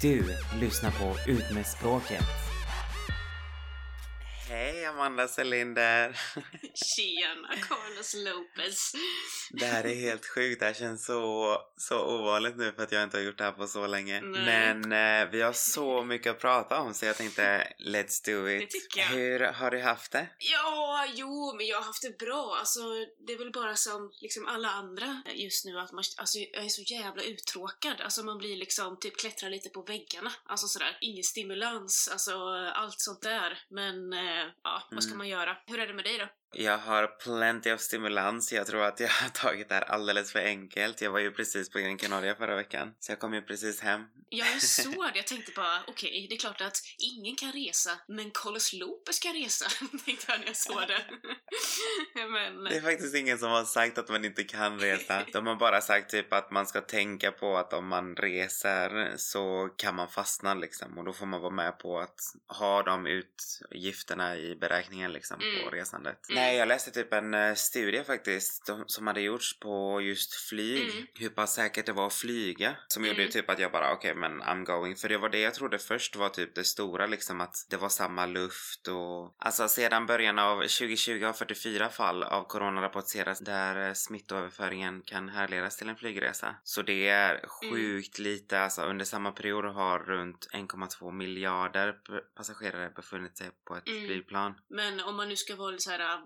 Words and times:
Du 0.00 0.24
lyssnar 0.60 0.90
på 0.90 1.30
Ut 1.30 1.54
med 1.54 1.66
språket. 1.66 2.45
Amanda 4.96 5.28
Celinder! 5.28 6.08
Tjena 6.74 7.48
Carlos 7.68 8.14
Lopez! 8.14 8.92
Det 9.50 9.66
här 9.66 9.86
är 9.86 9.94
helt 9.94 10.26
sjukt, 10.26 10.60
det 10.60 10.66
här 10.66 10.74
känns 10.74 11.06
så, 11.06 11.58
så 11.76 11.98
ovanligt 11.98 12.56
nu 12.56 12.72
för 12.72 12.82
att 12.82 12.92
jag 12.92 13.02
inte 13.02 13.16
har 13.16 13.24
gjort 13.24 13.38
det 13.38 13.44
här 13.44 13.52
på 13.52 13.66
så 13.66 13.86
länge. 13.86 14.20
Nej. 14.20 14.44
Men 14.44 14.92
eh, 14.92 15.30
vi 15.30 15.42
har 15.42 15.52
så 15.52 16.02
mycket 16.04 16.30
att 16.30 16.40
prata 16.40 16.80
om 16.80 16.94
så 16.94 17.06
jag 17.06 17.16
tänkte 17.16 17.72
let's 17.78 18.24
do 18.24 18.48
it. 18.48 18.70
Det 18.70 19.00
jag. 19.00 19.06
Hur 19.06 19.40
har 19.40 19.70
du 19.70 19.80
haft 19.80 20.12
det? 20.12 20.28
Ja, 20.38 21.06
jo, 21.14 21.54
men 21.56 21.66
jag 21.66 21.76
har 21.76 21.84
haft 21.84 22.02
det 22.02 22.18
bra. 22.18 22.56
Alltså, 22.58 22.80
det 23.26 23.32
är 23.32 23.38
väl 23.38 23.52
bara 23.52 23.76
som 23.76 24.12
liksom 24.20 24.46
alla 24.46 24.68
andra 24.68 25.22
just 25.34 25.64
nu 25.64 25.78
att 25.78 25.92
man, 25.92 26.04
alltså, 26.16 26.38
jag 26.38 26.64
är 26.64 26.68
så 26.68 26.82
jävla 26.82 27.22
uttråkad. 27.22 28.00
Alltså 28.00 28.22
man 28.22 28.38
blir 28.38 28.56
liksom, 28.56 28.98
typ 29.00 29.16
klättrar 29.16 29.50
lite 29.50 29.68
på 29.68 29.82
väggarna. 29.82 30.32
Alltså 30.46 30.66
sådär, 30.66 30.98
ingen 31.00 31.24
stimulans, 31.24 32.08
alltså 32.12 32.32
allt 32.74 33.00
sånt 33.00 33.22
där. 33.22 33.58
Men, 33.68 34.12
eh, 34.12 34.46
ja, 34.62 34.85
vad 34.90 35.02
ska 35.02 35.10
Mm. 35.10 35.18
man 35.18 35.28
göra? 35.28 35.56
Hur 35.66 35.78
är 35.80 35.86
det 35.86 35.94
med 35.94 36.04
dig 36.04 36.18
då? 36.18 36.26
Jag 36.52 36.78
har 36.78 37.06
plenty 37.06 37.72
of 37.72 37.80
stimulans. 37.80 38.52
Jag 38.52 38.66
tror 38.66 38.82
att 38.84 39.00
jag 39.00 39.08
har 39.08 39.28
tagit 39.28 39.68
det 39.68 39.74
här 39.74 39.82
alldeles 39.82 40.32
för 40.32 40.38
enkelt. 40.40 41.00
Jag 41.00 41.10
var 41.10 41.18
ju 41.18 41.30
precis 41.30 41.70
på 41.70 41.78
Gran 41.78 41.98
Canaria 41.98 42.34
förra 42.34 42.56
veckan. 42.56 42.94
Så 43.00 43.12
jag 43.12 43.18
kom 43.18 43.34
ju 43.34 43.42
precis 43.42 43.80
hem. 43.80 44.04
Ja, 44.28 44.46
jag 44.52 44.62
såg 44.62 44.92
det. 44.94 45.12
Jag 45.14 45.26
tänkte 45.26 45.52
bara, 45.56 45.82
okej, 45.86 46.26
det 46.28 46.34
är 46.34 46.38
klart 46.38 46.60
att 46.60 46.78
ingen 46.98 47.36
kan 47.36 47.52
resa, 47.52 47.90
men 48.08 48.30
Carlos 48.30 48.72
Lopez 48.72 49.18
kan 49.18 49.32
resa, 49.34 49.66
tänkte 50.04 50.24
jag 50.32 50.40
när 50.40 50.46
jag 50.46 50.56
såg 50.56 50.82
det. 50.88 51.04
men, 52.28 52.64
Det 52.64 52.76
är 52.76 52.80
faktiskt 52.80 53.14
ingen 53.14 53.38
som 53.38 53.50
har 53.50 53.64
sagt 53.64 53.98
att 53.98 54.08
man 54.08 54.24
inte 54.24 54.44
kan 54.44 54.80
resa. 54.80 55.24
De 55.32 55.46
har 55.46 55.56
bara 55.56 55.80
sagt 55.80 56.10
typ 56.10 56.32
att 56.32 56.50
man 56.50 56.66
ska 56.66 56.80
tänka 56.80 57.32
på 57.32 57.56
att 57.56 57.72
om 57.72 57.88
man 57.88 58.16
reser 58.16 59.14
så 59.16 59.68
kan 59.76 59.94
man 59.94 60.08
fastna 60.08 60.54
liksom 60.54 60.98
och 60.98 61.04
då 61.04 61.12
får 61.12 61.26
man 61.26 61.40
vara 61.40 61.52
med 61.52 61.78
på 61.78 62.00
att 62.00 62.20
ha 62.48 62.82
de 62.82 63.06
utgifterna 63.06 64.36
i 64.36 64.56
beräkningen 64.56 65.12
liksom 65.12 65.38
på 65.38 65.44
Mm. 65.46 65.70
resandet. 65.70 66.18
Mm. 66.36 66.48
Nej, 66.48 66.56
jag 66.56 66.68
läste 66.68 66.90
typ 66.90 67.12
en 67.12 67.34
eh, 67.34 67.54
studie 67.54 68.04
faktiskt 68.04 68.66
de- 68.66 68.84
som 68.86 69.06
hade 69.06 69.20
gjorts 69.20 69.58
på 69.58 70.00
just 70.00 70.34
flyg. 70.34 70.90
Mm. 70.90 71.06
Hur 71.14 71.28
pass 71.28 71.54
säkert 71.54 71.86
det 71.86 71.92
var 71.92 72.06
att 72.06 72.14
flyga. 72.14 72.76
Som 72.88 73.04
gjorde 73.04 73.20
Mm. 73.22 73.32
typ 73.32 73.50
att 73.50 73.58
jag 73.58 73.72
bara 73.72 73.92
okej 73.92 74.14
men 74.14 74.42
I'm 74.42 74.64
going. 74.64 74.96
För 74.96 75.08
det 75.08 75.18
var 75.18 75.28
det 75.28 75.40
jag 75.40 75.54
trodde 75.54 75.78
först 75.78 76.16
var 76.16 76.28
typ 76.28 76.54
det 76.54 76.64
stora 76.64 77.06
liksom 77.06 77.40
att 77.40 77.66
det 77.70 77.76
var 77.76 77.88
samma 77.88 78.26
luft 78.26 78.88
och 78.88 79.34
alltså 79.38 79.68
sedan 79.68 80.06
början 80.06 80.38
av 80.38 80.56
2020 80.60 81.24
har 81.24 81.32
44 81.32 81.88
fall 81.88 82.22
av 82.22 82.44
corona 82.44 82.82
rapporterats 82.82 83.40
där 83.40 83.86
eh, 83.88 83.92
smittoöverföringen 83.94 85.02
kan 85.02 85.28
härledas 85.28 85.76
till 85.76 85.88
en 85.88 85.96
flygresa. 85.96 86.56
Så 86.64 86.82
det 86.82 87.08
är 87.08 87.46
sjukt 87.48 88.18
lite. 88.18 88.60
Alltså 88.60 88.82
under 88.82 89.04
samma 89.04 89.32
period 89.32 89.64
har 89.64 89.98
runt 89.98 90.48
1,2 90.52 91.12
miljarder 91.12 91.94
passagerare 92.36 92.90
befunnit 92.90 93.38
sig 93.38 93.50
på 93.64 93.76
ett 93.76 93.88
Mm. 93.88 94.06
flygplan. 94.06 94.54
Men 94.68 95.00
om 95.00 95.16
man 95.16 95.28
nu 95.28 95.36
ska 95.36 95.56
vara 95.56 95.78
så 95.78 95.90
här 95.90 96.20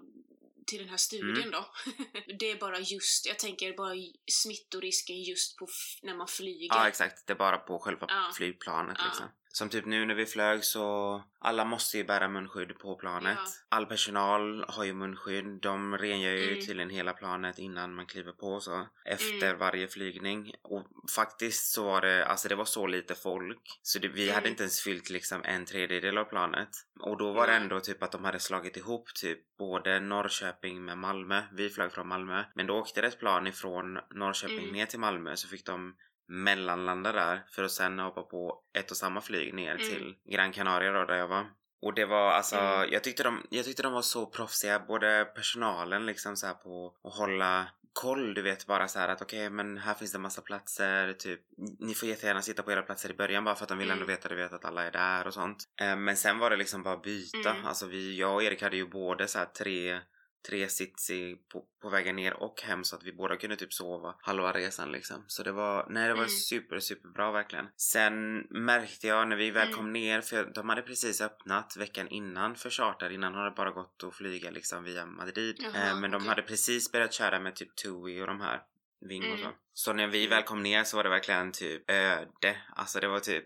till 0.71 0.79
den 0.79 0.89
här 0.89 0.97
studien 0.97 1.37
Mm. 1.37 1.51
då. 1.51 1.67
det 2.39 2.51
är 2.51 2.57
bara 2.57 2.79
just, 2.79 3.27
jag 3.27 3.39
tänker 3.39 3.73
bara 3.77 3.95
smittorisken 4.33 5.23
just 5.23 5.57
på 5.59 5.67
när 6.03 6.15
man 6.15 6.29
flyger. 6.29 6.67
Ja 6.77 6.89
exakt, 6.89 7.27
det 7.27 7.33
är 7.33 7.37
bara 7.37 7.59
på 7.59 7.79
själva 7.79 8.07
Ja. 8.09 8.33
flygplanet 8.37 8.97
liksom. 9.07 9.27
Som 9.53 9.69
typ 9.69 9.87
nu 9.87 10.07
när 10.07 10.15
vi 10.15 10.27
flög 10.27 10.65
så 10.65 11.23
alla 11.41 11.65
måste 11.65 11.99
ju 11.99 12.05
bära 12.05 12.29
munskydd 12.29 12.79
på 12.79 12.95
planet. 12.97 13.39
Ja. 13.39 13.77
All 13.77 13.87
personal 13.87 14.65
har 14.69 14.85
ju 14.85 14.93
munskydd. 14.95 15.47
De 15.63 15.99
rengör 15.99 16.33
ju 16.33 16.49
Mm. 16.53 16.67
tydligen 16.67 16.91
hela 16.91 17.13
planet 17.13 17.59
innan 17.59 17.95
man 17.95 18.07
kliver 18.07 18.33
på 18.33 18.61
så. 18.61 18.87
Efter 19.05 19.47
Mm. 19.47 19.59
varje 19.59 19.89
flygning. 19.89 20.53
Och 20.63 20.87
faktiskt 21.17 21.73
så 21.73 21.85
var 21.85 22.01
det, 22.01 22.27
alltså 22.27 22.49
det 22.49 22.55
var 22.55 22.65
så 22.65 22.87
lite 22.87 23.15
folk. 23.15 23.61
Så 23.83 23.99
det, 23.99 24.09
vi 24.09 24.23
Mm. 24.25 24.35
hade 24.35 24.49
inte 24.49 24.63
ens 24.63 24.81
fyllt 24.81 25.11
liksom 25.11 25.43
en 25.45 25.65
tredjedel 25.65 26.19
av 26.19 26.25
planet. 26.25 26.69
Och 27.01 27.19
då 27.19 27.33
var 27.33 27.47
det 27.47 27.53
ändå 27.53 27.81
typ 27.81 28.03
att 28.03 28.13
de 28.13 28.25
hade 28.25 28.41
slagit 28.41 28.77
ihop 28.77 29.15
typ 29.15 29.57
både 29.59 30.01
Norrköping 30.01 30.85
med 30.85 30.99
Malmö. 30.99 31.43
Vi 31.53 31.71
flög 31.71 31.93
från 31.93 32.09
Malmö. 32.09 32.45
Men 32.55 32.67
då 32.67 32.75
åkte 32.79 33.01
det 33.01 33.07
ett 33.09 33.19
plan 33.19 33.47
ifrån 33.47 33.99
Norrköping 34.15 34.59
Mm. 34.59 34.73
ner 34.73 34.87
till 34.87 35.01
Malmö 35.01 35.37
så 35.37 35.49
fick 35.49 35.67
de 35.67 35.97
mellanlanda 36.31 37.13
där 37.13 37.45
för 37.51 37.63
att 37.65 37.73
sen 37.73 37.99
hoppa 37.99 38.23
på 38.23 38.63
ett 38.79 38.91
och 38.91 38.97
samma 38.97 39.21
flyg 39.21 39.55
ner 39.55 39.75
Mm. 39.75 39.87
till 39.89 40.15
Gran 40.33 40.53
Canaria 40.53 40.93
då 40.93 41.05
där 41.05 41.17
jag 41.17 41.29
var. 41.29 41.47
Och 41.83 41.95
det 41.95 42.05
var 42.07 42.31
alltså, 42.33 42.57
Mm. 42.57 42.93
jag, 42.93 43.05
tyckte 43.05 43.23
de, 43.23 43.47
jag 43.51 43.65
tyckte 43.65 43.83
de 43.83 43.93
var 43.93 44.03
så 44.03 44.27
proffsiga, 44.27 44.79
både 44.79 45.25
personalen 45.35 46.07
liksom 46.07 46.37
så 46.37 46.47
här 46.47 46.55
på 46.55 46.95
att 47.05 47.15
hålla 47.15 47.67
koll, 47.93 48.35
du 48.35 48.43
vet 48.43 48.67
bara 48.67 48.89
så 48.89 48.99
här 48.99 49.09
att 49.09 49.23
okej 49.23 49.51
men 49.51 49.79
här 49.79 49.95
finns 49.95 50.13
det 50.13 50.19
massa 50.19 50.43
platser, 50.43 51.13
typ 51.13 51.41
ni 51.81 51.95
får 51.95 52.09
jättegärna 52.09 52.43
sitta 52.43 52.63
på 52.63 52.73
era 52.73 52.83
platser 52.83 53.11
i 53.11 53.15
början 53.15 53.45
bara 53.45 53.55
för 53.55 53.63
att 53.65 53.69
de 53.69 53.79
vill 53.79 53.91
ändå 53.91 54.05
Mm. 54.05 54.15
veta, 54.17 54.29
du 54.29 54.35
vet 54.37 54.53
att 54.53 54.65
alla 54.65 54.85
är 54.85 54.91
där 54.91 55.27
och 55.27 55.35
sånt. 55.35 55.65
Eh, 55.81 55.97
men 55.97 56.17
sen 56.17 56.39
var 56.39 56.51
det 56.51 56.57
liksom 56.57 56.83
bara 56.83 56.97
byta, 56.97 57.51
Mm. 57.51 57.67
alltså 57.67 57.87
vi, 57.87 58.19
jag 58.19 58.35
och 58.35 58.43
Erik 58.43 58.63
hade 58.63 58.77
ju 58.77 58.87
både 58.89 59.29
så 59.29 59.39
här 59.39 59.47
tre 59.47 60.01
tre 60.49 60.69
sits 60.69 61.11
i, 61.11 61.37
på, 61.53 61.65
på 61.83 61.89
vägen 61.89 62.17
ner 62.17 62.35
och 62.35 62.63
hem 62.63 62.85
så 62.85 62.97
att 62.97 63.03
vi 63.05 63.13
båda 63.13 63.37
kunde 63.37 63.57
typ 63.57 63.73
sova 63.73 64.15
halva 64.21 64.53
resan 64.53 64.93
liksom. 64.93 65.25
Så 65.27 65.43
det 65.43 65.53
var, 65.53 65.87
nej 65.91 66.03
det 66.09 66.15
var 66.15 66.19
Mm. 66.21 66.29
super, 66.29 66.79
super 66.79 67.09
bra 67.09 67.31
verkligen. 67.33 67.67
Sen 67.77 68.39
märkte 68.51 69.07
jag 69.07 69.29
när 69.29 69.37
vi 69.37 69.51
väl 69.51 69.67
Mm. 69.67 69.77
kom 69.77 69.93
ner, 69.93 70.21
för 70.21 70.45
de 70.55 70.69
hade 70.69 70.83
precis 70.83 71.21
öppnat 71.21 71.77
veckan 71.77 72.09
innan 72.09 72.55
för 72.57 72.71
charter, 72.71 73.11
innan 73.11 73.35
har 73.35 73.45
det 73.45 73.51
bara 73.51 73.71
gått 73.71 74.05
att 74.05 74.15
flyga 74.15 74.51
liksom 74.51 74.85
via 74.85 75.07
Madrid. 75.07 75.57
Jaha, 75.59 75.89
eh, 75.91 75.97
men 76.01 76.11
de 76.11 76.17
okej. 76.17 76.29
hade 76.29 76.43
precis 76.43 76.93
börjat 76.93 77.13
köra 77.13 77.41
med 77.41 77.57
typ 77.57 77.77
TUI 77.77 78.23
och 78.23 78.27
de 78.27 78.41
här 78.41 78.63
Ving 79.09 79.23
och 79.23 79.29
Mm. 79.39 79.41
så. 79.43 79.51
Så 79.73 79.93
när 79.93 80.07
vi 80.07 80.27
väl 80.27 80.43
kom 80.43 80.63
ner 80.63 80.85
så 80.85 80.97
var 80.97 81.05
det 81.05 81.11
verkligen 81.11 81.53
typ 81.53 81.91
öde. 81.91 82.57
Alltså 82.77 83.01
det 83.01 83.09
var 83.09 83.21
typ 83.21 83.45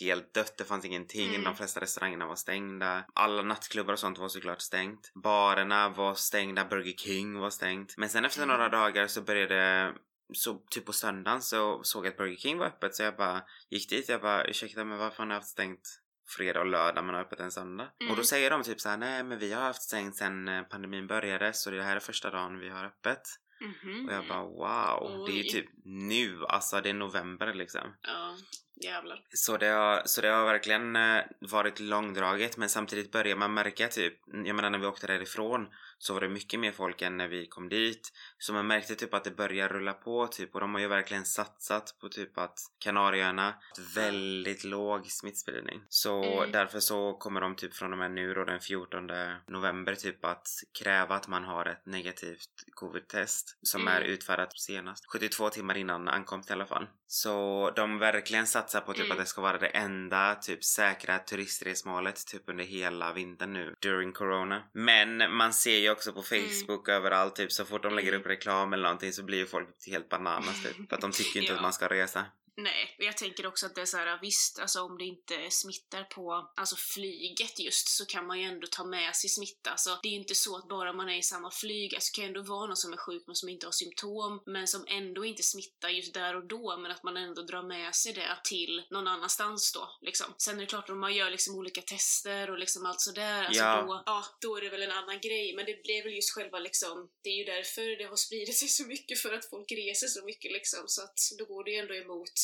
helt 0.00 0.34
dött, 0.34 0.54
det 0.58 0.64
fanns 0.64 0.84
ingenting. 0.84 1.28
Mm. 1.28 1.44
De 1.44 1.56
flesta 1.56 1.80
restaurangerna 1.80 2.26
var 2.26 2.36
stängda. 2.36 3.04
Alla 3.14 3.42
nattklubbar 3.42 3.92
och 3.92 3.98
sånt 3.98 4.18
var 4.18 4.28
såklart 4.28 4.60
stängt. 4.60 5.12
Barerna 5.14 5.88
var 5.88 6.14
stängda, 6.14 6.64
Burger 6.64 6.92
King 6.92 7.38
var 7.38 7.50
stängt. 7.50 7.94
Men 7.96 8.08
sen 8.08 8.24
efter 8.24 8.42
Mm. 8.42 8.56
några 8.56 8.68
dagar 8.68 9.06
så 9.06 9.22
började 9.22 9.92
så 10.32 10.54
typ 10.70 10.86
på 10.86 10.92
söndagen 10.92 11.42
så 11.42 11.82
såg 11.82 12.06
jag 12.06 12.10
att 12.10 12.16
Burger 12.16 12.36
King 12.36 12.58
var 12.58 12.66
öppet 12.66 12.94
så 12.94 13.02
jag 13.02 13.16
bara 13.16 13.42
gick 13.70 13.90
dit. 13.90 14.08
Jag 14.08 14.20
bara 14.20 14.44
ursäkta 14.44 14.84
men 14.84 14.98
varför 14.98 15.18
har 15.18 15.26
ni 15.26 15.34
haft 15.34 15.48
stängt 15.48 16.00
fredag 16.36 16.60
och 16.60 16.66
lördag 16.66 17.04
men 17.04 17.14
har 17.14 17.22
öppet 17.22 17.40
en 17.40 17.50
söndag? 17.50 17.88
Mm. 18.00 18.10
Och 18.10 18.16
då 18.16 18.22
säger 18.22 18.50
de 18.50 18.62
typ 18.62 18.80
så 18.80 18.88
här: 18.88 18.96
nej 18.96 19.22
men 19.24 19.38
vi 19.38 19.52
har 19.52 19.62
haft 19.62 19.82
stängt 19.82 20.16
sen 20.16 20.48
eh, 20.48 20.62
pandemin 20.62 21.06
började 21.06 21.52
så 21.52 21.70
det 21.70 21.82
här 21.82 21.96
är 21.96 22.00
första 22.00 22.30
dagen 22.30 22.58
vi 22.58 22.68
har 22.68 22.84
öppet. 22.84 23.22
Mhm. 23.60 24.08
Och 24.08 24.14
jag 24.14 24.28
bara 24.28 24.42
wow, 24.42 25.26
det 25.26 25.32
är 25.32 25.36
ju 25.36 25.42
Oj. 25.42 25.50
typ 25.50 25.66
nu, 25.84 26.44
alltså 26.48 26.80
det 26.80 26.88
är 26.90 26.94
november 26.94 27.54
liksom. 27.54 27.94
Ja, 28.02 28.36
jävlar. 28.82 29.20
Så 29.30 29.56
det 29.56 29.66
har, 29.66 30.02
så 30.04 30.20
det 30.20 30.28
har 30.28 30.44
verkligen 30.44 30.96
eh, 30.96 31.22
varit 31.40 31.80
långdraget 31.80 32.56
men 32.56 32.68
samtidigt 32.68 33.12
börjar 33.12 33.36
man 33.36 33.54
märka 33.54 33.88
typ, 33.88 34.14
jag 34.44 34.56
menar 34.56 34.70
när 34.70 34.78
vi 34.78 34.86
åkte 34.86 35.06
därifrån 35.06 35.68
så 36.04 36.14
var 36.14 36.20
det 36.20 36.28
mycket 36.28 36.60
mer 36.60 36.72
folk 36.72 37.02
än 37.02 37.16
när 37.16 37.28
vi 37.28 37.46
kom 37.46 37.68
dit. 37.68 38.12
Så 38.38 38.52
man 38.52 38.66
märkte 38.66 38.94
typ 38.94 39.14
att 39.14 39.24
det 39.24 39.30
börjar 39.30 39.68
rulla 39.68 39.92
på 39.92 40.26
typ 40.26 40.54
och 40.54 40.60
de 40.60 40.74
har 40.74 40.80
ju 40.80 40.86
verkligen 40.88 41.24
satsat 41.24 41.96
på 42.00 42.08
typ 42.08 42.38
att 42.38 42.58
Kanarieöarna 42.78 43.42
har 43.44 43.94
väldigt 43.94 44.64
låg 44.64 45.06
smittspridning. 45.06 45.82
Så 45.88 46.24
Mm. 46.24 46.52
därför 46.52 46.80
så 46.80 47.12
kommer 47.12 47.40
de 47.40 47.56
typ 47.56 47.74
från 47.74 47.92
och 47.92 47.98
med 47.98 48.10
nu 48.10 48.34
då 48.34 48.44
den 48.44 48.60
14 48.60 49.10
november 49.48 49.94
typ 49.94 50.24
att 50.24 50.46
kräva 50.78 51.14
att 51.14 51.28
man 51.28 51.44
har 51.44 51.66
ett 51.66 51.86
negativt 51.86 52.50
covid-test 52.74 53.58
som 53.62 53.80
Mm. 53.80 53.94
är 53.94 54.00
utfärdat 54.00 54.58
senast 54.58 55.06
72 55.12 55.48
timmar 55.50 55.76
innan 55.76 56.08
ankomst 56.08 56.50
i 56.50 56.52
alla 56.52 56.66
fall. 56.66 56.86
Så 57.06 57.70
de 57.76 57.98
verkligen 57.98 58.46
satsar 58.46 58.80
på 58.80 58.92
typ 58.92 59.04
Mm. 59.04 59.12
att 59.12 59.18
det 59.18 59.26
ska 59.26 59.40
vara 59.42 59.58
det 59.58 59.66
enda 59.66 60.34
typ 60.34 60.64
säkra 60.64 61.18
turistresmålet 61.18 62.26
typ 62.26 62.42
under 62.48 62.64
hela 62.64 63.12
vintern 63.12 63.52
nu 63.52 63.74
during 63.80 64.12
corona. 64.12 64.62
Men 64.72 65.34
man 65.36 65.52
ser 65.52 65.76
ju 65.78 65.88
också 65.94 66.12
på 66.12 66.22
Facebook 66.22 66.88
överallt 66.88 67.36
typ 67.36 67.52
så 67.52 67.64
fort 67.64 67.82
de 67.82 67.94
lägger 67.94 68.08
Mm. 68.08 68.20
upp 68.20 68.26
reklam 68.26 68.72
eller 68.72 68.82
någonting 68.82 69.12
så 69.12 69.22
blir 69.22 69.38
ju 69.38 69.46
folk 69.46 69.68
helt 69.86 70.08
bananas 70.08 70.62
typ. 70.62 70.88
För 70.88 70.96
att 70.96 71.00
de 71.02 71.10
tycker 71.12 71.40
inte 71.40 71.52
Ja. 71.52 71.56
att 71.56 71.62
man 71.62 71.72
ska 71.72 71.88
resa. 71.88 72.24
Nej, 72.56 72.94
jag 72.98 73.16
tänker 73.16 73.46
också 73.46 73.66
att 73.66 73.74
det 73.74 73.80
är 73.80 73.86
så 73.86 73.96
här, 73.96 74.18
visst, 74.22 74.58
alltså 74.58 74.80
om 74.82 74.98
det 74.98 75.04
inte 75.04 75.50
smittar 75.50 76.04
på 76.04 76.52
alltså 76.56 76.76
flyget 76.76 77.58
just 77.58 77.88
så 77.88 78.06
kan 78.06 78.26
man 78.26 78.40
ju 78.40 78.44
ändå 78.44 78.66
ta 78.70 78.84
med 78.84 79.16
sig 79.16 79.30
smitta. 79.30 79.70
Alltså, 79.70 79.98
det 80.02 80.08
är 80.08 80.12
inte 80.12 80.34
så 80.34 80.56
att 80.56 80.68
bara 80.68 80.92
man 80.92 81.08
är 81.08 81.18
i 81.18 81.22
samma 81.22 81.50
flyg, 81.50 81.94
alltså 81.94 82.10
det 82.10 82.14
kan 82.16 82.24
ju 82.24 82.28
ändå 82.28 82.42
vara 82.42 82.66
någon 82.66 82.76
som 82.76 82.92
är 82.92 82.96
sjuk 82.96 83.22
men 83.26 83.36
som 83.36 83.48
inte 83.48 83.66
har 83.66 83.72
symptom, 83.72 84.42
men 84.46 84.68
som 84.68 84.84
ändå 84.88 85.24
inte 85.24 85.42
smittar 85.42 85.88
just 85.88 86.14
där 86.14 86.36
och 86.36 86.44
då, 86.46 86.76
men 86.76 86.90
att 86.90 87.02
man 87.02 87.16
ändå 87.16 87.42
drar 87.42 87.62
med 87.62 87.94
sig 87.94 88.12
det 88.12 88.38
till 88.44 88.82
någon 88.90 89.06
annanstans 89.06 89.72
då, 89.72 89.88
liksom. 90.00 90.34
Sen 90.38 90.56
är 90.56 90.60
det 90.60 90.66
klart, 90.66 90.90
om 90.90 91.00
man 91.00 91.14
gör 91.14 91.30
liksom 91.30 91.54
olika 91.56 91.82
tester 91.82 92.50
och 92.50 92.58
liksom 92.58 92.86
allt 92.86 93.00
sådär, 93.00 93.44
alltså 93.44 93.62
Ja. 93.62 93.82
då, 93.82 94.02
ja, 94.06 94.24
då 94.40 94.56
är 94.56 94.60
det 94.60 94.68
väl 94.68 94.82
en 94.82 94.90
annan 94.90 95.20
grej, 95.20 95.54
men 95.56 95.66
det 95.66 95.82
blev 95.82 96.04
väl 96.04 96.14
just 96.14 96.34
själva 96.34 96.58
liksom, 96.58 97.10
det 97.22 97.30
är 97.30 97.36
ju 97.36 97.44
därför 97.44 97.98
det 97.98 98.04
har 98.04 98.16
spridit 98.16 98.56
sig 98.56 98.68
så 98.68 98.84
mycket, 98.86 99.18
för 99.18 99.32
att 99.32 99.50
folk 99.50 99.72
reser 99.72 100.06
så 100.06 100.24
mycket 100.24 100.52
liksom, 100.52 100.80
så 100.86 101.02
att 101.02 101.18
då 101.38 101.44
går 101.44 101.64
det 101.64 101.70
ju 101.70 101.76
ändå 101.76 101.94
emot 101.94 102.43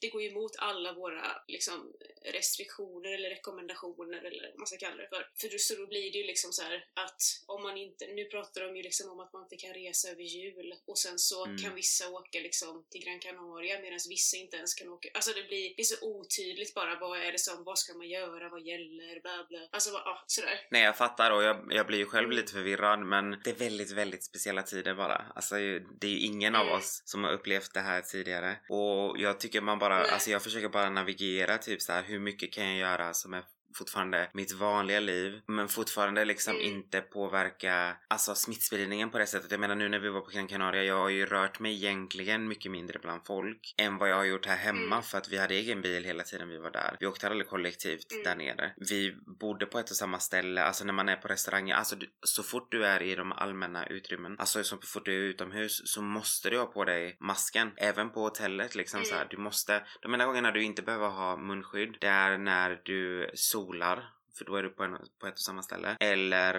det 0.00 0.08
går 0.08 0.22
ju 0.22 0.28
emot 0.28 0.52
alla 0.58 0.92
våra 0.92 1.26
liksom, 1.48 1.92
restriktioner 2.24 3.10
eller 3.14 3.30
rekommendationer 3.30 4.18
eller 4.24 4.48
vad 4.50 4.58
man 4.58 4.66
ska 4.66 4.76
kalla 4.76 4.96
det 5.02 5.08
för. 5.08 5.28
För 5.40 5.48
då, 5.52 5.58
så 5.58 5.74
då 5.74 5.86
blir 5.86 6.12
det 6.12 6.18
ju 6.18 6.24
liksom 6.26 6.52
så 6.52 6.62
här 6.62 6.84
att 6.94 7.22
om 7.46 7.62
man 7.62 7.76
inte, 7.76 8.06
nu 8.06 8.24
pratar 8.24 8.60
de 8.60 8.76
ju 8.76 8.82
liksom 8.82 9.10
om 9.10 9.20
att 9.20 9.32
man 9.32 9.42
inte 9.42 9.56
kan 9.56 9.74
resa 9.74 10.08
över 10.08 10.22
jul 10.22 10.74
och 10.86 10.98
sen 10.98 11.18
så 11.18 11.44
Mm. 11.46 11.58
kan 11.58 11.74
vissa 11.74 12.08
åka 12.08 12.38
liksom 12.40 12.84
till 12.90 13.04
Gran 13.04 13.18
Canaria 13.20 13.80
medan 13.80 13.98
vissa 14.08 14.36
inte 14.36 14.56
ens 14.56 14.74
kan 14.74 14.88
åka. 14.88 15.08
Alltså 15.14 15.32
det 15.32 15.42
blir, 15.48 15.74
det 15.76 15.82
är 15.82 15.84
så 15.84 16.06
otydligt 16.06 16.74
bara 16.74 16.98
vad 17.00 17.18
är 17.20 17.32
det 17.32 17.38
som, 17.38 17.64
vad 17.64 17.78
ska 17.78 17.94
man 17.94 18.08
göra, 18.08 18.48
vad 18.48 18.62
gäller, 18.62 19.20
bla 19.20 19.46
bla. 19.48 19.68
Alltså 19.70 19.90
vad- 19.92 20.02
ja, 20.04 20.24
sådär. 20.26 20.60
Nej 20.70 20.82
jag 20.82 20.96
fattar 20.98 21.30
och 21.30 21.42
jag, 21.42 21.66
jag 21.70 21.86
blir 21.86 21.98
ju 21.98 22.06
själv 22.06 22.30
lite 22.30 22.52
förvirrad 22.52 22.98
men 23.00 23.30
det 23.44 23.50
är 23.50 23.54
väldigt, 23.54 23.90
väldigt 23.90 24.24
speciella 24.24 24.62
tider 24.62 24.94
bara. 24.94 25.26
Alltså 25.34 25.54
det 26.00 26.06
är 26.06 26.10
ju 26.10 26.18
ingen 26.20 26.54
av 26.54 26.62
Mm. 26.66 26.74
oss 26.78 27.02
som 27.04 27.24
har 27.24 27.32
upplevt 27.32 27.74
det 27.74 27.80
här 27.80 28.00
tidigare. 28.02 28.56
Och 28.68 29.18
jag 29.18 29.40
tycker 29.40 29.60
man 29.60 29.78
bara, 29.78 29.85
bara, 29.88 30.04
alltså 30.04 30.30
jag 30.30 30.42
försöker 30.42 30.68
bara 30.68 30.90
navigera 30.90 31.58
typ 31.58 31.82
så 31.82 31.92
här 31.92 32.02
hur 32.02 32.18
mycket 32.18 32.52
kan 32.52 32.66
jag 32.66 32.76
göra 32.76 33.14
som 33.14 33.34
är 33.34 33.42
fortfarande 33.78 34.30
mitt 34.32 34.52
vanliga 34.52 35.00
liv 35.00 35.40
men 35.46 35.68
fortfarande 35.68 36.24
liksom 36.24 36.54
Mm. 36.56 36.66
inte 36.66 37.00
påverka 37.00 37.96
alltså 38.08 38.34
smittspridningen 38.34 39.10
på 39.10 39.18
det 39.18 39.26
sättet. 39.26 39.50
Jag 39.50 39.60
menar 39.60 39.74
nu 39.74 39.88
när 39.88 39.98
vi 39.98 40.08
var 40.08 40.20
på 40.20 40.30
Gran 40.30 40.46
Canaria, 40.48 40.82
jag 40.84 40.96
har 40.98 41.08
ju 41.08 41.26
rört 41.26 41.60
mig 41.60 41.72
egentligen 41.74 42.48
mycket 42.48 42.72
mindre 42.72 42.98
bland 42.98 43.26
folk 43.26 43.74
än 43.78 43.98
vad 43.98 44.08
jag 44.10 44.16
har 44.16 44.24
gjort 44.24 44.46
här 44.46 44.56
hemma 44.56 44.86
Mm. 44.96 45.02
för 45.02 45.18
att 45.18 45.28
vi 45.28 45.38
hade 45.38 45.54
egen 45.54 45.82
bil 45.82 46.04
hela 46.04 46.22
tiden 46.22 46.48
vi 46.48 46.58
var 46.58 46.70
där. 46.70 46.96
Vi 47.00 47.06
åkte 47.06 47.28
aldrig 47.28 47.48
kollektivt 47.48 48.12
Mm. 48.12 48.24
där 48.24 48.34
nere. 48.36 48.72
Vi 48.76 49.14
bodde 49.40 49.66
på 49.66 49.78
ett 49.78 49.90
och 49.90 49.96
samma 49.96 50.18
ställe, 50.18 50.62
alltså 50.62 50.84
när 50.84 50.92
man 50.92 51.08
är 51.08 51.16
på 51.16 51.28
restauranger, 51.28 51.74
alltså 51.74 51.96
du, 51.96 52.06
så 52.22 52.42
fort 52.42 52.70
du 52.70 52.84
är 52.86 53.02
i 53.02 53.14
de 53.14 53.32
allmänna 53.32 53.86
utrymmen, 53.86 54.36
alltså 54.38 54.64
så 54.64 54.78
fort 54.82 55.04
du 55.04 55.12
är 55.14 55.28
utomhus 55.30 55.82
så 55.84 56.02
måste 56.02 56.50
du 56.50 56.58
ha 56.58 56.66
på 56.66 56.84
dig 56.84 57.16
masken. 57.20 57.72
Även 57.76 58.10
på 58.10 58.20
hotellet 58.20 58.74
liksom 58.74 58.98
Mm. 58.98 59.06
så 59.06 59.14
här, 59.14 59.26
du 59.30 59.36
måste, 59.36 59.82
de 60.02 60.12
enda 60.14 60.26
gångerna 60.26 60.50
du 60.50 60.62
inte 60.62 60.82
behöver 60.82 61.08
ha 61.08 61.36
munskydd, 61.36 61.96
det 62.00 62.06
är 62.06 62.38
när 62.38 62.80
du 62.84 63.30
solar 63.34 63.65
regular 63.66 64.15
för 64.38 64.44
då 64.44 64.56
är 64.56 64.62
du 64.62 64.68
på, 64.68 64.82
en, 64.84 64.98
på 65.20 65.26
ett 65.26 65.32
och 65.34 65.38
samma 65.40 65.62
ställe. 65.62 65.96
Eller 66.00 66.54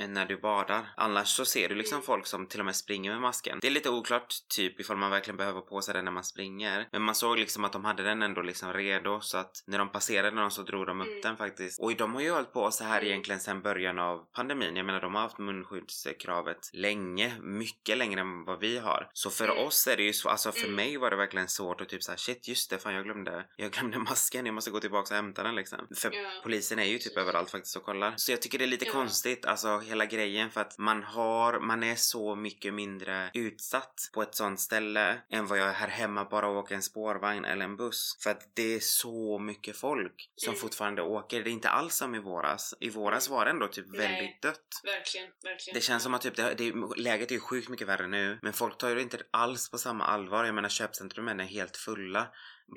Mm. 0.00 0.12
när 0.12 0.26
du 0.26 0.36
badar. 0.36 0.92
Annars 0.96 1.28
så 1.28 1.44
ser 1.44 1.68
du 1.68 1.74
liksom 1.74 1.96
Mm. 1.96 2.06
folk 2.06 2.26
som 2.26 2.46
till 2.46 2.60
och 2.60 2.66
med 2.66 2.76
springer 2.76 3.10
med 3.10 3.20
masken. 3.20 3.58
Det 3.60 3.66
är 3.66 3.70
lite 3.70 3.90
oklart 3.90 4.34
typ 4.56 4.80
ifall 4.80 4.96
man 4.96 5.10
verkligen 5.10 5.36
behöver 5.36 5.60
på 5.60 5.80
sig 5.82 5.94
den 5.94 6.04
när 6.04 6.12
man 6.12 6.24
springer. 6.24 6.88
Men 6.92 7.02
man 7.02 7.14
såg 7.14 7.38
liksom 7.38 7.64
att 7.64 7.72
de 7.72 7.84
hade 7.84 8.02
den 8.02 8.22
ändå 8.22 8.42
liksom 8.42 8.72
redo 8.72 9.20
så 9.20 9.38
att 9.38 9.64
när 9.66 9.78
de 9.78 9.88
passerade 9.92 10.36
någon 10.36 10.50
så 10.50 10.62
drog 10.62 10.86
de 10.86 11.00
upp 11.00 11.06
Mm. 11.06 11.20
den 11.20 11.36
faktiskt. 11.36 11.80
Och 11.80 11.96
de 11.96 12.14
har 12.14 12.20
ju 12.20 12.30
hållit 12.30 12.52
på 12.52 12.70
så 12.70 12.84
här 12.84 12.98
Mm. 12.98 13.08
egentligen 13.10 13.40
sedan 13.40 13.62
början 13.62 13.98
av 13.98 14.26
pandemin. 14.32 14.76
Jag 14.76 14.86
menar 14.86 15.00
de 15.00 15.14
har 15.14 15.22
haft 15.22 15.38
munskyddskravet 15.38 16.70
länge, 16.72 17.32
mycket 17.40 17.98
längre 17.98 18.20
än 18.20 18.44
vad 18.44 18.60
vi 18.60 18.78
har. 18.78 19.10
Så 19.12 19.30
för 19.30 19.48
Mm. 19.48 19.66
oss 19.66 19.86
är 19.86 19.96
det 19.96 20.02
ju 20.02 20.12
så, 20.12 20.28
alltså 20.28 20.52
för 20.52 20.64
Mm. 20.64 20.74
mig 20.76 20.96
var 20.96 21.10
det 21.10 21.16
verkligen 21.16 21.48
svårt 21.48 21.80
att 21.80 21.88
typ 21.88 22.02
såhär 22.02 22.16
shit 22.18 22.48
just 22.48 22.70
det, 22.70 22.78
fan 22.78 22.94
jag 22.94 23.04
glömde, 23.04 23.46
jag 23.56 23.72
glömde 23.72 23.98
masken, 24.10 24.46
jag 24.46 24.54
måste 24.54 24.70
gå 24.70 24.80
tillbaka 24.80 25.14
och 25.14 25.16
hämta 25.16 25.42
den 25.42 25.54
liksom. 25.54 25.78
För 25.96 26.10
Ja. 26.14 26.30
polisen 26.42 26.78
är 26.78 26.84
ju 26.84 26.98
typ 26.98 27.11
Precis. 27.14 27.28
överallt 27.28 27.50
faktiskt 27.50 27.76
och 27.76 27.82
kollar. 27.84 28.14
Så 28.16 28.32
jag 28.32 28.42
tycker 28.42 28.58
det 28.58 28.64
är 28.64 28.68
lite 28.68 28.84
Ja. 28.86 28.92
konstigt, 28.92 29.44
alltså 29.46 29.78
hela 29.78 30.06
grejen 30.06 30.50
för 30.50 30.60
att 30.60 30.78
man 30.78 31.02
har, 31.02 31.60
man 31.60 31.82
är 31.82 31.94
så 31.94 32.34
mycket 32.34 32.74
mindre 32.74 33.30
utsatt 33.34 34.10
på 34.14 34.22
ett 34.22 34.34
sånt 34.34 34.60
ställe 34.60 35.22
än 35.30 35.46
vad 35.46 35.58
jag 35.58 35.68
är 35.68 35.72
här 35.72 35.88
hemma 35.88 36.24
bara 36.24 36.46
att 36.46 36.64
åka 36.64 36.74
en 36.74 36.82
spårvagn 36.82 37.44
eller 37.44 37.64
en 37.64 37.76
buss. 37.76 38.16
För 38.22 38.30
att 38.30 38.50
det 38.54 38.74
är 38.74 38.80
så 38.80 39.38
mycket 39.38 39.76
folk 39.76 40.30
som 40.36 40.50
Mm. 40.50 40.60
fortfarande 40.60 41.02
åker. 41.02 41.42
Det 41.42 41.50
är 41.50 41.52
inte 41.52 41.68
alls 41.68 41.94
som 41.96 42.14
i 42.14 42.18
våras. 42.18 42.74
I 42.80 42.90
våras 42.90 43.28
var 43.28 43.44
det 43.44 43.50
ändå 43.50 43.68
typ 43.68 43.86
Nej. 43.88 43.98
väldigt 43.98 44.42
dött. 44.42 44.80
Verkligen, 44.84 45.26
verkligen. 45.42 45.74
Det 45.74 45.80
känns 45.80 46.02
som 46.02 46.14
att 46.14 46.22
typ 46.22 46.36
det, 46.36 46.54
det, 46.54 46.72
läget 46.96 47.30
är 47.30 47.34
ju 47.34 47.40
sjukt 47.40 47.68
mycket 47.68 47.86
värre 47.88 48.06
nu 48.06 48.38
men 48.42 48.52
folk 48.52 48.78
tar 48.78 48.88
ju 48.88 48.94
det 48.94 49.02
inte 49.02 49.18
alls 49.30 49.70
på 49.70 49.78
samma 49.78 50.04
allvar. 50.04 50.44
Jag 50.44 50.54
menar 50.54 50.68
köpcentrumen 50.68 51.40
är 51.40 51.44
helt 51.44 51.76
fulla. 51.76 52.26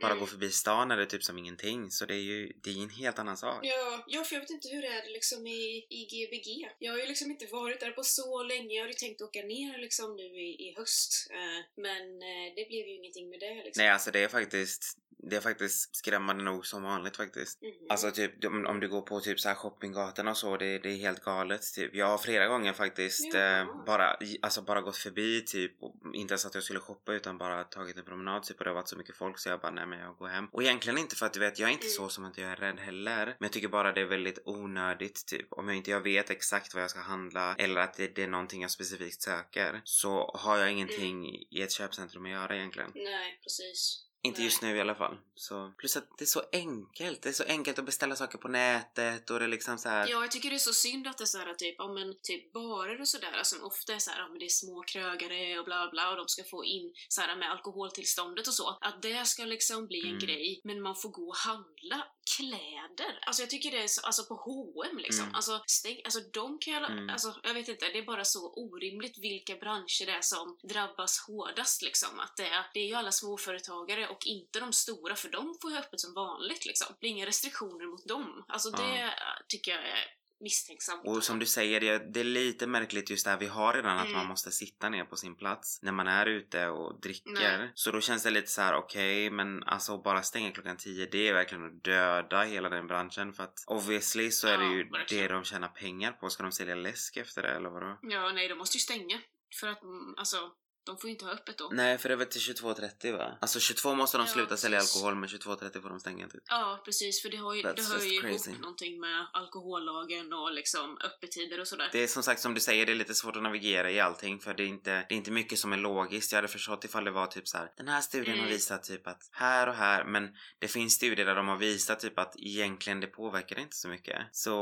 Bara 0.01 0.11
Mm. 0.11 0.19
gå 0.19 0.25
förbi 0.25 0.49
stan 0.51 0.91
är 0.91 0.97
det 0.97 1.05
typ 1.05 1.23
som 1.23 1.37
ingenting. 1.37 1.91
Så 1.91 2.05
det 2.05 2.13
är 2.15 2.21
ju 2.21 2.53
det 2.63 2.69
är 2.69 2.83
en 2.83 2.89
helt 2.89 3.19
annan 3.19 3.37
sak. 3.37 3.59
Ja, 3.61 4.03
ja, 4.07 4.23
för 4.23 4.35
jag 4.35 4.41
vet 4.41 4.49
inte 4.49 4.67
hur 4.69 4.81
det 4.81 4.87
är 4.87 5.13
liksom 5.13 5.47
i, 5.47 5.85
i 5.89 6.05
GBG. 6.11 6.69
Jag 6.79 6.91
har 6.91 6.99
ju 6.99 7.05
liksom 7.05 7.31
inte 7.31 7.45
varit 7.45 7.79
där 7.79 7.91
på 7.91 8.03
så 8.03 8.43
länge. 8.43 8.75
Jag 8.75 8.81
hade 8.81 8.91
ju 8.93 8.97
tänkt 8.97 9.21
åka 9.21 9.41
ner 9.41 9.77
liksom 9.77 10.15
nu 10.15 10.23
i, 10.23 10.69
i 10.69 10.75
höst. 10.77 11.27
Eh, 11.31 11.81
men 11.81 12.01
eh, 12.21 12.53
det 12.55 12.67
blev 12.67 12.87
ju 12.87 12.95
ingenting 12.95 13.29
med 13.29 13.39
det 13.39 13.53
liksom. 13.55 13.81
Nej 13.83 13.89
alltså 13.91 14.11
det 14.11 14.23
är 14.23 14.27
faktiskt 14.27 14.97
det 15.17 15.35
är 15.35 15.41
faktiskt 15.41 15.95
skrämmande 15.95 16.43
nog 16.43 16.65
som 16.65 16.83
vanligt 16.83 17.17
faktiskt. 17.17 17.61
Mhm. 17.61 17.71
Alltså 17.89 18.11
typ 18.11 18.45
om, 18.45 18.65
om 18.65 18.79
du 18.79 18.89
går 18.89 19.01
på 19.01 19.19
typ 19.19 19.39
så 19.39 19.47
här 19.49 19.55
shoppinggatorna 19.55 20.31
och 20.31 20.37
så, 20.37 20.57
det, 20.57 20.79
det 20.79 20.89
är 20.89 20.95
helt 20.97 21.21
galet 21.23 21.61
typ. 21.75 21.95
Jag 21.95 22.05
har 22.05 22.17
flera 22.17 22.47
gånger 22.47 22.73
faktiskt 22.73 23.33
Ja. 23.33 23.59
eh, 23.61 23.85
bara, 23.85 24.17
alltså 24.41 24.61
bara 24.61 24.81
gått 24.81 24.97
förbi 24.97 25.41
typ, 25.41 25.71
inte 26.13 26.31
ens 26.31 26.45
att 26.45 26.55
jag 26.55 26.63
skulle 26.63 26.79
shoppa 26.79 27.13
utan 27.13 27.37
bara 27.37 27.63
tagit 27.63 27.97
en 27.97 28.05
promenad 28.05 28.43
typ 28.43 28.57
och 28.57 28.63
det 28.63 28.69
har 28.69 28.75
varit 28.75 28.87
så 28.89 28.97
mycket 28.97 29.17
folk 29.17 29.39
så 29.39 29.49
jag 29.49 29.59
bara 29.61 29.71
nej 29.71 29.84
men 29.85 29.99
jag 29.99 30.15
går 30.17 30.27
hem. 30.27 30.47
Och 30.51 30.63
egentligen 30.63 30.97
inte 30.99 31.15
för 31.15 31.25
att 31.25 31.33
du 31.33 31.39
vet, 31.39 31.59
jag 31.59 31.69
är 31.69 31.73
inte 31.73 31.85
Mm. 31.85 31.93
så 31.95 32.09
som 32.09 32.25
att 32.25 32.37
jag 32.37 32.51
är 32.51 32.55
rädd 32.55 32.79
heller. 32.79 33.25
Men 33.25 33.35
jag 33.39 33.51
tycker 33.51 33.67
bara 33.67 33.91
det 33.91 34.01
är 34.01 34.05
väldigt 34.05 34.39
onödigt 34.45 35.25
typ. 35.27 35.47
Om 35.53 35.67
jag 35.67 35.77
inte 35.77 35.91
jag 35.91 36.01
vet 36.01 36.29
exakt 36.29 36.73
vad 36.73 36.83
jag 36.83 36.89
ska 36.89 36.99
handla 36.99 37.55
eller 37.57 37.81
att 37.81 37.93
det, 37.93 38.15
det 38.15 38.23
är 38.23 38.27
någonting 38.27 38.61
jag 38.61 38.71
specifikt 38.71 39.21
söker 39.21 39.81
så 39.83 40.31
har 40.35 40.57
jag 40.57 40.71
ingenting 40.71 41.25
i 41.51 41.61
ett 41.61 41.71
köpcentrum 41.71 42.25
att 42.25 42.31
göra 42.31 42.55
egentligen. 42.55 42.91
Nej, 42.95 43.39
precis. 43.43 44.01
Inte 44.25 44.43
just 44.43 44.61
nu 44.61 44.77
i 44.77 44.81
alla 44.81 44.95
fall. 44.95 45.17
Så, 45.35 45.73
plus 45.77 45.97
att 45.97 46.17
det 46.17 46.23
är 46.23 46.25
så 46.25 46.41
enkelt. 46.51 47.21
Det 47.21 47.29
är 47.29 47.33
så 47.33 47.43
enkelt 47.43 47.79
att 47.79 47.85
beställa 47.85 48.15
saker 48.15 48.37
på 48.37 48.47
nätet 48.47 49.29
och 49.29 49.39
det 49.39 49.45
är 49.45 49.49
liksom 49.49 49.77
så 49.77 49.89
här. 49.89 50.07
Ja, 50.09 50.21
jag 50.21 50.31
tycker 50.31 50.49
det 50.49 50.55
är 50.55 50.59
så 50.59 50.73
synd 50.73 51.07
att 51.07 51.17
det 51.17 51.23
är 51.23 51.25
så 51.25 51.37
här 51.37 51.53
typ, 51.53 51.75
ja 51.77 51.87
men 51.93 52.15
typ 52.23 52.53
barer 52.53 53.01
och 53.01 53.07
sådär 53.07 53.39
som 53.43 53.63
ofta 53.63 53.93
är 53.93 53.99
så 53.99 54.11
här, 54.11 54.19
ja 54.19 54.27
men 54.27 54.39
det 54.39 54.45
är 54.45 54.49
små 54.49 54.83
krögare 54.87 55.59
och 55.59 55.65
bla 55.65 55.89
bla 55.91 56.09
och 56.11 56.17
de 56.17 56.27
ska 56.27 56.43
få 56.43 56.65
in 56.65 56.93
så 57.07 57.21
här 57.21 57.35
med 57.35 57.51
alkoholtillståndet 57.51 58.47
och 58.47 58.53
så. 58.53 58.77
Att 58.81 59.01
det 59.01 59.25
ska 59.25 59.45
liksom 59.45 59.87
bli 59.87 59.99
en 60.01 60.15
Mm. 60.15 60.19
grej, 60.27 60.61
men 60.63 60.81
man 60.81 60.95
får 60.95 61.09
gå 61.09 61.27
och 61.27 61.35
handla 61.35 62.07
kläder. 62.37 63.19
Alltså 63.25 63.41
jag 63.41 63.49
tycker 63.49 63.71
det 63.71 63.83
är 63.83 63.87
så, 63.87 64.01
alltså 64.01 64.25
på 64.25 64.35
H&M 64.35 64.97
liksom. 64.97 65.23
Mm. 65.23 65.35
Alltså, 65.35 65.63
stäng, 65.67 66.01
alltså 66.05 66.19
de 66.19 66.59
kan 66.59 66.73
jag, 66.73 66.91
Mm. 66.91 67.09
alltså 67.09 67.35
jag 67.43 67.53
vet 67.53 67.67
inte, 67.67 67.85
det 67.89 67.97
är 67.97 68.05
bara 68.05 68.25
så 68.25 68.53
orimligt 68.53 69.17
vilka 69.17 69.55
branscher 69.55 70.05
det 70.05 70.11
är 70.11 70.21
som 70.21 70.57
drabbas 70.63 71.19
hårdast 71.27 71.81
liksom. 71.81 72.19
Att 72.19 72.37
det 72.37 72.47
är, 72.47 72.65
det 72.73 72.79
är 72.79 72.87
ju 72.87 72.93
alla 72.93 73.11
småföretagare 73.11 74.07
och 74.07 74.25
inte 74.25 74.59
de 74.59 74.73
stora, 74.73 75.15
för 75.15 75.29
de 75.29 75.57
får 75.61 75.71
ju 75.71 75.77
öppet 75.77 75.99
som 75.99 76.13
vanligt 76.13 76.65
liksom. 76.65 76.87
Det 76.89 76.99
blir 76.99 77.09
inga 77.09 77.25
restriktioner 77.25 77.85
mot 77.91 78.07
dem. 78.07 78.45
Alltså 78.47 78.69
Ja. 78.69 78.77
det 78.77 79.13
tycker 79.47 79.71
jag 79.71 79.81
är 79.89 80.05
misstänksamt. 80.39 81.07
Och 81.07 81.23
som 81.23 81.39
du 81.39 81.45
säger, 81.45 81.79
det, 81.79 82.13
det 82.13 82.19
är 82.19 82.23
lite 82.23 82.67
märkligt 82.67 83.09
just 83.09 83.25
det 83.25 83.31
här 83.31 83.37
vi 83.39 83.47
har 83.47 83.73
redan 83.73 83.97
att 83.97 84.05
Mm. 84.05 84.17
man 84.17 84.27
måste 84.27 84.51
sitta 84.51 84.89
ner 84.89 85.03
på 85.05 85.15
sin 85.15 85.35
plats 85.35 85.79
när 85.81 85.91
man 85.91 86.07
är 86.07 86.25
ute 86.25 86.67
och 86.67 86.99
dricker. 87.01 87.31
Nej. 87.57 87.71
Så 87.75 87.91
då 87.91 88.01
känns 88.01 88.23
det 88.23 88.29
lite 88.31 88.47
så 88.51 88.61
här: 88.61 88.75
okej, 88.75 89.29
men 89.29 89.63
alltså 89.63 89.95
att 89.95 90.03
bara 90.03 90.21
stänga 90.23 90.51
klockan 90.51 90.77
10 90.77 91.05
det 91.11 91.29
är 91.29 91.33
verkligen 91.33 91.65
att 91.65 91.83
döda 91.83 92.43
hela 92.43 92.69
den 92.69 92.87
branschen 92.87 93.33
för 93.33 93.43
att 93.43 93.63
obviously 93.67 94.31
så 94.31 94.47
är 94.47 94.57
det 94.57 94.63
Ja, 94.63 94.71
ju 94.73 94.89
verkligen. 94.89 95.27
det 95.27 95.33
de 95.33 95.43
tjänar 95.43 95.67
pengar 95.67 96.11
på. 96.11 96.29
Ska 96.29 96.43
de 96.43 96.51
sälja 96.51 96.75
läsk 96.75 97.17
efter 97.17 97.41
det 97.41 97.49
eller 97.49 97.69
vadå? 97.69 97.99
Ja, 98.01 98.31
nej, 98.31 98.47
de 98.47 98.57
måste 98.57 98.77
ju 98.77 98.81
stänga. 98.81 99.19
För 99.59 99.67
att, 99.67 99.83
mm, 99.83 100.13
alltså, 100.17 100.37
de 100.85 100.97
får 100.97 101.07
ju 101.07 101.11
inte 101.13 101.25
ha 101.25 101.31
öppet 101.31 101.57
då. 101.57 101.69
Nej, 101.73 101.97
för 101.97 102.09
det 102.09 102.15
är 102.15 102.17
väl 102.17 102.27
till 102.27 102.41
22.30 102.41 103.17
va? 103.17 103.37
Alltså 103.41 103.59
22 103.59 103.95
måste 103.95 104.17
de 104.17 104.25
Ja, 104.27 104.33
sluta 104.33 104.57
sälja 104.57 104.79
precis. 104.79 104.95
alkohol 104.95 105.15
men 105.15 105.29
22.30 105.29 105.81
får 105.81 105.89
de 105.89 105.99
stänga 105.99 106.27
typ. 106.27 106.43
Ja, 106.49 106.81
precis, 106.85 107.21
för 107.21 107.29
det, 107.29 107.37
har 107.37 107.53
ju, 107.53 107.61
det 107.61 107.67
hör 107.81 107.99
ju 108.05 108.21
crazy. 108.21 108.49
ihop 108.51 108.61
någonting 108.61 108.99
med 108.99 109.27
alkohollagen 109.33 110.33
och 110.33 110.51
liksom 110.51 110.97
öppettider 111.03 111.59
och 111.59 111.67
sådär. 111.67 111.89
Det 111.91 112.03
är 112.03 112.07
som 112.07 112.23
sagt 112.23 112.41
som 112.41 112.53
du 112.53 112.59
säger, 112.59 112.85
det 112.85 112.91
är 112.91 112.95
lite 112.95 113.13
svårt 113.15 113.35
att 113.35 113.43
navigera 113.43 113.91
i 113.91 113.99
allting 113.99 114.39
för 114.39 114.53
det 114.53 114.63
är 114.63 114.67
inte, 114.67 114.91
det 114.91 115.13
är 115.15 115.17
inte 115.17 115.31
mycket 115.31 115.59
som 115.59 115.73
är 115.73 115.77
logiskt. 115.77 116.31
Jag 116.31 116.37
hade 116.37 116.47
förstått 116.47 116.85
ifall 116.85 117.03
det 117.05 117.11
var 117.11 117.27
typ 117.27 117.47
så 117.47 117.57
här. 117.57 117.71
den 117.77 117.87
här 117.87 118.01
studien 118.01 118.37
har 118.37 118.45
Mm. 118.45 118.53
visat 118.57 118.83
typ 118.83 119.07
att 119.07 119.29
här 119.31 119.67
och 119.67 119.75
här, 119.75 120.03
men 120.05 120.29
det 120.59 120.67
finns 120.67 120.93
studier 120.93 121.25
där 121.25 121.35
de 121.35 121.47
har 121.47 121.57
visat 121.57 121.99
typ 121.99 122.19
att 122.19 122.35
egentligen 122.37 122.99
det 122.99 123.07
påverkar 123.07 123.59
inte 123.59 123.75
så 123.75 123.87
mycket. 123.87 124.21
Så 124.31 124.55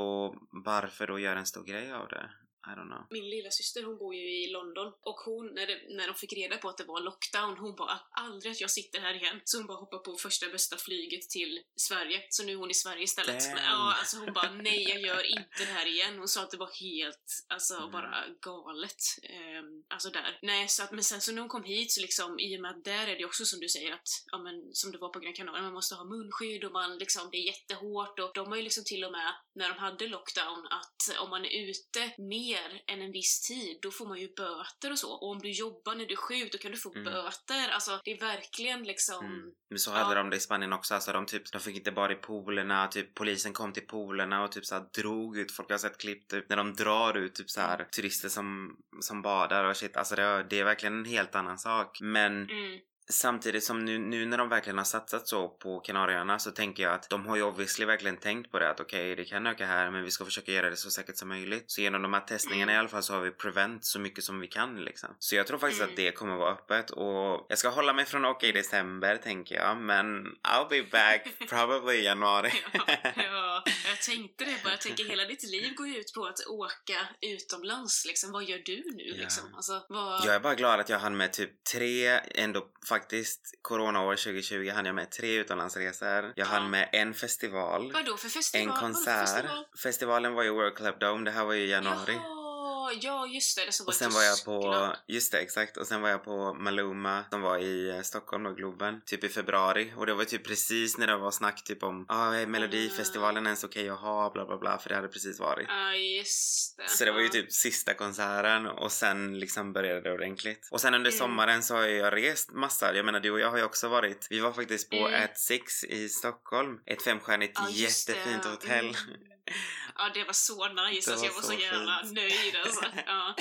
varför 0.66 1.08
då 1.08 1.20
göra 1.20 1.40
en 1.40 1.46
stor 1.46 1.64
grej 1.64 1.94
av 1.94 2.08
det? 2.08 2.30
I 2.66 2.70
don't 2.70 2.88
know. 2.88 3.04
Min 3.10 3.30
lilla 3.30 3.52
syster 3.52 3.84
hon 3.84 3.98
bor 3.98 4.16
ju 4.16 4.44
i 4.44 4.48
London 4.52 4.94
och 5.02 5.16
hon, 5.26 5.54
när, 5.56 5.68
det, 5.68 5.80
när 5.90 6.08
de 6.08 6.14
fick 6.16 6.34
reda 6.34 6.58
på 6.58 6.70
att 6.70 6.78
det 6.78 6.84
var 6.84 7.02
lockdown, 7.02 7.58
hon 7.58 7.76
bara 7.76 8.00
aldrig 8.12 8.52
att 8.52 8.62
jag 8.62 8.72
sitter 8.72 9.00
här 9.00 9.14
igen. 9.14 9.42
Så 9.44 9.58
hon 9.58 9.68
bara 9.68 9.78
hoppar 9.78 9.98
på 9.98 10.16
första 10.16 10.50
bästa 10.50 10.78
flyget 10.78 11.30
till 11.30 11.62
Sverige. 11.76 12.22
Så 12.30 12.44
nu 12.44 12.52
är 12.52 12.56
hon 12.58 12.72
i 12.72 12.74
Sverige 12.74 13.04
istället. 13.04 13.44
Men, 13.54 13.64
ja, 13.64 13.96
alltså 14.00 14.18
hon 14.18 14.34
bara 14.34 14.52
nej 14.52 14.90
jag 14.90 15.02
gör 15.02 15.24
inte 15.38 15.50
det 15.58 15.66
här 15.74 15.86
igen. 15.86 16.18
Hon 16.18 16.28
sa 16.28 16.42
att 16.44 16.52
det 16.52 16.58
var 16.58 16.72
helt, 16.82 17.46
alltså 17.48 17.74
Mm. 17.76 17.92
bara 17.92 18.24
galet. 18.42 19.02
Ehm, 19.24 19.84
alltså 19.90 20.10
där. 20.10 20.40
Nej, 20.42 20.68
så 20.68 20.84
att, 20.84 20.92
men 20.92 21.04
sen 21.04 21.22
så 21.22 21.32
när 21.32 21.42
hon 21.42 21.50
kom 21.50 21.64
hit 21.64 21.92
så 21.92 22.02
liksom, 22.02 22.40
i 22.40 22.58
och 22.58 22.62
med 22.62 22.72
att 22.72 22.84
där 22.84 23.08
är 23.08 23.18
det 23.18 23.26
också 23.26 23.46
som 23.46 23.60
du 23.60 23.70
säger 23.70 23.92
att, 23.94 24.08
ja 24.32 24.38
men 24.38 24.74
som 24.74 24.92
det 24.92 24.98
var 24.98 25.10
på 25.10 25.20
Gran 25.20 25.34
Canaria, 25.34 25.62
man 25.62 25.74
måste 25.74 25.96
ha 25.96 26.04
munskydd 26.06 26.64
och 26.64 26.72
man 26.72 26.98
liksom, 26.98 27.30
det 27.32 27.38
är 27.38 27.46
jättehårt 27.48 28.20
och 28.20 28.32
de 28.34 28.48
har 28.48 28.56
ju 28.56 28.62
liksom 28.62 28.84
till 28.84 29.04
och 29.04 29.12
med, 29.12 29.34
när 29.56 29.70
de 29.70 29.80
hade 29.80 30.08
lockdown, 30.08 30.68
att 30.70 31.20
om 31.20 31.30
man 31.30 31.46
är 31.46 31.70
ute 31.70 32.14
mer 32.18 32.82
än 32.88 33.02
en 33.02 33.12
viss 33.12 33.42
tid, 33.42 33.80
då 33.82 33.92
får 33.92 34.08
man 34.08 34.20
ju 34.20 34.28
böter 34.36 34.92
och 34.92 35.00
så. 35.00 35.12
Och 35.14 35.30
om 35.30 35.40
du 35.40 35.52
jobbar 35.52 35.96
när 35.96 36.06
du 36.06 36.14
är 36.14 36.18
sjuk, 36.18 36.52
då 36.52 36.58
kan 36.58 36.72
du 36.72 36.78
få 36.78 36.92
Mm. 36.94 37.04
böter. 37.04 37.70
Alltså, 37.70 38.00
det 38.04 38.12
är 38.12 38.20
verkligen 38.20 38.84
liksom... 38.84 39.26
Mm. 39.26 39.52
Men 39.70 39.80
så 39.80 39.92
hade 39.92 40.10
Ja. 40.16 40.16
de 40.16 40.30
det 40.30 40.36
i 40.36 40.40
Spanien 40.40 40.74
också, 40.74 40.94
alltså 40.94 41.12
de 41.14 41.26
typ, 41.26 41.52
de 41.52 41.60
fick 41.62 41.76
inte 41.76 41.92
bara 41.92 42.12
i 42.12 42.16
poolerna, 42.16 42.88
typ 42.88 43.14
polisen 43.16 43.54
kom 43.54 43.74
till 43.74 43.88
poolerna 43.88 44.44
och 44.44 44.52
typ 44.52 44.66
så 44.66 44.76
här 44.76 44.86
drog 44.98 45.38
ut, 45.38 45.52
folk 45.52 45.70
har 45.72 45.78
sett 45.78 45.98
klipp 45.98 46.28
typ 46.28 46.50
när 46.50 46.58
de 46.58 46.74
drar 46.74 47.18
ut 47.18 47.36
typ 47.36 47.50
så 47.50 47.62
här 47.62 47.84
turister 47.96 48.30
som, 48.30 48.78
som 49.02 49.22
badar 49.22 49.64
och 49.64 49.78
shit, 49.78 49.98
alltså 49.98 50.16
det, 50.16 50.44
det 50.50 50.60
är 50.60 50.64
verkligen 50.64 50.98
en 51.00 51.06
helt 51.06 51.36
annan 51.36 51.60
sak. 51.60 51.98
Men 52.02 52.50
Mm. 52.50 52.80
Samtidigt 53.10 53.64
som 53.64 53.86
nu, 53.86 54.00
nu 54.00 54.26
när 54.26 54.38
de 54.38 54.50
verkligen 54.50 54.78
har 54.78 54.86
satsat 54.86 55.28
så 55.28 55.48
på 55.48 55.80
Kanarieöarna 55.80 56.40
så 56.40 56.52
tänker 56.52 56.84
jag 56.84 56.94
att 56.94 57.10
de 57.10 57.26
har 57.26 57.36
ju 57.36 57.44
obviously 57.44 57.86
verkligen 57.86 58.18
tänkt 58.18 58.52
på 58.52 58.60
det 58.60 58.70
att 58.70 58.80
okej 58.80 59.14
okay, 59.14 59.16
det 59.16 59.30
kan 59.30 59.48
öka 59.48 59.66
här 59.66 59.92
men 59.92 60.04
vi 60.04 60.12
ska 60.12 60.26
försöka 60.26 60.52
göra 60.52 60.70
det 60.70 60.78
så 60.78 60.92
säkert 60.92 61.18
som 61.18 61.30
möjligt. 61.30 61.72
Så 61.72 61.82
genom 61.82 62.02
de 62.02 62.14
här 62.14 62.22
testningarna 62.22 62.72
mm. 62.72 62.76
i 62.76 62.80
alla 62.80 62.90
fall 62.90 63.04
så 63.04 63.14
har 63.14 63.22
vi 63.22 63.32
prevent 63.32 63.86
så 63.86 64.00
mycket 64.00 64.24
som 64.24 64.40
vi 64.40 64.48
kan 64.48 64.84
liksom. 64.84 65.16
Så 65.20 65.36
jag 65.36 65.48
tror 65.48 65.58
faktiskt 65.58 65.82
mm. 65.82 65.92
att 65.92 65.98
det 65.98 66.12
kommer 66.12 66.36
vara 66.36 66.52
öppet 66.52 66.90
och 66.90 67.46
jag 67.50 67.58
ska 67.58 67.70
hålla 67.70 67.94
mig 67.94 68.06
från 68.06 68.26
att 68.26 68.36
åka 68.36 68.48
i 68.48 68.52
december 68.52 69.18
tänker 69.18 69.56
jag 69.56 69.78
men 69.78 70.26
I'll 70.26 70.70
be 70.70 70.84
back 70.92 71.28
probably 71.50 71.94
i 71.94 72.04
januari. 72.04 72.52
ja, 72.74 72.84
ja, 73.16 73.64
jag 73.90 74.02
tänkte 74.02 74.46
det 74.46 74.64
bara. 74.64 74.72
Jag 74.72 74.82
tänker 74.82 75.04
hela 75.04 75.26
ditt 75.26 75.44
liv 75.44 75.74
går 75.76 75.88
ju 75.88 75.98
ut 75.98 76.14
på 76.14 76.26
att 76.26 76.48
åka 76.48 77.08
utomlands 77.22 78.06
liksom. 78.06 78.32
Vad 78.32 78.44
gör 78.44 78.62
du 78.66 78.84
nu 78.96 79.04
ja. 79.04 79.16
liksom? 79.16 79.56
Alltså, 79.56 79.86
vad... 79.90 80.26
Jag 80.26 80.36
är 80.36 80.40
bara 80.40 80.56
glad 80.56 80.80
att 80.80 80.90
jag 80.90 81.00
hann 81.00 81.18
med 81.18 81.34
typ 81.34 81.64
tre 81.64 82.20
ändå 82.36 82.68
faktiskt 82.94 83.56
coronaår 83.62 84.16
2020 84.16 84.72
hann 84.76 84.86
jag 84.86 84.96
med 84.96 85.10
tre 85.10 85.40
utomlandsresor. 85.40 86.08
Jag 86.08 86.34
ja. 86.36 86.46
hann 86.46 86.70
med 86.70 86.90
en 86.92 87.14
festival. 87.14 87.92
Vadå 87.92 88.18
för 88.18 88.30
festival? 88.30 88.68
En 88.68 88.80
konsert. 88.80 89.20
Festival? 89.20 89.66
Festivalen 89.84 90.34
var 90.34 90.44
ju 90.44 90.50
World 90.50 90.76
Club 90.76 91.00
Dome, 91.00 91.26
det 91.26 91.32
här 91.32 91.46
var 91.46 91.54
ju 91.54 91.62
i 91.62 91.70
januari. 91.70 92.14
Jaha 92.14 92.43
ja 92.92 93.28
just 93.28 93.58
det. 93.58 93.66
det 93.66 93.72
som 93.72 93.88
och 93.88 93.94
sen 93.94 94.12
var 94.12 94.24
jag 94.24 94.46
på, 94.46 94.94
just 95.08 95.32
det 95.32 95.40
exakt, 95.40 95.78
och 95.78 95.88
sen 95.88 96.02
var 96.02 96.10
jag 96.10 96.24
på 96.24 96.54
Maluma 96.54 97.26
som 97.30 97.42
var 97.42 97.58
i 97.58 97.90
eh, 97.90 98.02
Stockholm 98.02 98.46
och 98.46 98.58
Globen, 98.58 99.02
typ 99.06 99.24
i 99.24 99.30
februari. 99.30 99.94
Och 99.98 100.06
det 100.06 100.14
var 100.14 100.24
typ 100.24 100.48
precis 100.48 100.98
när 100.98 101.08
det 101.08 101.18
var 101.18 101.32
snack 101.32 101.64
typ 101.64 101.84
om, 101.84 102.06
ja 102.10 102.16
ah, 102.16 102.36
är 102.36 102.48
Melodifestivalen 102.48 103.46
ens 103.46 103.64
okej 103.64 103.82
okay 103.82 103.90
att 103.90 104.00
ha, 104.00 104.32
bla 104.34 104.46
bla 104.46 104.58
bla, 104.58 104.78
för 104.78 104.90
det 104.90 104.96
hade 104.96 105.08
precis 105.08 105.40
varit. 105.40 105.66
Ja 105.70 105.90
ah, 105.90 105.94
just 105.94 106.78
det. 106.78 106.90
Så 106.90 107.06
det 107.06 107.12
var 107.12 107.20
ju 107.20 107.30
typ 107.30 107.52
sista 107.52 107.94
konserten 107.94 108.68
och 108.68 108.92
sen 108.92 109.40
liksom 109.40 109.74
började 109.74 110.02
det 110.02 110.12
ordentligt. 110.12 110.70
Och 110.72 110.82
sen 110.82 110.94
under 110.94 111.12
mm. 111.12 111.20
sommaren 111.20 111.64
så 111.64 111.76
har 111.76 111.84
jag 111.84 112.14
rest 112.14 112.52
massa, 112.52 112.96
jag 112.96 113.06
menar 113.06 113.20
du 113.20 113.32
och 113.32 113.40
jag 113.40 113.52
har 113.52 113.58
ju 113.58 113.64
också 113.64 113.88
varit, 113.88 114.28
vi 114.30 114.40
var 114.40 114.52
faktiskt 114.52 114.90
på 114.90 115.08
mm. 115.08 115.24
At 115.24 115.38
Six 115.38 115.84
i 115.84 116.10
Stockholm, 116.10 116.80
ett 116.86 117.02
femstjärnigt 117.02 117.60
ah, 117.60 117.70
jättefint 117.70 118.46
hotell. 118.46 118.86
Mm. 118.86 119.20
Ja, 119.96 120.12
det 120.14 120.24
var 120.24 120.34
så 120.34 120.68
nice. 120.68 121.12
Alltså, 121.12 121.26
jag 121.26 121.34
var 121.34 121.42
så, 121.42 121.48
så 121.48 121.54
jävla 121.54 122.00
fint. 122.04 122.14
nöjd 122.14 122.56
alltså. 122.66 122.86
ja. 123.06 123.36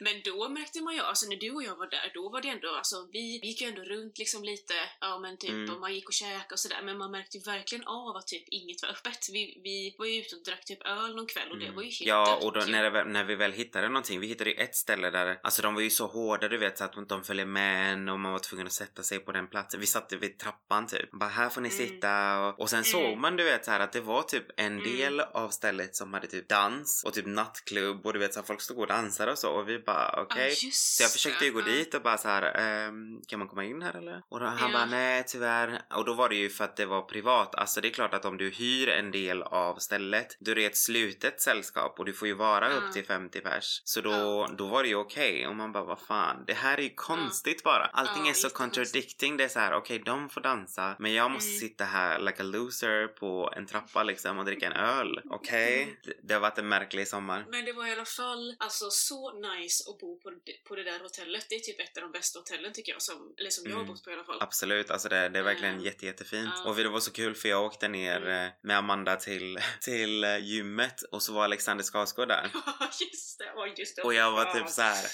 Men 0.00 0.22
då 0.24 0.48
märkte 0.48 0.80
man 0.80 0.94
ju, 0.94 1.00
alltså 1.00 1.26
när 1.26 1.36
du 1.36 1.50
och 1.50 1.62
jag 1.62 1.76
var 1.76 1.90
där, 1.90 2.10
då 2.14 2.28
var 2.28 2.42
det 2.42 2.48
ändå, 2.48 2.68
alltså 2.74 3.08
vi, 3.12 3.40
gick 3.46 3.60
ju 3.60 3.68
ändå 3.68 3.82
runt 3.82 4.18
liksom 4.18 4.44
lite, 4.44 4.74
ja 5.00 5.18
men 5.18 5.36
typ, 5.36 5.50
mm. 5.50 5.74
och 5.74 5.80
man 5.80 5.94
gick 5.94 6.08
och 6.08 6.12
käkade 6.12 6.52
och 6.52 6.58
sådär, 6.58 6.82
men 6.82 6.98
man 6.98 7.10
märkte 7.10 7.36
ju 7.38 7.42
verkligen 7.42 7.84
av 7.86 8.16
att 8.16 8.26
typ 8.26 8.48
inget 8.48 8.82
var 8.82 8.88
öppet. 8.88 9.28
Vi, 9.32 9.60
vi 9.64 9.94
var 9.98 10.06
ju 10.06 10.20
ute 10.20 10.36
och 10.36 10.42
drack 10.44 10.64
typ 10.64 10.82
öl 10.86 11.16
någon 11.16 11.26
kväll 11.26 11.48
och 11.50 11.56
mm. 11.56 11.68
det 11.68 11.76
var 11.76 11.82
ju 11.82 11.88
helt 11.88 12.08
Ja, 12.08 12.38
och 12.42 12.52
då, 12.52 12.60
när, 12.60 12.90
det, 12.90 13.04
när 13.04 13.24
vi 13.24 13.34
väl 13.34 13.52
hittade 13.52 13.88
någonting, 13.88 14.20
vi 14.20 14.26
hittade 14.26 14.50
ju 14.50 14.56
ett 14.56 14.76
ställe 14.76 15.10
där, 15.10 15.40
alltså 15.42 15.62
de 15.62 15.74
var 15.74 15.82
ju 15.82 15.90
så 15.90 16.06
hårda 16.06 16.48
du 16.48 16.58
vet 16.58 16.78
så 16.78 16.84
att 16.84 17.08
de 17.08 17.24
följde 17.24 17.46
med 17.46 17.92
en 17.92 18.08
och 18.08 18.20
man 18.20 18.32
var 18.32 18.38
tvungen 18.38 18.66
att 18.66 18.72
sätta 18.72 19.02
sig 19.02 19.18
på 19.18 19.32
den 19.32 19.48
platsen. 19.48 19.80
Vi 19.80 19.86
satt 19.86 20.12
vid 20.12 20.38
trappan 20.38 20.86
typ. 20.86 21.10
Bara 21.10 21.30
här 21.30 21.48
får 21.48 21.60
ni 21.60 21.68
mm. 21.68 21.86
sitta 21.86 22.40
och, 22.40 22.60
och 22.60 22.70
sen 22.70 22.84
såg 22.84 23.04
mm. 23.04 23.20
man 23.20 23.36
du 23.36 23.44
vet 23.44 23.64
så 23.64 23.70
här 23.70 23.80
att 23.80 23.92
det 23.92 24.00
var 24.00 24.22
typ 24.22 24.44
en 24.56 24.78
mm. 24.78 24.84
del 24.84 25.20
av 25.20 25.48
stället 25.48 25.96
som 25.98 26.14
hade 26.14 26.26
typ 26.26 26.48
dans 26.48 27.04
och 27.04 27.14
typ 27.14 27.26
nattklubb 27.26 28.06
och 28.06 28.12
du 28.12 28.18
vet 28.18 28.34
så 28.34 28.42
folk 28.42 28.60
stod 28.60 28.78
och 28.78 28.86
dansade 28.86 29.32
och 29.32 29.38
så 29.38 29.50
och 29.50 29.68
vi 29.68 29.78
bara 29.78 30.22
okej. 30.22 30.22
Okay. 30.24 30.52
Ah, 30.52 30.70
så 30.72 31.02
jag 31.02 31.10
försökte 31.10 31.44
ju 31.44 31.52
gå 31.52 31.60
dit 31.60 31.94
och 31.94 32.02
bara 32.02 32.18
så 32.18 32.28
här 32.28 32.42
ehm, 32.42 33.20
kan 33.26 33.38
man 33.38 33.48
komma 33.48 33.64
in 33.64 33.82
här 33.82 33.96
eller? 33.96 34.22
Och 34.28 34.40
då, 34.40 34.46
han 34.46 34.72
ja. 34.72 34.78
bara 34.78 34.86
nej 34.86 35.24
tyvärr. 35.26 35.82
Och 35.94 36.04
då 36.04 36.14
var 36.14 36.28
det 36.28 36.34
ju 36.34 36.50
för 36.50 36.64
att 36.64 36.76
det 36.76 36.86
var 36.86 37.02
privat. 37.02 37.54
Alltså 37.54 37.80
det 37.80 37.88
är 37.88 37.92
klart 37.92 38.14
att 38.14 38.24
om 38.24 38.36
du 38.36 38.50
hyr 38.50 38.88
en 38.88 39.10
del 39.10 39.42
av 39.42 39.76
stället 39.76 40.36
då 40.40 40.50
är 40.50 40.54
det 40.54 40.64
ett 40.64 40.76
slutet 40.76 41.40
sällskap 41.40 41.98
och 41.98 42.04
du 42.04 42.12
får 42.12 42.28
ju 42.28 42.34
vara 42.34 42.68
upp 42.68 42.92
till 42.92 43.04
50 43.04 43.40
pers. 43.40 43.82
Så 43.84 44.00
då, 44.00 44.48
då 44.58 44.66
var 44.66 44.82
det 44.82 44.88
ju 44.88 44.96
okej 44.96 45.34
okay. 45.34 45.46
och 45.46 45.56
man 45.56 45.72
bara 45.72 45.84
vad 45.84 46.00
fan 46.00 46.44
det 46.46 46.54
här 46.54 46.78
är 46.78 46.82
ju 46.82 46.94
konstigt 46.94 47.62
bara. 47.62 47.84
Allting 47.84 48.28
är 48.28 48.32
så 48.32 48.50
contradicting. 48.50 49.36
Det 49.36 49.44
är 49.44 49.48
så 49.48 49.58
här 49.58 49.72
okej 49.72 50.00
okay, 50.00 50.12
de 50.12 50.28
får 50.28 50.40
dansa 50.40 50.96
men 50.98 51.14
jag 51.14 51.30
måste 51.30 51.50
mm. 51.50 51.60
sitta 51.60 51.84
här 51.84 52.18
like 52.18 52.42
a 52.42 52.46
loser 52.46 53.06
på 53.06 53.52
en 53.56 53.66
trappa 53.66 54.02
liksom 54.02 54.38
och 54.38 54.44
dricka 54.44 54.66
en 54.66 54.72
öl. 54.72 55.20
Okej? 55.30 55.82
Okay? 55.82 55.87
Mm 55.88 56.18
det 56.28 56.34
har 56.34 56.40
varit 56.40 56.58
en 56.58 56.68
märklig 56.68 57.08
sommar. 57.08 57.46
Men 57.50 57.64
det 57.64 57.72
var 57.72 57.86
i 57.86 57.92
alla 57.92 58.04
fall 58.04 58.56
alltså 58.58 58.90
så 58.90 59.32
nice 59.32 59.84
att 59.90 59.98
bo 59.98 60.20
på 60.20 60.32
på 60.68 60.76
det 60.76 60.82
där 60.82 61.00
hotellet. 61.00 61.46
Det 61.48 61.54
är 61.54 61.60
typ 61.60 61.80
ett 61.80 61.96
av 61.96 62.02
de 62.02 62.12
bästa 62.12 62.38
hotellen 62.38 62.72
tycker 62.72 62.92
jag, 62.92 63.02
som, 63.02 63.34
eller 63.38 63.50
som 63.50 63.62
mm. 63.62 63.70
jag 63.70 63.76
har 63.76 63.82
mm. 63.82 63.94
bott 63.94 64.04
på 64.04 64.10
i 64.10 64.12
alla 64.12 64.24
fall. 64.24 64.38
Absolut, 64.40 64.90
alltså 64.90 65.08
det, 65.08 65.28
det 65.28 65.38
är 65.38 65.42
verkligen 65.42 65.74
mm. 65.74 65.84
jätte, 65.84 66.06
jättefint. 66.06 66.54
Mm. 66.54 66.66
Och 66.66 66.76
det 66.76 66.88
var 66.88 67.00
så 67.00 67.12
kul 67.12 67.34
för 67.34 67.48
jag 67.48 67.64
åkte 67.64 67.88
ner 67.88 68.16
mm. 68.16 68.46
Eh, 68.46 68.52
med 68.62 68.78
Amanda 68.78 69.16
till, 69.16 69.58
till 69.80 70.24
eh, 70.24 70.38
gymmet 70.38 71.02
och 71.02 71.22
så 71.22 71.32
var 71.32 71.44
Alexander 71.44 71.84
Skarsgård 71.84 72.28
där. 72.28 72.50
Ja, 72.80 72.90
just 73.00 73.38
det, 73.38 73.52
oh, 73.56 73.68
just 73.78 73.96
det. 73.96 74.02
Och 74.02 74.14
jag 74.14 74.32
var 74.32 74.54
typ 74.54 74.68
så 74.68 74.82
här 74.82 75.06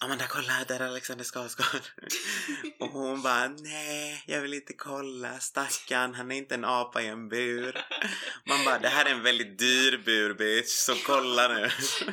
Amanda 0.00 0.26
kolla 0.28 0.64
där 0.68 0.80
är 0.80 0.86
Alexander 0.86 1.24
Skarsgård. 1.24 1.82
och 2.80 2.88
hon 2.88 3.22
bara 3.22 3.48
nej 3.48 4.24
jag 4.26 4.40
vill 4.40 4.54
inte 4.54 4.72
kolla 4.72 5.40
stackarn 5.40 6.14
han 6.14 6.30
är 6.30 6.36
inte 6.36 6.54
en 6.54 6.64
apa 6.64 7.02
i 7.02 7.06
en 7.06 7.28
bur. 7.28 7.84
Man 8.46 8.64
bara 8.64 8.78
det 8.78 8.88
här 8.88 9.04
är 9.04 9.10
en 9.10 9.22
väldigt 9.22 9.58
dyr 9.58 9.98
bur 10.04 10.34
bitch 10.34 10.68
så 10.68 10.94
kolla 10.94 11.48
nu. 11.48 11.60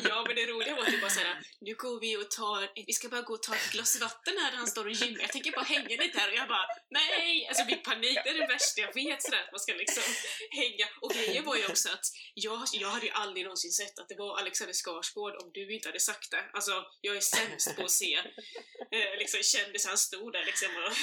ja 0.10 0.24
men 0.28 0.36
det 0.36 0.46
roliga 0.46 0.76
var 0.76 0.86
typ 0.86 1.02
bara 1.02 1.12
såhär 1.12 1.42
nu 1.62 1.74
går 1.74 2.00
vi 2.00 2.18
och 2.18 2.32
tar, 2.32 2.86
vi 2.88 2.94
ska 2.94 3.10
bara 3.10 3.22
gå 3.22 3.34
och 3.34 3.44
ta 3.44 3.56
ett 3.56 3.72
glas 3.72 4.02
vatten 4.02 4.34
här 4.42 4.52
där 4.52 4.58
han 4.58 4.68
står 4.68 4.86
och 4.86 4.92
gymmar. 4.92 5.22
Jag 5.22 5.32
tänker 5.32 5.52
bara 5.52 5.66
hänga 5.66 5.96
lite 6.04 6.20
här 6.20 6.30
och 6.32 6.38
jag 6.38 6.48
bara 6.48 6.66
nej! 6.90 7.48
Alltså 7.48 7.66
min 7.66 7.84
panik 7.84 8.20
det 8.24 8.30
är 8.30 8.40
det 8.42 8.48
värsta 8.48 8.82
jag 8.82 8.94
vet 8.94 9.24
sådär 9.24 9.42
att 9.46 9.52
man 9.52 9.60
ska 9.60 9.74
liksom 9.74 10.04
hänga. 10.50 10.88
Och 11.02 11.12
grejen 11.12 11.46
var 11.46 11.56
ju 11.56 11.66
också 11.66 11.90
att 11.90 12.06
jag, 12.34 12.60
jag 12.74 12.90
hade 12.90 13.06
ju 13.06 13.12
aldrig 13.12 13.44
någonsin 13.46 13.72
sett 13.72 14.00
att 14.00 14.10
det 14.10 14.16
var 14.16 14.38
Alexander 14.40 14.74
Skarsgård 14.74 15.34
om 15.42 15.52
du 15.54 15.74
inte 15.76 15.88
hade 15.88 16.00
sagt 16.00 16.32
det. 16.32 16.44
Alltså 16.54 16.74
jag 17.02 17.16
är 17.16 17.22
sämst 17.22 17.75
på 17.76 17.84
att 17.84 17.92
se 17.92 18.16
eh, 18.92 19.20
liksom 19.20 19.40
kändisar 19.44 19.96
stod 19.96 20.34
där 20.34 20.46
liksom 20.46 20.68
och 20.68 20.94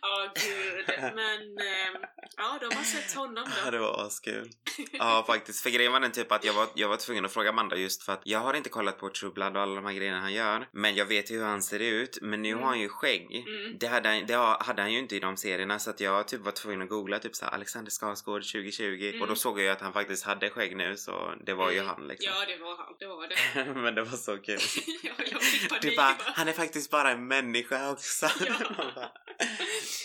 ja 0.02 0.32
gud. 0.34 0.86
Men 0.98 1.58
eh, 1.58 2.08
ja, 2.36 2.58
de 2.60 2.76
har 2.76 2.84
sett 2.84 3.12
honom 3.14 3.34
då. 3.34 3.52
Ja, 3.64 3.70
det 3.70 3.78
var 3.78 4.06
askul. 4.06 4.50
Ja 4.92 5.24
faktiskt, 5.26 5.62
för 5.62 5.70
grejen 5.70 5.92
var 5.92 6.00
den 6.00 6.12
typ 6.12 6.32
att 6.32 6.44
jag 6.44 6.52
var, 6.52 6.68
jag 6.74 6.88
var 6.88 6.96
tvungen 6.96 7.24
att 7.24 7.32
fråga 7.32 7.48
Amanda 7.50 7.76
just 7.76 8.02
för 8.02 8.12
att 8.12 8.22
jag 8.24 8.38
har 8.38 8.54
inte 8.54 8.68
kollat 8.68 8.98
på 8.98 9.08
True 9.08 9.32
Blood 9.32 9.56
och 9.56 9.62
alla 9.62 9.74
de 9.74 9.84
här 9.84 9.92
grejerna 9.92 10.20
han 10.20 10.32
gör. 10.32 10.68
Men 10.72 10.94
jag 10.94 11.06
vet 11.06 11.30
ju 11.30 11.38
hur 11.38 11.44
han 11.44 11.62
ser 11.62 11.80
ut. 11.80 12.18
Men 12.22 12.42
nu 12.42 12.48
mm. 12.48 12.62
har 12.62 12.68
han 12.68 12.80
ju 12.80 12.88
skägg. 12.88 13.44
Mm. 13.48 13.78
Det, 13.78 13.86
hade 13.86 14.08
han, 14.08 14.26
det 14.26 14.34
hade 14.60 14.82
han 14.82 14.92
ju 14.92 14.98
inte 14.98 15.16
i 15.16 15.20
de 15.20 15.36
serierna 15.36 15.78
så 15.78 15.90
att 15.90 16.00
jag 16.00 16.28
typ 16.28 16.40
var 16.40 16.52
tvungen 16.52 16.82
att 16.82 16.88
googla 16.88 17.18
typ 17.18 17.34
såhär 17.34 17.52
Alexander 17.52 17.90
Skarsgård 17.90 18.42
2020 18.42 19.08
mm. 19.08 19.22
och 19.22 19.28
då 19.28 19.34
såg 19.34 19.58
jag 19.58 19.64
ju 19.64 19.70
att 19.70 19.80
han 19.80 19.92
faktiskt 19.92 20.24
hade 20.24 20.50
skägg 20.50 20.76
nu 20.76 20.96
så 20.96 21.34
det 21.46 21.54
var 21.54 21.70
ju 21.70 21.78
mm. 21.78 21.88
han 21.88 22.08
liksom. 22.08 22.32
Ja 22.32 22.46
det 22.46 22.56
var 22.56 22.76
han, 22.76 22.96
det 22.98 23.06
var 23.06 23.28
det. 23.28 23.74
men 23.80 23.94
det 23.94 24.02
var 24.02 24.16
så 24.16 24.36
kul. 24.38 24.58
ja, 25.02 25.12
jag 25.30 25.42
fick 25.42 25.63
panik 25.68 25.82
du 25.82 25.96
bara, 25.96 26.16
han 26.34 26.48
är 26.48 26.52
faktiskt 26.52 26.90
bara 26.90 27.10
en 27.10 27.28
människa 27.28 27.90
också. 27.90 28.30
Ja. 28.46 29.12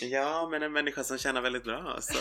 ja, 0.00 0.48
men 0.50 0.62
en 0.62 0.72
människa 0.72 1.04
som 1.04 1.18
tjänar 1.18 1.40
väldigt 1.40 1.64
bra 1.64 1.98
så. 2.00 2.18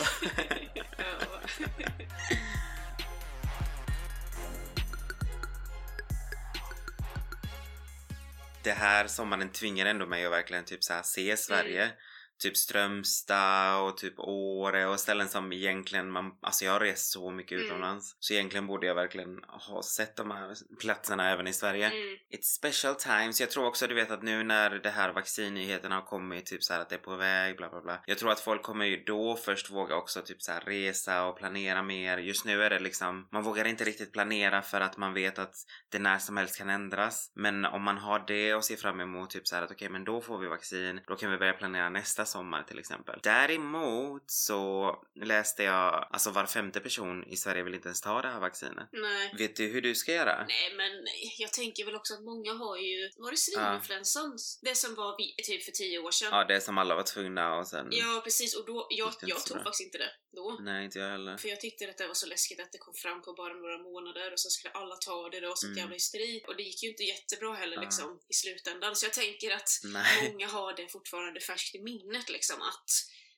det 8.63 8.71
här 8.71 9.07
sommaren 9.07 9.49
tvingar 9.49 9.85
ändå 9.85 10.05
mig 10.05 10.25
att 10.25 10.31
verkligen 10.31 10.65
typ 10.65 10.83
så 10.83 10.93
se 11.03 11.37
Sverige. 11.37 11.83
Mm 11.83 11.95
typ 12.39 12.57
Strömstad 12.57 13.81
och 13.81 13.97
typ 13.97 14.13
Åre 14.17 14.87
och 14.87 14.99
ställen 14.99 15.29
som 15.29 15.53
egentligen 15.53 16.11
man, 16.11 16.31
alltså 16.41 16.65
jag 16.65 16.71
har 16.71 16.79
rest 16.79 17.11
så 17.11 17.31
mycket 17.31 17.51
mm. 17.51 17.65
utomlands 17.65 18.15
så 18.19 18.33
egentligen 18.33 18.67
borde 18.67 18.87
jag 18.87 18.95
verkligen 18.95 19.43
ha 19.47 19.83
sett 19.83 20.15
de 20.15 20.31
här 20.31 20.55
platserna 20.79 21.29
även 21.29 21.47
i 21.47 21.53
Sverige. 21.53 21.85
Mm. 21.85 22.17
It's 22.31 22.41
special 22.41 22.95
times. 22.95 23.41
Jag 23.41 23.51
tror 23.51 23.65
också 23.65 23.87
du 23.87 23.95
vet 23.95 24.11
att 24.11 24.23
nu 24.23 24.43
när 24.43 24.69
det 24.69 24.89
här 24.89 25.13
vaccinnyheterna 25.13 25.95
har 25.95 26.01
kommit 26.01 26.45
typ 26.45 26.63
så 26.63 26.73
att 26.73 26.89
det 26.89 26.95
är 26.95 26.99
på 26.99 27.15
väg 27.15 27.57
bla 27.57 27.69
bla 27.69 27.81
bla. 27.81 27.99
Jag 28.05 28.17
tror 28.17 28.31
att 28.31 28.39
folk 28.39 28.63
kommer 28.63 28.85
ju 28.85 29.03
då 29.03 29.35
först 29.35 29.69
våga 29.69 29.95
också 29.95 30.21
typ 30.21 30.41
så 30.41 30.51
resa 30.65 31.25
och 31.25 31.37
planera 31.37 31.83
mer. 31.83 32.17
Just 32.17 32.45
nu 32.45 32.63
är 32.63 32.69
det 32.69 32.79
liksom, 32.79 33.27
man 33.31 33.43
vågar 33.43 33.65
inte 33.65 33.83
riktigt 33.83 34.11
planera 34.11 34.61
för 34.61 34.81
att 34.81 34.97
man 34.97 35.13
vet 35.13 35.39
att 35.39 35.55
det 35.89 35.99
när 35.99 36.17
som 36.17 36.37
helst 36.37 36.57
kan 36.57 36.69
ändras. 36.69 37.31
Men 37.35 37.65
om 37.65 37.81
man 37.83 37.97
har 37.97 38.23
det 38.27 38.53
och 38.53 38.65
ser 38.65 38.75
fram 38.75 38.99
emot 38.99 39.29
typ 39.29 39.47
så 39.47 39.55
att 39.55 39.63
okej 39.63 39.75
okay, 39.75 39.89
men 39.89 40.03
då 40.03 40.21
får 40.21 40.37
vi 40.37 40.47
vaccin, 40.47 40.99
då 41.07 41.15
kan 41.15 41.31
vi 41.31 41.37
börja 41.37 41.53
planera 41.53 41.89
nästa 41.89 42.25
sommar 42.29 42.63
till 42.63 42.79
exempel. 42.79 43.19
Däremot 43.23 44.23
så 44.31 44.95
läste 45.15 45.63
jag, 45.63 46.07
alltså 46.11 46.31
var 46.31 46.45
femte 46.45 46.79
person 46.79 47.23
i 47.27 47.37
Sverige 47.37 47.63
vill 47.63 47.73
inte 47.73 47.87
ens 47.87 48.01
ta 48.01 48.21
det 48.21 48.27
här 48.27 48.39
vaccinet. 48.39 48.89
Nej. 48.91 49.33
Vet 49.37 49.55
du 49.55 49.67
hur 49.67 49.81
du 49.81 49.95
ska 49.95 50.11
göra? 50.11 50.45
Nej 50.47 50.73
men 50.77 50.91
jag 51.37 51.53
tänker 51.53 51.85
väl 51.85 51.95
också 51.95 52.13
att 52.13 52.23
många 52.23 52.53
har 52.53 52.77
ju, 52.77 53.09
var 53.17 53.31
det 53.31 53.37
svininfluensan? 53.37 54.37
Ja. 54.37 54.69
Det 54.69 54.75
som 54.75 54.95
var 54.95 55.17
typ 55.43 55.63
för 55.63 55.71
tio 55.71 55.99
år 55.99 56.11
sedan. 56.11 56.29
Ja, 56.31 56.45
det 56.45 56.61
som 56.61 56.77
alla 56.77 56.95
var 56.95 57.03
tvungna 57.03 57.55
och 57.55 57.67
sen... 57.67 57.87
Ja 57.91 58.21
precis 58.23 58.55
och 58.55 58.65
då, 58.65 58.87
jag, 58.89 59.13
jag 59.21 59.45
tog 59.45 59.63
faktiskt 59.63 59.81
inte 59.81 59.97
det 59.97 60.11
då. 60.35 60.57
Nej, 60.61 60.85
inte 60.85 60.99
jag 60.99 61.09
heller. 61.09 61.37
För 61.37 61.49
jag 61.49 61.59
tyckte 61.61 61.89
att 61.89 61.97
det 61.97 62.07
var 62.07 62.13
så 62.13 62.27
läskigt 62.27 62.59
att 62.59 62.71
det 62.71 62.77
kom 62.77 62.93
fram 62.93 63.21
på 63.21 63.33
bara 63.33 63.53
några 63.53 63.77
månader 63.77 64.33
och 64.33 64.39
så 64.39 64.49
skulle 64.49 64.71
alla 64.71 64.95
ta 64.95 65.29
det. 65.29 65.39
Det 65.39 65.47
var 65.47 65.55
sånt 65.55 65.69
mm. 65.69 65.77
jävla 65.77 65.93
hysteri. 65.93 66.43
Och 66.47 66.55
det 66.55 66.63
gick 66.63 66.83
ju 66.83 66.89
inte 66.89 67.03
jättebra 67.03 67.53
heller 67.53 67.77
uh. 67.77 67.83
liksom 67.83 68.19
i 68.29 68.33
slutändan. 68.33 68.95
Så 68.95 69.05
jag 69.05 69.13
tänker 69.13 69.51
att 69.55 69.69
Nej. 69.83 70.29
många 70.29 70.47
har 70.47 70.73
det 70.73 70.87
fortfarande 70.87 71.39
färskt 71.39 71.75
i 71.75 71.81
minnet 71.91 72.18
liksom 72.29 72.61
att 72.61 72.89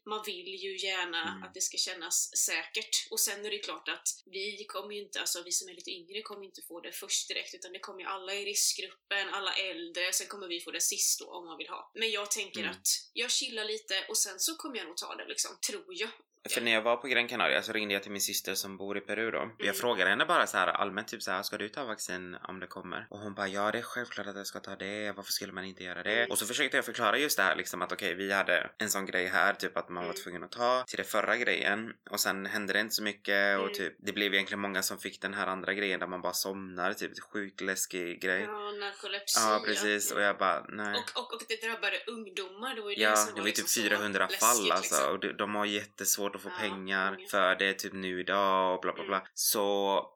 man 0.06 0.24
vill 0.26 0.48
ju 0.56 0.78
gärna 0.78 1.22
Mm. 1.32 1.44
att 1.44 1.54
det 1.54 1.62
ska 1.62 1.78
kännas 1.78 2.38
säkert. 2.38 3.08
Och 3.12 3.20
sen 3.20 3.46
är 3.46 3.50
det 3.52 3.58
klart 3.60 3.88
att 3.90 4.08
vi 4.26 4.66
kommer 4.66 4.96
ju 4.96 5.02
inte, 5.02 5.20
alltså 5.20 5.44
vi 5.44 5.52
som 5.52 5.70
är 5.70 5.74
lite 5.74 5.92
yngre 5.92 6.22
kommer 6.22 6.46
inte 6.46 6.62
få 6.62 6.80
det 6.82 6.92
först 6.92 7.28
direkt, 7.28 7.54
utan 7.54 7.74
det 7.74 7.80
kommer 7.80 8.00
ju 8.00 8.06
alla 8.06 8.34
i 8.36 8.46
riskgruppen, 8.46 9.30
alla 9.34 9.54
äldre, 9.54 10.14
sen 10.14 10.28
kommer 10.28 10.48
vi 10.48 10.62
få 10.62 10.72
det 10.72 10.82
sist 10.82 11.20
då 11.20 11.32
om 11.32 11.46
man 11.46 11.58
vill 11.58 11.68
ha. 11.70 11.92
Men 11.96 12.12
jag 12.12 12.32
tänker 12.32 12.60
Mm. 12.60 12.72
att 12.72 12.88
jag 13.14 13.32
chillar 13.32 13.66
lite 13.66 14.06
och 14.10 14.18
sen 14.18 14.40
så 14.40 14.56
kommer 14.56 14.78
jag 14.78 14.88
nog 14.88 14.98
ta 14.98 15.16
det 15.16 15.28
liksom, 15.28 15.58
tror 15.68 15.86
jag. 15.88 16.10
För 16.50 16.62
när 16.62 16.72
jag 16.72 16.82
var 16.82 16.96
på 16.98 17.08
Gran 17.08 17.28
Canaria 17.28 17.62
så 17.62 17.72
ringde 17.74 17.94
jag 17.94 18.04
till 18.04 18.12
min 18.12 18.22
syster 18.22 18.56
som 18.56 18.78
bor 18.78 18.98
i 18.98 19.02
Peru 19.02 19.32
då. 19.32 19.38
Mm. 19.40 19.52
Jag 19.58 19.76
frågade 19.78 20.10
henne 20.10 20.26
bara 20.26 20.48
så 20.48 20.58
här 20.58 20.68
allmänt 20.68 21.08
typ 21.08 21.22
så 21.24 21.32
här, 21.32 21.44
ska 21.44 21.58
du 21.58 21.70
ta 21.70 21.84
vaccin 21.86 22.38
om 22.44 22.60
det 22.60 22.68
kommer? 22.68 23.08
Och 23.10 23.20
hon 23.20 23.34
bara, 23.34 23.48
ja 23.48 23.72
det 23.72 23.78
är 23.78 23.82
självklart 23.82 24.28
att 24.28 24.36
jag 24.36 24.48
ska 24.48 24.60
ta 24.60 24.76
det, 24.76 25.12
varför 25.12 25.32
skulle 25.32 25.54
man 25.54 25.66
inte 25.66 25.84
göra 25.84 26.04
det? 26.04 26.18
Mm. 26.18 26.32
Och 26.32 26.38
så 26.38 26.46
försökte 26.46 26.78
jag 26.78 26.86
förklara 26.86 27.18
just 27.18 27.38
det 27.38 27.44
här 27.44 27.56
liksom 27.56 27.82
att 27.82 27.92
okej, 27.92 28.14
vi 28.16 28.32
hade 28.32 28.70
en 28.78 28.90
sån 28.90 29.06
grej 29.06 29.28
här, 29.28 29.54
typ 29.54 29.78
att 29.78 29.90
man 29.90 30.04
var 30.04 30.12
Mm. 30.12 30.24
tvungen 30.24 30.44
att 30.44 30.52
ta 30.52 30.84
till 30.88 30.98
det 30.98 31.04
förra 31.04 31.38
grejen 31.38 31.94
och 32.10 32.20
sen 32.20 32.46
hände 32.46 32.74
det 32.74 32.80
inte 32.80 32.96
så 32.96 33.04
mycket 33.04 33.58
och 33.58 33.64
Mm. 33.64 33.74
typ 33.74 33.94
det 34.00 34.12
blev 34.14 34.34
egentligen 34.34 34.60
många 34.62 34.82
som 34.84 34.98
fick 35.00 35.22
den 35.22 35.34
här 35.34 35.48
andra 35.48 35.74
grejen 35.74 36.00
där 36.00 36.08
man 36.08 36.22
bara 36.22 36.34
somnar, 36.34 36.94
typ 36.94 37.12
sjukt 37.34 37.62
läskig 37.62 38.22
grej. 38.22 38.42
Ja, 38.42 38.72
narkolepsi. 38.72 39.40
Ja, 39.40 39.62
precis. 39.66 40.12
Och 40.12 40.22
jag 40.22 40.38
bara, 40.38 40.66
nej. 40.70 40.96
Och, 41.16 41.24
och, 41.24 41.34
och 41.34 41.42
det 41.48 41.68
drabbade 41.68 41.98
ungdomar, 42.08 42.76
det 42.76 42.82
var 42.82 42.90
ju 42.90 42.96
det 42.96 43.02
Ja, 43.02 43.16
som 43.16 43.26
det 43.26 43.32
var 43.32 43.40
var 43.40 43.46
ju 43.48 43.50
liksom 43.50 43.66
typ 43.66 43.70
så 43.70 43.82
400 43.90 44.20
läskigt, 44.26 44.40
fall 44.40 44.72
alltså 44.72 44.96
liksom. 44.96 45.14
och 45.14 45.20
de, 45.20 45.34
de 45.34 45.56
har 45.56 45.66
jättesvårt 45.66 46.31
att 46.36 46.42
få 46.42 46.50
Ja, 46.50 46.56
pengar 46.60 47.18
för 47.32 47.56
det 47.56 47.74
typ 47.74 47.94
nu 47.94 48.20
idag 48.20 48.76
och 48.76 48.82
bla 48.82 48.94
bla 48.94 49.04
bla. 49.04 49.16
Mm. 49.18 49.28
Så, 49.34 49.66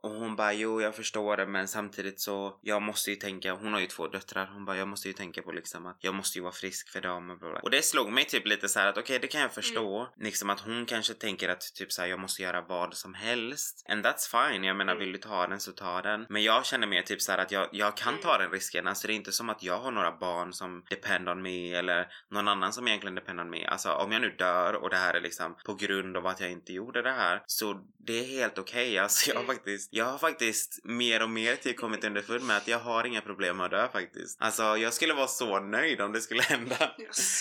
och 0.03 0.09
hon 0.11 0.35
bara 0.35 0.53
jo 0.53 0.81
jag 0.81 0.95
förstår 0.95 1.37
det 1.37 1.45
men 1.47 1.67
samtidigt 1.67 2.21
så 2.21 2.59
jag 2.61 2.81
måste 2.81 3.09
ju 3.09 3.15
tänka, 3.15 3.53
hon 3.53 3.73
har 3.73 3.79
ju 3.79 3.87
två 3.87 4.07
döttrar, 4.07 4.49
hon 4.53 4.65
bara 4.65 4.77
jag 4.77 4.87
måste 4.87 5.07
ju 5.07 5.13
tänka 5.13 5.41
på 5.41 5.51
liksom 5.51 5.85
att 5.85 5.97
jag 6.01 6.15
måste 6.15 6.37
ju 6.39 6.43
vara 6.43 6.53
frisk 6.53 6.89
för 6.89 7.01
dem 7.01 7.29
och 7.29 7.39
bla 7.39 7.49
bla. 7.49 7.59
Och 7.59 7.69
det 7.69 7.81
slog 7.81 8.11
mig 8.11 8.25
typ 8.25 8.45
lite 8.47 8.69
så 8.69 8.79
här 8.79 8.87
att 8.87 8.97
okej 8.97 9.19
det 9.19 9.27
kan 9.27 9.41
jag 9.41 9.51
förstå. 9.53 9.99
Mm. 9.99 10.11
Liksom 10.17 10.49
att 10.49 10.59
hon 10.59 10.85
kanske 10.85 11.13
tänker 11.13 11.49
att 11.49 11.61
typ 11.75 11.91
så 11.91 12.01
här, 12.01 12.09
jag 12.09 12.19
måste 12.19 12.41
göra 12.43 12.61
vad 12.61 12.93
som 12.93 13.13
helst. 13.13 13.85
And 13.89 14.05
that's 14.05 14.49
fine, 14.51 14.63
jag 14.63 14.75
menar 14.77 14.93
Mm. 14.95 15.03
vill 15.05 15.11
du 15.13 15.17
ta 15.19 15.47
den 15.47 15.59
så 15.59 15.71
ta 15.71 16.01
den. 16.01 16.25
Men 16.29 16.43
jag 16.43 16.65
känner 16.65 16.87
mer 16.87 17.01
typ 17.01 17.21
så 17.21 17.31
här 17.31 17.39
att 17.39 17.51
jag, 17.51 17.69
jag 17.71 17.97
kan 17.97 18.13
Mm. 18.13 18.21
ta 18.23 18.37
den 18.37 18.51
risken. 18.51 18.87
Alltså 18.87 19.07
det 19.07 19.13
är 19.13 19.15
inte 19.15 19.31
som 19.31 19.49
att 19.49 19.63
jag 19.63 19.77
har 19.77 19.91
några 19.91 20.11
barn 20.11 20.53
som 20.53 20.83
depend 20.89 21.29
on 21.29 21.41
me 21.41 21.73
eller 21.73 22.07
någon 22.31 22.47
annan 22.47 22.73
som 22.73 22.87
egentligen 22.87 23.15
depend 23.15 23.39
on 23.39 23.49
me. 23.49 23.65
Alltså 23.65 23.91
om 23.91 24.11
jag 24.11 24.21
nu 24.21 24.29
dör 24.29 24.73
och 24.73 24.89
det 24.89 24.95
här 24.95 25.13
är 25.13 25.21
liksom 25.21 25.55
på 25.65 25.73
grund 25.75 26.04
av 26.15 26.27
att 26.27 26.39
jag 26.39 26.51
inte 26.51 26.73
gjorde 26.73 27.01
det 27.01 27.11
här 27.11 27.41
så 27.45 27.81
det 28.05 28.19
är 28.19 28.23
helt 28.39 28.57
okej. 28.57 28.99
Alltså 29.05 29.29
jag 29.29 29.35
har 29.35 29.43
Mm. 29.43 29.55
faktiskt, 29.55 29.89
jag 29.91 30.05
har 30.05 30.17
faktiskt 30.17 30.79
mer 30.83 31.23
och 31.23 31.29
mer 31.29 31.55
till 31.55 31.75
kommit 31.75 32.03
underfund 32.03 32.43
med 32.43 32.57
att 32.57 32.67
jag 32.67 32.79
har 32.79 33.03
inga 33.03 33.21
problem 33.21 33.57
med 33.57 33.65
att 33.65 33.71
dö 33.71 33.87
faktiskt. 33.91 34.41
Alltså 34.41 34.77
jag 34.77 34.93
skulle 34.93 35.13
vara 35.13 35.27
så 35.27 35.59
nöjd 35.59 36.01
om 36.01 36.11
det 36.11 36.21
skulle 36.21 36.41
hända. 36.53 36.91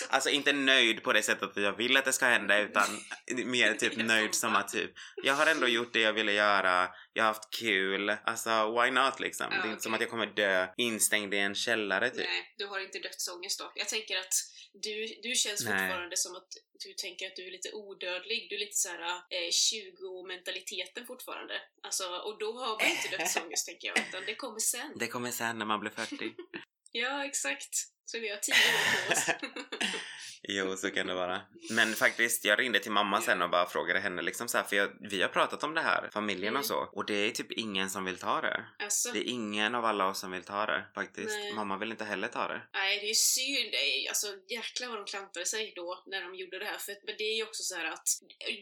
Alltså 0.09 0.29
inte 0.29 0.53
nöjd 0.53 1.03
på 1.03 1.13
det 1.13 1.21
sättet 1.21 1.49
att 1.49 1.63
jag 1.63 1.77
vill 1.77 1.97
att 1.97 2.05
det 2.05 2.13
ska 2.13 2.25
hända 2.25 2.59
utan 2.59 2.83
mer 3.45 3.73
typ 3.73 3.97
nöjd 3.97 4.35
som 4.35 4.55
att 4.55 4.67
typ 4.67 4.91
jag 5.23 5.33
har 5.33 5.45
ändå 5.47 5.67
gjort 5.67 5.93
det 5.93 6.01
jag 6.01 6.13
ville 6.13 6.31
göra, 6.31 6.87
jag 7.15 7.23
har 7.23 7.27
haft 7.33 7.49
kul, 7.59 8.09
alltså 8.09 8.81
why 8.81 8.91
not 8.91 9.19
liksom? 9.19 9.47
Ja, 9.51 9.61
det 9.61 9.67
är 9.67 9.71
inte 9.71 9.83
som 9.83 9.93
okej. 9.93 9.95
att 9.97 10.01
jag 10.01 10.09
kommer 10.09 10.25
dö 10.25 10.67
instängd 10.77 11.33
i 11.33 11.37
en 11.37 11.55
källare 11.55 12.09
typ. 12.09 12.27
Nej, 12.27 12.53
du 12.57 12.65
har 12.65 12.79
inte 12.79 12.99
dödsångest 12.99 13.59
då. 13.59 13.71
Jag 13.75 13.89
tänker 13.89 14.17
att 14.17 14.33
du, 14.73 15.19
du 15.23 15.35
känns 15.35 15.65
Nej. 15.65 15.73
fortfarande 15.73 16.17
som 16.17 16.35
att 16.35 16.47
du 16.85 16.93
tänker 16.93 17.27
att 17.27 17.35
du 17.35 17.47
är 17.47 17.51
lite 17.51 17.71
odödlig. 17.73 18.47
Du 18.49 18.55
är 18.55 18.59
lite 18.59 18.77
såhär 18.77 19.01
eh, 19.29 19.49
20-mentaliteten 19.49 21.05
fortfarande. 21.05 21.61
Alltså, 21.83 22.07
och 22.07 22.39
då 22.39 22.59
har 22.59 22.67
man 22.67 22.87
inte 22.87 23.17
dödsångest 23.17 23.65
tänker 23.67 23.87
jag, 23.87 23.99
utan 23.99 24.23
det 24.25 24.35
kommer 24.35 24.59
sen. 24.59 24.91
Det 24.95 25.07
kommer 25.07 25.31
sen 25.31 25.57
när 25.59 25.65
man 25.65 25.79
blir 25.79 25.91
40. 25.91 26.33
Ja, 26.91 27.25
exakt. 27.25 27.75
Så 28.05 28.19
vi 28.19 28.29
har 28.29 28.37
tio 28.37 28.53
år 28.55 29.07
på 29.07 29.13
oss. 29.13 29.25
jo, 30.47 30.75
så 30.77 30.89
kan 30.89 31.07
det 31.07 31.13
vara. 31.13 31.41
Men 31.69 31.93
faktiskt, 31.93 32.45
jag 32.45 32.59
ringde 32.59 32.79
till 32.79 32.91
mamma 32.91 33.21
sen 33.21 33.41
och 33.41 33.49
bara 33.49 33.65
frågade 33.69 33.99
henne 33.99 34.21
liksom 34.21 34.47
så 34.47 34.57
här, 34.57 34.65
för 34.65 34.75
jag, 34.75 34.89
vi 34.99 35.21
har 35.21 35.29
pratat 35.29 35.63
om 35.63 35.73
det 35.73 35.81
här, 35.81 36.09
familjen 36.13 36.45
Mm. 36.49 36.59
och 36.59 36.65
så, 36.65 36.75
och 36.91 37.05
det 37.05 37.13
är 37.13 37.31
typ 37.31 37.51
ingen 37.51 37.89
som 37.89 38.05
vill 38.05 38.17
ta 38.17 38.41
det. 38.41 38.65
alltså, 38.83 39.11
Det 39.11 39.19
är 39.19 39.23
ingen 39.29 39.75
av 39.75 39.85
alla 39.85 40.07
oss 40.07 40.19
som 40.19 40.31
vill 40.31 40.43
ta 40.43 40.65
det 40.65 40.85
faktiskt. 40.95 41.27
Nej. 41.29 41.53
Mamma 41.53 41.77
vill 41.77 41.91
inte 41.91 42.05
heller 42.05 42.27
ta 42.27 42.47
det. 42.47 42.61
nej 42.73 42.99
det 42.99 43.09
är 43.09 43.13
synd. 43.13 43.71
Det 43.71 43.77
är, 43.77 44.09
alltså 44.09 44.27
jäklar 44.49 44.87
vad 44.87 44.97
de 44.97 45.05
klantade 45.05 45.45
sig 45.45 45.73
då 45.75 46.03
när 46.07 46.21
de 46.21 46.35
gjorde 46.35 46.59
det 46.59 46.65
här. 46.65 46.77
För, 46.77 46.95
men 47.05 47.15
det 47.17 47.23
är 47.23 47.35
ju 47.35 47.43
också 47.43 47.63
så 47.63 47.75
här 47.75 47.85
att 47.85 48.07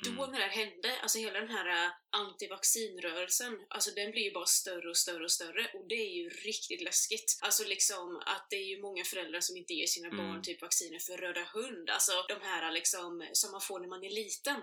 då 0.03 0.09
Mm. 0.23 0.31
när 0.31 0.39
det 0.39 0.45
här 0.45 0.65
hände, 0.65 0.91
alltså 1.01 1.17
hela 1.19 1.39
den 1.39 1.49
här 1.49 1.91
antivaccinrörelsen, 2.13 3.59
alltså 3.69 3.91
den 3.91 4.11
blir 4.11 4.23
ju 4.23 4.31
bara 4.31 4.45
större 4.45 4.89
och 4.89 4.97
större 4.97 5.23
och 5.23 5.31
större 5.31 5.71
och 5.73 5.87
det 5.87 5.95
är 5.95 6.13
ju 6.15 6.29
riktigt 6.29 6.81
läskigt. 6.81 7.37
Alltså 7.41 7.63
liksom 7.63 8.21
att 8.25 8.47
det 8.49 8.55
är 8.55 8.65
ju 8.65 8.81
många 8.81 9.03
föräldrar 9.03 9.41
som 9.41 9.57
inte 9.57 9.73
ger 9.73 9.87
sina 9.87 10.07
Mm. 10.07 10.17
barn 10.17 10.41
typ 10.43 10.61
vacciner 10.61 10.99
för 10.99 11.17
röda 11.17 11.43
hund, 11.53 11.89
alltså 11.89 12.11
de 12.27 12.41
här 12.41 12.71
liksom 12.71 13.27
som 13.33 13.51
man 13.51 13.61
får 13.61 13.79
när 13.79 13.87
man 13.87 14.03
är 14.03 14.09
liten. 14.09 14.61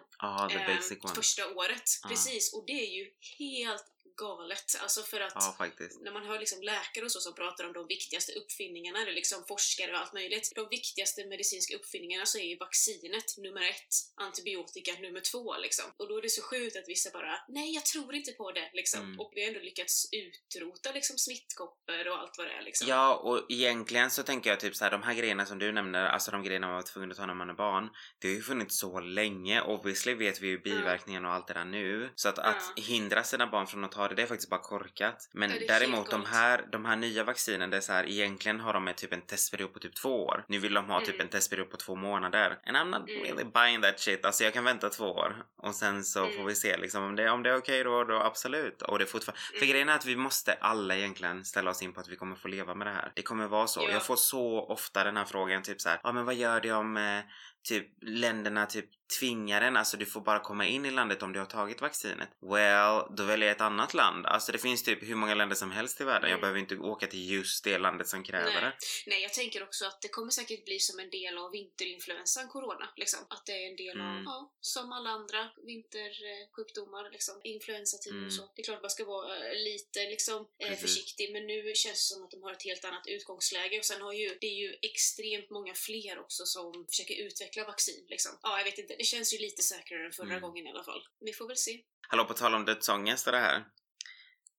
Basic 0.76 0.98
one. 1.04 1.14
första 1.14 1.50
året. 1.54 1.88
Ja. 2.02 2.08
Precis, 2.08 2.52
och 2.54 2.64
det 2.66 2.72
är 2.72 2.90
ju 2.98 3.10
helt 3.38 3.84
galet. 4.16 4.68
Alltså 4.82 5.02
för 5.02 5.20
att 5.20 5.32
Ja, 5.34 5.66
när 6.00 6.12
man 6.12 6.26
hör 6.26 6.38
liksom 6.38 6.62
läkare 6.62 7.04
och 7.04 7.12
så 7.12 7.20
som 7.20 7.34
pratar 7.34 7.64
om 7.66 7.72
de 7.72 7.86
viktigaste 7.86 8.32
uppfinningarna, 8.32 9.02
eller 9.02 9.12
liksom 9.12 9.44
forskare 9.48 9.92
och 9.92 9.98
allt 9.98 10.12
möjligt. 10.12 10.52
De 10.54 10.68
viktigaste 10.68 11.26
medicinska 11.26 11.76
uppfinningarna 11.76 12.26
så 12.26 12.38
är 12.38 12.44
ju 12.52 12.56
vaccinet 12.56 13.28
nummer 13.38 13.62
ett, 13.62 13.94
antibiotika 14.14 14.92
nummer 14.92 15.20
två 15.20 15.56
liksom. 15.56 15.84
Och 15.96 16.08
då 16.08 16.18
är 16.18 16.22
det 16.22 16.28
så 16.28 16.42
sjukt 16.42 16.76
att 16.76 16.88
vissa 16.88 17.10
bara, 17.10 17.34
nej 17.48 17.74
jag 17.74 17.86
tror 17.86 18.14
inte 18.14 18.32
på 18.32 18.52
det 18.52 18.70
liksom. 18.72 19.00
Mm. 19.00 19.20
Och 19.20 19.32
vi 19.34 19.40
har 19.42 19.48
ändå 19.48 19.60
lyckats 19.60 20.08
utrota 20.12 20.92
liksom 20.92 21.18
smittkoppor 21.18 22.08
och 22.08 22.18
allt 22.18 22.38
vad 22.38 22.46
det 22.46 22.52
är 22.52 22.62
liksom. 22.62 22.88
Ja, 22.88 23.14
och 23.14 23.46
egentligen 23.48 24.10
så 24.10 24.22
tänker 24.22 24.50
jag 24.50 24.60
typ 24.60 24.76
så 24.76 24.84
här, 24.84 24.90
de 24.90 25.02
här 25.02 25.14
grejerna 25.14 25.46
som 25.46 25.58
du 25.58 25.72
nämner, 25.72 26.04
alltså 26.08 26.30
de 26.30 26.42
grejerna 26.42 26.66
man 26.66 26.76
var 26.76 26.82
tvungen 26.82 27.10
att 27.10 27.16
ta 27.16 27.26
när 27.26 27.34
man 27.34 27.50
är 27.50 27.54
barn, 27.54 27.88
det 28.20 28.28
har 28.28 28.34
ju 28.34 28.42
funnits 28.42 28.78
så 28.78 29.00
länge. 29.00 29.62
Obviously 29.62 30.14
vet 30.14 30.40
vi 30.40 30.48
ju 30.48 30.58
biverkningarna 30.58 31.28
och 31.28 31.34
allt 31.34 31.46
det 31.48 31.54
där 31.54 31.64
nu. 31.64 32.12
Så 32.14 32.28
att, 32.28 32.38
att 32.38 32.72
Ja. 32.76 32.82
hindra 32.82 33.24
sina 33.24 33.46
barn 33.46 33.66
från 33.66 33.84
att 33.84 33.89
ta 33.92 34.08
det, 34.08 34.14
det 34.14 34.22
är 34.22 34.26
faktiskt 34.26 34.50
bara 34.50 34.60
korkat. 34.60 35.28
Men 35.32 35.50
däremot 35.68 36.10
de 36.10 36.24
här, 36.24 36.64
de 36.72 36.84
här 36.84 36.96
nya 36.96 37.24
vaccinen, 37.24 37.70
det 37.70 37.76
är 37.76 37.80
så 37.80 37.92
här, 37.92 38.08
egentligen 38.08 38.60
har 38.60 38.72
de 38.72 38.92
typ 38.96 39.12
en 39.12 39.20
testperiod 39.20 39.72
på 39.72 39.78
typ 39.78 39.94
två 39.94 40.24
år. 40.26 40.44
Nu 40.48 40.58
vill 40.58 40.74
de 40.74 40.90
ha 40.90 41.00
typ 41.00 41.08
Mm. 41.14 41.20
en 41.20 41.28
testperiod 41.28 41.70
på 41.70 41.76
två 41.76 41.94
månader. 41.94 42.58
And 42.66 42.76
I'm 42.76 42.84
not 42.98 43.08
Mm. 43.10 43.22
really 43.22 43.44
buying 43.44 43.82
that 43.82 44.00
shit. 44.00 44.24
Alltså 44.24 44.44
jag 44.44 44.52
kan 44.52 44.64
vänta 44.64 44.88
två 44.90 45.04
år 45.04 45.36
och 45.56 45.74
sen 45.74 46.04
så 46.04 46.24
Mm. 46.24 46.36
får 46.36 46.44
vi 46.44 46.54
se 46.54 46.76
liksom 46.76 47.02
om 47.04 47.16
det, 47.16 47.30
om 47.30 47.42
det 47.42 47.50
är 47.50 47.56
okej 47.56 47.84
då, 47.84 48.04
då 48.04 48.14
absolut. 48.20 48.82
Och 48.82 48.98
det 48.98 49.04
är 49.04 49.06
fortfarande, 49.06 49.40
för 49.40 49.56
Mm. 49.56 49.68
grejen 49.68 49.88
är 49.88 49.94
att 49.94 50.06
vi 50.06 50.16
måste 50.16 50.52
alla 50.52 50.96
egentligen 50.96 51.44
ställa 51.44 51.70
oss 51.70 51.82
in 51.82 51.92
på 51.92 52.00
att 52.00 52.08
vi 52.08 52.16
kommer 52.16 52.36
få 52.36 52.48
leva 52.48 52.74
med 52.74 52.86
det 52.86 52.92
här. 52.92 53.12
Det 53.14 53.22
kommer 53.22 53.46
vara 53.46 53.66
så. 53.66 53.80
Ja. 53.82 53.90
Jag 53.90 54.06
får 54.06 54.16
så 54.16 54.60
ofta 54.68 55.04
den 55.04 55.16
här 55.16 55.24
frågan 55.24 55.62
typ 55.62 55.80
så 55.80 55.88
här, 55.88 56.00
ja 56.02 56.12
men 56.12 56.24
vad 56.24 56.34
gör 56.34 56.60
det 56.60 56.72
om 56.72 56.96
eh, 56.96 57.20
typ 57.68 57.88
länderna 58.02 58.66
typ 58.66 58.90
tvingar 59.18 59.62
en, 59.62 59.76
alltså 59.76 59.96
du 59.96 60.06
får 60.06 60.20
bara 60.20 60.40
komma 60.40 60.66
in 60.66 60.86
i 60.86 60.90
landet 60.90 61.22
om 61.22 61.32
du 61.32 61.38
har 61.38 61.46
tagit 61.46 61.80
vaccinet. 61.80 62.28
Well, 62.40 63.16
då 63.16 63.24
väljer 63.24 63.48
jag 63.48 63.54
ett 63.56 63.60
annat 63.60 63.94
land. 63.94 64.26
Alltså 64.26 64.52
det 64.52 64.58
finns 64.58 64.82
typ 64.82 65.02
hur 65.02 65.14
många 65.14 65.34
länder 65.34 65.56
som 65.56 65.70
helst 65.70 66.00
i 66.00 66.04
världen. 66.04 66.30
Jag 66.30 66.38
Mm. 66.38 66.40
behöver 66.40 66.60
inte 66.60 66.76
åka 66.76 67.06
till 67.06 67.30
just 67.30 67.64
det 67.64 67.78
landet 67.78 68.08
som 68.08 68.22
kräver 68.24 68.52
Nej. 68.52 68.60
det. 68.62 68.72
Nej, 69.06 69.22
jag 69.22 69.32
tänker 69.34 69.62
också 69.62 69.86
att 69.86 70.02
det 70.02 70.08
kommer 70.08 70.30
säkert 70.30 70.64
bli 70.64 70.78
som 70.78 70.98
en 70.98 71.10
del 71.10 71.38
av 71.38 71.50
vinterinfluensan, 71.50 72.48
corona. 72.48 72.88
Liksom. 72.96 73.20
Att 73.30 73.46
det 73.46 73.52
är 73.52 73.70
en 73.70 73.76
del 73.76 74.00
av, 74.00 74.06
Mm. 74.06 74.22
ja, 74.24 74.52
som 74.60 74.92
alla 74.92 75.10
andra 75.10 75.50
vintersjukdomar, 75.66 77.10
liksom. 77.10 77.40
influensatid 77.44 78.12
Mm. 78.12 78.26
och 78.26 78.32
så. 78.32 78.42
Det 78.54 78.62
är 78.62 78.64
klart 78.64 78.76
att 78.76 78.82
man 78.82 78.90
ska 78.90 79.04
vara 79.04 79.36
eh, 79.48 79.54
lite 79.54 80.00
liksom, 80.10 80.46
eh, 80.58 80.68
Precis. 80.68 80.80
försiktig, 80.82 81.32
men 81.32 81.46
nu 81.46 81.72
känns 81.74 81.94
det 82.08 82.14
som 82.14 82.24
att 82.24 82.30
de 82.30 82.42
har 82.42 82.52
ett 82.52 82.62
helt 82.62 82.84
annat 82.84 83.06
utgångsläge. 83.06 83.78
Och 83.78 83.84
sen 83.84 84.00
har 84.02 84.12
ju, 84.12 84.28
det 84.40 84.46
är 84.46 84.58
ju 84.64 84.76
extremt 84.82 85.50
många 85.50 85.74
fler 85.74 86.18
också 86.18 86.44
som 86.46 86.86
försöker 86.90 87.14
utveckla 87.14 87.64
vaccin. 87.64 88.04
Liksom. 88.08 88.32
Ja, 88.42 88.58
jag 88.58 88.64
vet 88.64 88.78
inte. 88.78 88.99
Det 89.00 89.04
känns 89.04 89.34
ju 89.34 89.38
lite 89.38 89.62
säkrare 89.62 90.06
än 90.06 90.12
förra 90.12 90.26
Mm. 90.26 90.40
gången 90.40 90.66
i 90.66 90.70
alla 90.70 90.84
fall. 90.84 91.02
Vi 91.20 91.32
får 91.32 91.48
väl 91.48 91.56
se. 91.56 91.80
Hallå, 92.08 92.24
på 92.24 92.34
tal 92.34 92.54
om 92.54 92.64
dödsångest 92.64 93.26
och 93.26 93.32
det 93.32 93.38
här. 93.38 93.64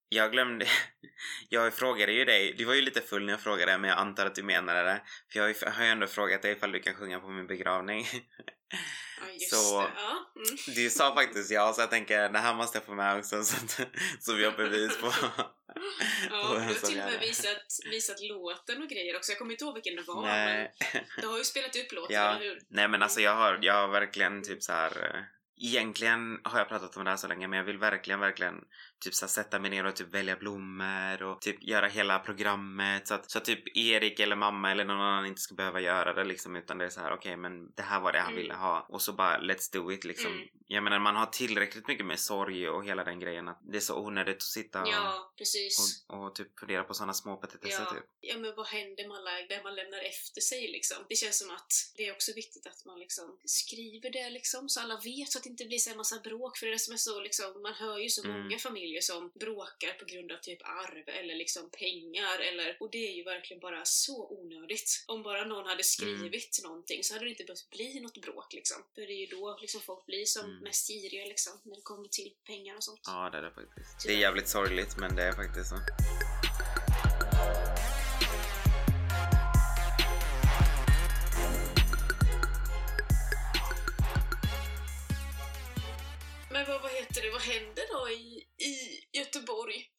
Jag 0.10 0.32
glömde, 0.32 0.66
jag 1.50 1.74
frågade 1.74 2.14
ju 2.14 2.26
dig, 2.26 2.54
du 2.58 2.66
var 2.66 2.74
ju 2.74 2.82
lite 2.82 3.02
full 3.02 3.26
när 3.26 3.34
jag 3.34 3.42
frågade 3.42 3.78
men 3.78 3.90
jag 3.90 4.00
antar 4.00 4.26
att 4.26 4.36
du 4.36 4.44
menade 4.44 4.84
det. 4.84 5.02
För 5.32 5.40
jag 5.40 5.72
har 5.72 5.84
ju, 5.84 5.90
ändå 5.90 6.08
frågat 6.08 6.42
dig 6.42 6.52
ifall 6.52 6.72
du 6.72 6.80
kan 6.80 6.94
sjunga 6.96 7.20
på 7.20 7.28
min 7.28 7.48
begravning. 7.48 8.06
Ja, 9.38 9.58
Så- 9.58 9.82
det. 9.82 9.88
Ja. 9.96 10.32
Mm. 10.36 10.58
Du 10.76 10.90
sa 10.90 11.16
faktiskt 11.16 11.52
ja, 11.52 11.74
så 11.74 11.82
jag 11.82 11.90
tänker 11.90 12.30
det 12.30 12.40
här 12.40 12.54
måste 12.54 12.78
jag 12.78 12.86
få 12.86 12.94
med 12.94 13.18
också 13.18 13.44
så, 13.44 13.56
att, 13.56 13.88
så 14.20 14.34
vi 14.34 14.46
har 14.46 14.52
bevis 14.52 14.98
på. 15.02 15.12
Ja, 16.30 16.54
du 16.54 16.60
har 16.60 16.74
till 16.74 17.00
och 17.00 17.06
med 17.06 17.14
det. 17.22 17.28
visat, 17.28 17.58
visat 17.92 18.22
låten 18.22 18.82
och 18.84 18.90
grejer 18.90 19.16
också. 19.18 19.32
Jag 19.32 19.40
kommer 19.40 19.52
inte 19.52 19.64
ihåg 19.64 19.74
vilken 19.74 19.96
det 19.96 20.02
var, 20.02 20.22
Nej. 20.22 20.72
men 20.94 21.04
du 21.22 21.28
har 21.28 21.38
ju 21.38 21.44
spelat 21.44 21.76
upp 21.76 21.92
låten, 21.92 22.16
Ja. 22.16 22.30
eller 22.36 22.46
hur? 22.46 22.60
Nej 22.70 22.88
men 22.88 23.04
alltså 23.04 23.22
jag 23.22 23.36
har, 23.36 23.60
jag 23.62 23.74
har 23.74 23.88
verkligen 23.88 24.44
typ 24.44 24.64
så 24.64 24.72
här. 24.74 24.92
eh, 25.16 25.22
egentligen 25.64 26.40
har 26.44 26.60
jag 26.60 26.70
pratat 26.70 26.98
om 26.98 27.04
det 27.04 27.10
här 27.10 27.18
så 27.18 27.28
länge 27.28 27.48
men 27.48 27.58
jag 27.58 27.64
vill 27.66 27.78
verkligen, 27.78 28.20
verkligen 28.20 28.56
typ 29.02 29.14
så 29.16 29.26
här, 29.26 29.30
sätta 29.32 29.60
mig 29.60 29.72
ner 29.72 29.86
och 29.86 29.96
typ 29.96 30.14
välja 30.14 30.36
blommor 30.36 31.24
och 31.24 31.42
typ 31.42 31.64
göra 31.64 31.88
hela 31.88 32.20
programmet 32.20 33.08
så 33.08 33.14
att, 33.14 33.32
så 33.32 33.38
att 33.38 33.46
typ 33.46 33.78
Erik 33.78 34.20
eller 34.20 34.36
mamma 34.36 34.72
eller 34.72 34.86
någon 34.86 35.02
annan 35.02 35.26
inte 35.26 35.42
ska 35.42 35.56
behöva 35.56 35.80
göra 35.82 36.14
det 36.14 36.24
liksom 36.24 36.56
utan 36.56 36.78
det 36.78 36.86
är 36.86 36.90
så 36.90 37.00
här 37.02 37.08
okej 37.14 37.18
okay, 37.18 37.36
men 37.36 37.72
det 37.76 37.84
här 37.84 38.00
var 38.02 38.12
det 38.12 38.20
han 38.20 38.32
Mm. 38.32 38.42
ville 38.42 38.54
ha 38.54 38.86
och 38.90 39.02
så 39.02 39.14
bara 39.14 39.40
let's 39.40 39.74
do 39.74 39.92
it 39.92 40.04
liksom. 40.04 40.32
Mm. 40.32 40.48
Jag 40.68 40.84
menar 40.84 41.00
man 41.00 41.16
har 41.16 41.26
tillräckligt 41.26 41.88
mycket 41.88 42.06
med 42.06 42.20
sorg 42.20 42.70
och 42.70 42.86
hela 42.86 43.04
den 43.04 43.20
grejen 43.20 43.48
att 43.48 43.60
det 43.72 43.78
är 43.78 43.82
så 43.82 44.00
onödigt 44.00 44.36
att 44.36 44.42
sitta 44.44 44.82
och, 44.82 44.88
Ja, 44.88 45.34
precis. 45.38 46.04
och, 46.08 46.26
och 46.26 46.36
typ 46.36 46.60
fundera 46.60 46.84
på 46.84 46.94
sådana 46.94 47.14
små 47.14 47.36
petitesser 47.38 47.84
Ja. 47.86 47.94
typ. 47.94 48.04
ja, 48.22 48.38
men 48.38 48.56
vad 48.56 48.68
händer 48.68 49.08
med 49.08 49.18
alla 49.18 49.32
det 49.50 49.64
man 49.64 49.76
lämnar 49.76 50.00
efter 50.00 50.42
sig 50.42 50.68
liksom? 50.72 50.98
Det 51.10 51.16
känns 51.16 51.38
som 51.40 51.50
att 51.56 51.72
det 51.98 52.08
är 52.08 52.12
också 52.12 52.32
viktigt 52.36 52.68
att 52.68 52.86
man 52.86 53.00
liksom 53.00 53.38
skriver 53.46 54.10
det 54.10 54.30
liksom, 54.30 54.70
så 54.70 54.80
alla 54.82 54.96
vet 55.04 55.32
så 55.32 55.38
att 55.38 55.44
det 55.44 55.50
inte 55.50 55.66
blir 55.66 55.78
så 55.78 55.90
här 55.90 55.98
massa 55.98 56.20
bråk. 56.20 56.58
För 56.58 56.66
det 56.66 56.70
är 56.70 56.74
det 56.74 56.80
som 56.80 56.94
är 56.94 56.98
så 56.98 57.20
liksom, 57.20 57.62
man 57.62 57.74
hör 57.74 57.98
ju 57.98 58.10
så 58.10 58.22
Mm. 58.26 58.42
många 58.42 58.58
familjer 58.60 58.91
som 59.00 59.32
bråkar 59.40 59.94
på 60.00 60.06
grund 60.06 60.32
av 60.32 60.38
typ 60.38 60.62
arv 60.64 61.10
eller 61.10 61.36
liksom 61.36 61.70
pengar 61.70 62.40
eller, 62.40 62.78
och 62.80 62.92
det 62.92 63.08
är 63.12 63.16
ju 63.16 63.24
verkligen 63.24 63.60
bara 63.60 63.86
så 63.86 64.28
onödigt. 64.30 65.04
Om 65.08 65.24
bara 65.24 65.46
någon 65.46 65.66
hade 65.68 65.84
skrivit 65.84 66.60
någonting 66.64 67.04
så 67.04 67.14
hade 67.14 67.26
det 67.26 67.30
inte 67.30 67.44
behövt 67.44 67.70
bli 67.70 68.00
något 68.00 68.22
bråk 68.22 68.54
liksom. 68.54 68.78
För 68.96 69.02
det 69.02 69.14
är 69.14 69.20
ju 69.20 69.26
då 69.26 69.58
liksom 69.62 69.82
folk 69.82 70.06
blir 70.06 70.26
som 70.26 70.42
Mm. 70.52 70.64
mest 70.64 70.88
giriga 70.88 71.26
liksom, 71.26 71.54
när 71.64 71.76
det 71.76 71.82
kommer 71.82 72.08
till 72.08 72.34
pengar 72.46 72.76
och 72.76 72.84
sånt. 72.84 73.02
Ja 73.06 73.30
det 73.32 73.38
är 73.38 73.42
det 73.42 73.52
faktiskt. 73.52 74.08
Det 74.08 74.14
är 74.14 74.18
jävligt 74.18 74.48
sorgligt 74.50 74.98
men 74.98 75.16
det 75.16 75.24
är 75.24 75.32
faktiskt 75.34 75.70
så. 75.70 75.76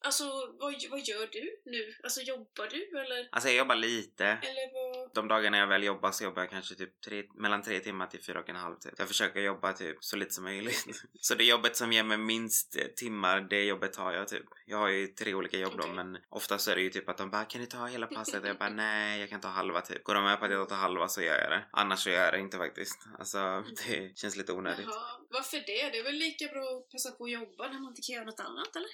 Alltså, 0.05 0.23
vad, 0.59 0.73
vad 0.89 0.99
gör 0.99 1.27
du 1.31 1.45
nu? 1.65 1.95
Alltså, 2.03 2.21
jobbar 2.21 2.67
du 2.67 2.99
eller? 2.99 3.29
Alltså 3.31 3.49
jag 3.49 3.57
jobbar 3.57 3.75
lite. 3.75 4.25
Eller 4.25 4.65
vad? 4.73 4.82
De 5.13 5.27
dagarna 5.27 5.57
jag 5.57 5.67
väl 5.67 5.83
jobbar 5.83 6.11
så 6.11 6.23
jobbar 6.23 6.41
jag 6.41 6.49
kanske 6.49 6.75
typ 6.75 7.01
tre, 7.01 7.23
mellan 7.35 7.61
tre 7.61 7.79
timmar 7.79 8.07
till 8.07 8.23
fyra 8.23 8.39
och 8.39 8.49
en 8.49 8.55
halv 8.55 8.75
typ. 8.75 8.93
Jag 8.97 9.07
försöker 9.07 9.41
jobba 9.41 9.73
typ 9.73 9.97
så 9.99 10.15
lite 10.15 10.33
som 10.33 10.43
möjligt. 10.43 10.85
Så 11.21 11.35
det 11.35 11.43
jobbet 11.43 11.75
som 11.75 11.91
ger 11.93 12.03
mig 12.03 12.17
minst 12.17 12.75
eh, 12.75 12.85
timmar, 12.95 13.41
det 13.41 13.63
jobbet 13.63 13.93
tar 13.93 14.13
jag 14.13 14.27
typ. 14.27 14.45
Jag 14.65 14.77
har 14.77 14.87
ju 14.87 15.07
tre 15.07 15.33
olika 15.33 15.57
jobb 15.57 15.73
då 15.77 15.87
men 15.87 16.17
oftast 16.29 16.67
är 16.67 16.75
det 16.75 16.81
ju 16.81 16.89
typ 16.89 17.09
att 17.09 17.17
de 17.17 17.29
bara 17.29 17.45
kan 17.45 17.61
du 17.61 17.67
ta 17.67 17.85
hela 17.85 18.07
passet? 18.07 18.45
Jag 18.45 18.57
bara 18.57 18.69
nej 18.85 19.19
jag 19.19 19.29
kan 19.29 19.41
ta 19.41 19.47
halva 19.47 19.81
typ. 19.81 20.03
Går 20.03 20.13
de 20.15 20.23
med 20.23 20.39
på 20.39 20.45
att 20.45 20.51
jag 20.51 20.69
tar 20.69 20.75
halva 20.75 21.07
så 21.07 21.21
gör 21.21 21.39
jag 21.39 21.51
det. 21.51 21.65
Annars 21.71 21.99
så 21.99 22.09
gör 22.09 22.23
jag 22.23 22.33
det 22.33 22.39
inte 22.39 22.57
faktiskt. 22.57 23.07
Alltså 23.19 23.63
det 23.87 24.17
känns 24.17 24.35
lite 24.35 24.53
onödigt. 24.53 24.85
Jaha, 24.85 25.19
varför 25.29 25.57
det? 25.57 25.89
Det 25.89 25.99
är 25.99 26.03
väl 26.03 26.15
lika 26.15 26.47
bra 26.47 26.63
att 26.63 26.91
passa 26.91 27.11
på 27.11 27.23
att 27.23 27.31
jobba 27.31 27.67
när 27.67 27.79
man 27.79 27.89
inte 27.89 28.01
kan 28.01 28.15
göra 28.15 28.25
något 28.25 28.39
annat, 28.39 28.75
eller? 28.75 28.89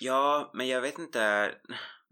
Ja, 0.00 0.50
men 0.54 0.68
jag 0.68 0.80
vet 0.80 0.98
inte. 0.98 1.54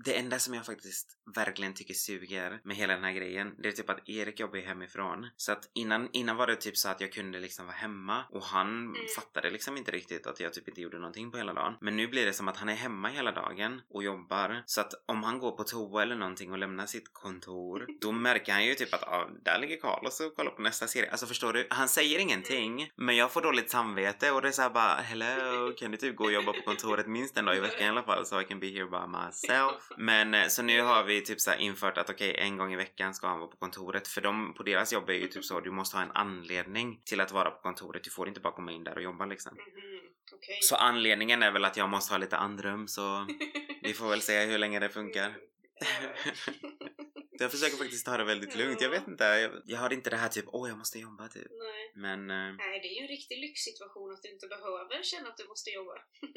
Det 0.04 0.18
enda 0.18 0.38
som 0.38 0.54
jag 0.54 0.66
faktiskt 0.66 1.06
verkligen 1.34 1.74
tycker 1.74 1.94
suger 1.94 2.60
med 2.64 2.76
hela 2.76 2.94
den 2.94 3.04
här 3.04 3.12
grejen, 3.12 3.54
det 3.58 3.68
är 3.68 3.72
typ 3.72 3.90
att 3.90 4.08
Erik 4.08 4.40
jobbar 4.40 4.56
ju 4.56 4.62
hemifrån. 4.62 5.26
Så 5.36 5.52
att 5.52 5.70
innan, 5.74 6.08
innan 6.12 6.36
var 6.36 6.46
det 6.46 6.56
typ 6.56 6.76
så 6.76 6.88
att 6.88 7.00
jag 7.00 7.12
kunde 7.12 7.40
liksom 7.40 7.66
vara 7.66 7.76
hemma 7.76 8.24
och 8.30 8.42
han 8.44 8.70
Mm. 8.80 8.94
fattade 9.16 9.50
liksom 9.50 9.76
inte 9.76 9.90
riktigt 9.90 10.26
att 10.26 10.40
jag 10.40 10.52
typ 10.52 10.68
inte 10.68 10.80
gjorde 10.80 10.98
någonting 10.98 11.30
på 11.30 11.38
hela 11.38 11.52
dagen. 11.54 11.74
Men 11.80 11.96
nu 11.96 12.08
blir 12.08 12.26
det 12.26 12.32
som 12.32 12.48
att 12.48 12.56
han 12.56 12.68
är 12.68 12.74
hemma 12.74 13.08
hela 13.08 13.32
dagen 13.32 13.80
och 13.90 14.02
jobbar. 14.04 14.62
Så 14.66 14.80
att 14.80 14.92
om 15.06 15.22
han 15.22 15.38
går 15.38 15.50
på 15.56 15.64
toa 15.64 16.02
eller 16.02 16.16
någonting 16.16 16.52
och 16.52 16.58
lämnar 16.58 16.86
sitt 16.86 17.12
kontor, 17.12 17.86
då 18.00 18.12
märker 18.26 18.52
han 18.52 18.64
ju 18.64 18.74
typ 18.74 18.94
att 18.94 19.02
ah, 19.04 19.28
där 19.44 19.58
ligger 19.58 19.76
Carlos 19.80 20.20
och 20.20 20.36
kollar 20.36 20.50
på 20.50 20.62
nästa 20.62 20.86
serie. 20.86 21.10
Alltså 21.10 21.26
förstår 21.26 21.52
du? 21.52 21.66
Han 21.70 21.88
säger 21.88 22.18
ingenting, 22.18 22.90
men 22.96 23.16
jag 23.16 23.32
får 23.32 23.42
dåligt 23.42 23.70
samvete 23.70 24.30
och 24.30 24.42
det 24.42 24.48
är 24.48 24.52
såhär 24.52 24.70
bara 24.70 24.94
hello, 24.94 25.72
kan 25.78 25.90
du 25.90 25.96
typ 25.96 26.16
gå 26.16 26.24
och 26.24 26.32
jobba 26.32 26.52
på 26.52 26.60
kontoret 26.62 27.06
minst 27.06 27.36
en 27.36 27.44
dag 27.44 27.56
i 27.56 27.60
veckan 27.60 27.86
i 27.86 27.88
alla 27.88 28.02
fall 28.02 28.26
so 28.26 28.40
I 28.40 28.44
can 28.44 28.60
be 28.60 28.66
here 28.66 28.86
by 28.86 29.06
myself. 29.18 29.89
Men 29.96 30.34
eh, 30.34 30.46
så 30.46 30.62
nu 30.62 30.80
har 30.80 31.04
vi 31.04 31.20
typ 31.20 31.40
så 31.40 31.54
infört 31.54 31.98
att 31.98 32.10
okej, 32.10 32.36
en 32.38 32.56
gång 32.56 32.72
i 32.72 32.76
veckan 32.76 33.14
ska 33.14 33.26
han 33.26 33.38
vara 33.38 33.50
på 33.50 33.56
kontoret. 33.56 34.08
För 34.08 34.20
de, 34.20 34.54
på 34.54 34.62
deras 34.62 34.92
jobb 34.92 35.08
är 35.08 35.14
ju 35.14 35.26
typ 35.26 35.44
så, 35.44 35.60
du 35.60 35.70
måste 35.70 35.96
ha 35.96 36.04
en 36.04 36.12
anledning 36.12 37.00
till 37.04 37.20
att 37.20 37.32
vara 37.32 37.50
på 37.50 37.62
kontoret. 37.62 38.04
Du 38.04 38.10
får 38.10 38.28
inte 38.28 38.40
bara 38.40 38.52
komma 38.52 38.72
in 38.72 38.84
där 38.84 38.94
och 38.96 39.02
jobba 39.02 39.26
liksom. 39.26 39.52
Mhm, 39.54 40.00
okej. 40.32 40.58
Så 40.62 40.76
anledningen 40.76 41.42
är 41.42 41.50
väl 41.50 41.64
att 41.64 41.76
jag 41.76 41.88
måste 41.88 42.14
ha 42.14 42.18
lite 42.18 42.36
andrum 42.36 42.88
så 42.88 43.26
vi 43.82 43.92
får 43.92 44.08
väl 44.08 44.20
se 44.20 44.44
hur 44.44 44.58
länge 44.58 44.78
det 44.80 44.88
funkar. 44.88 45.36
Jag 47.40 47.50
försöker 47.50 47.76
faktiskt 47.76 48.06
ta 48.06 48.16
det 48.16 48.24
väldigt 48.24 48.56
lugnt. 48.56 48.80
Jag 48.80 48.90
vet 48.90 49.08
inte, 49.08 49.24
jag, 49.24 49.52
jag 49.64 49.78
har 49.78 49.92
inte 49.92 50.10
det 50.10 50.16
här 50.16 50.28
typ 50.28 50.44
åh 50.48 50.68
jag 50.68 50.78
måste 50.78 50.98
jobba 50.98 51.28
typ. 51.28 51.46
Nej. 51.50 51.92
Men, 51.94 52.20
eh, 52.30 52.56
Nej, 52.56 52.80
det 52.82 52.88
är 52.88 52.94
ju 52.96 53.02
en 53.02 53.08
riktig 53.08 53.38
lyxsituation 53.40 54.12
att 54.12 54.22
du 54.22 54.28
inte 54.32 54.46
behöver 54.46 55.02
känna 55.02 55.28
att 55.28 55.36
du 55.36 55.46
måste 55.48 55.70
jobba. 55.70 55.92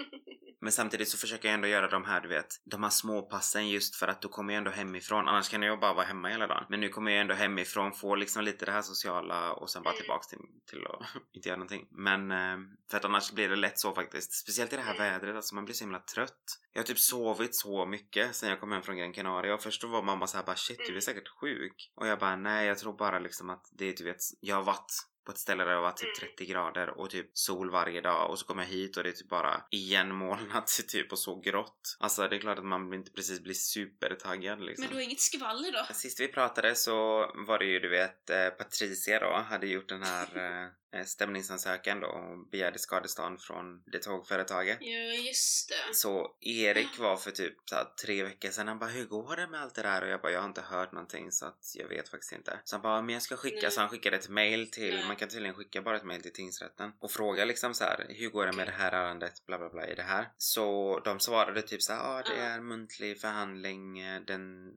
men 0.62 0.72
samtidigt 0.72 1.10
så 1.10 1.18
försöker 1.18 1.48
jag 1.48 1.54
ändå 1.54 1.68
göra 1.68 1.88
de 1.90 2.04
här 2.06 2.22
du 2.22 2.28
vet, 2.28 2.48
de 2.66 2.84
här 2.84 2.90
små 2.90 3.22
passen 3.22 3.70
just 3.70 3.96
för 3.96 4.08
att 4.08 4.22
då 4.22 4.28
kommer 4.30 4.54
jag 4.54 4.58
ändå 4.58 4.72
hemifrån. 4.72 5.28
Annars 5.28 5.50
kan 5.50 5.62
jag 5.64 5.80
bara 5.80 5.94
vara 5.94 6.06
hemma 6.06 6.28
hela 6.30 6.48
dagen. 6.48 6.66
Men 6.70 6.80
nu 6.80 6.90
kommer 6.90 7.12
jag 7.12 7.22
ändå 7.22 7.34
hemifrån, 7.34 7.94
få 7.94 8.16
liksom 8.16 8.44
lite 8.44 8.66
det 8.66 8.72
här 8.72 8.82
sociala 8.82 9.54
och 9.54 9.70
sen 9.70 9.84
bara 9.84 9.90
Mm. 9.94 10.02
tillbaks 10.02 10.28
till, 10.28 10.40
till 10.70 10.88
att 10.88 11.08
inte 11.34 11.48
göra 11.50 11.58
någonting. 11.58 11.88
Men 11.92 12.32
eh, 12.32 12.58
för 12.92 12.98
att 12.98 13.06
annars 13.06 13.32
blir 13.32 13.50
det 13.50 13.56
lätt 13.56 13.80
så 13.80 13.94
faktiskt. 13.96 14.34
Speciellt 14.34 14.74
i 14.74 14.76
det 14.76 14.82
här 14.82 14.96
Mm. 14.96 15.12
vädret, 15.12 15.36
alltså 15.36 15.56
man 15.56 15.66
blir 15.66 15.76
så 15.76 15.84
himla 15.84 16.00
trött. 16.00 16.44
Jag 16.74 16.82
har 16.82 16.86
typ 16.86 17.00
sovit 17.00 17.56
så 17.56 17.86
mycket 17.86 18.36
sen 18.36 18.50
jag 18.50 18.60
kom 18.60 18.72
hem 18.72 18.82
från 18.84 18.98
Gran 18.98 19.14
Canaria 19.14 19.54
och 19.54 19.62
först 19.64 19.82
då 19.82 19.88
var 19.88 20.02
mamma 20.02 20.28
så 20.28 20.38
här 20.38 20.44
bara 20.46 20.56
shit 20.56 20.90
du 20.94 21.00
är 21.00 21.10
Mm. 21.10 21.16
säkert 21.16 21.28
sjuk. 21.30 21.92
Och 21.96 22.08
jag 22.08 22.20
bara 22.20 22.36
nej 22.36 22.68
jag 22.68 22.78
tror 22.78 22.94
bara 22.98 23.20
liksom 23.20 23.50
att 23.50 23.66
det 23.72 23.86
är 23.86 23.94
du 23.98 24.04
vet, 24.04 24.18
jag 24.40 24.56
har 24.56 24.64
varit 24.64 24.92
på 25.26 25.32
ett 25.32 25.38
ställe 25.38 25.64
där 25.64 25.72
det 25.74 25.80
var 25.82 25.92
typ 25.92 26.18
Mm. 26.22 26.30
30 26.36 26.46
grader 26.46 26.90
och 26.90 27.10
typ 27.10 27.30
sol 27.34 27.70
varje 27.72 28.02
dag 28.02 28.30
och 28.30 28.40
så 28.40 28.46
kom 28.46 28.60
jag 28.60 28.66
hit 28.66 28.98
och 28.98 29.04
det 29.04 29.10
är 29.10 29.14
typ 29.14 29.30
bara 29.30 29.64
igenmolnat 29.72 30.80
typ 30.88 31.12
och 31.12 31.20
så 31.20 31.40
grått. 31.40 31.98
Alltså 32.00 32.28
det 32.28 32.36
är 32.36 32.40
klart 32.40 32.60
att 32.60 32.66
man 32.66 32.94
inte 32.94 33.12
precis 33.12 33.42
blir 33.44 33.54
supertaggad 33.54 34.62
liksom. 34.62 34.84
Men 34.84 34.90
du 34.90 34.96
har 34.96 35.02
inget 35.04 35.20
skvaller 35.20 35.72
då? 35.72 35.94
Sist 35.94 36.20
vi 36.20 36.28
pratade 36.28 36.76
så 36.76 36.96
var 37.36 37.60
det 37.60 37.66
ju 37.66 37.80
du 37.80 37.90
vet 37.90 38.30
eh, 38.30 38.50
Patricia 38.50 39.20
då 39.20 39.34
hade 39.50 39.68
gjort 39.68 39.90
den 39.90 40.04
här 40.04 40.28
stämningsansökan 41.06 42.00
då 42.00 42.08
och 42.08 42.48
begärde 42.52 42.80
skadestånd 42.80 43.42
från 43.42 43.84
det 43.86 44.00
tågföretaget. 44.00 44.78
Ja, 44.82 45.14
just 45.14 45.70
det. 45.70 45.96
Så 45.96 46.36
Erik 46.42 47.00
var 47.00 47.18
för 47.18 47.32
typ 47.32 47.54
så 47.66 47.76
här, 47.76 47.86
tre 48.06 48.24
veckor 48.24 48.50
sedan, 48.50 48.68
han 48.68 48.80
bara 48.80 48.90
hur 48.90 49.06
går 49.06 49.36
det 49.36 49.48
med 49.48 49.62
allt 49.62 49.76
det 49.76 49.82
där? 49.82 50.02
Och 50.02 50.10
jag 50.10 50.22
bara 50.22 50.32
jag 50.32 50.40
har 50.40 50.48
inte 50.48 50.62
hört 50.62 50.92
någonting 50.92 51.32
så 51.32 51.46
att 51.46 51.72
jag 51.76 51.88
vet 51.88 52.10
faktiskt 52.10 52.32
inte. 52.32 52.60
Så 52.64 52.76
han 52.76 52.82
bara 52.82 53.02
men 53.02 53.14
jag 53.14 53.22
ska 53.22 53.36
skicka, 53.36 53.60
Nej. 53.62 53.72
så 53.72 53.80
han 53.80 53.90
skickade 53.90 54.18
ett 54.18 54.30
mail 54.30 54.72
till, 54.72 54.96
Nej. 54.96 55.08
man 55.08 55.16
kan 55.16 55.30
tydligen 55.30 55.56
skicka 55.56 55.82
bara 55.82 55.98
ett 55.98 56.04
mail 56.04 56.22
till 56.22 56.34
tingsrätten 56.34 56.92
och 57.00 57.12
fråga 57.12 57.46
liksom 57.46 57.74
så 57.74 57.84
här 57.84 58.06
hur 58.10 58.30
går 58.30 58.46
det 58.46 58.54
med 58.54 58.68
det 58.68 58.72
här 58.72 58.92
ärendet 58.92 59.46
bla 59.46 59.58
bla 59.58 59.70
bla 59.70 59.88
i 59.88 59.96
det 59.96 60.04
här. 60.04 60.32
Så 60.38 61.00
de 61.00 61.20
svarade 61.20 61.62
typ 61.62 61.82
så 61.82 61.94
här 61.94 62.00
ja 62.00 62.20
ah, 62.20 62.22
det 62.22 62.42
är 62.42 62.60
muntlig 62.62 63.22
förhandling 63.22 64.00
eh, 64.00 64.22
den 64.22 64.68
eh, 64.68 64.74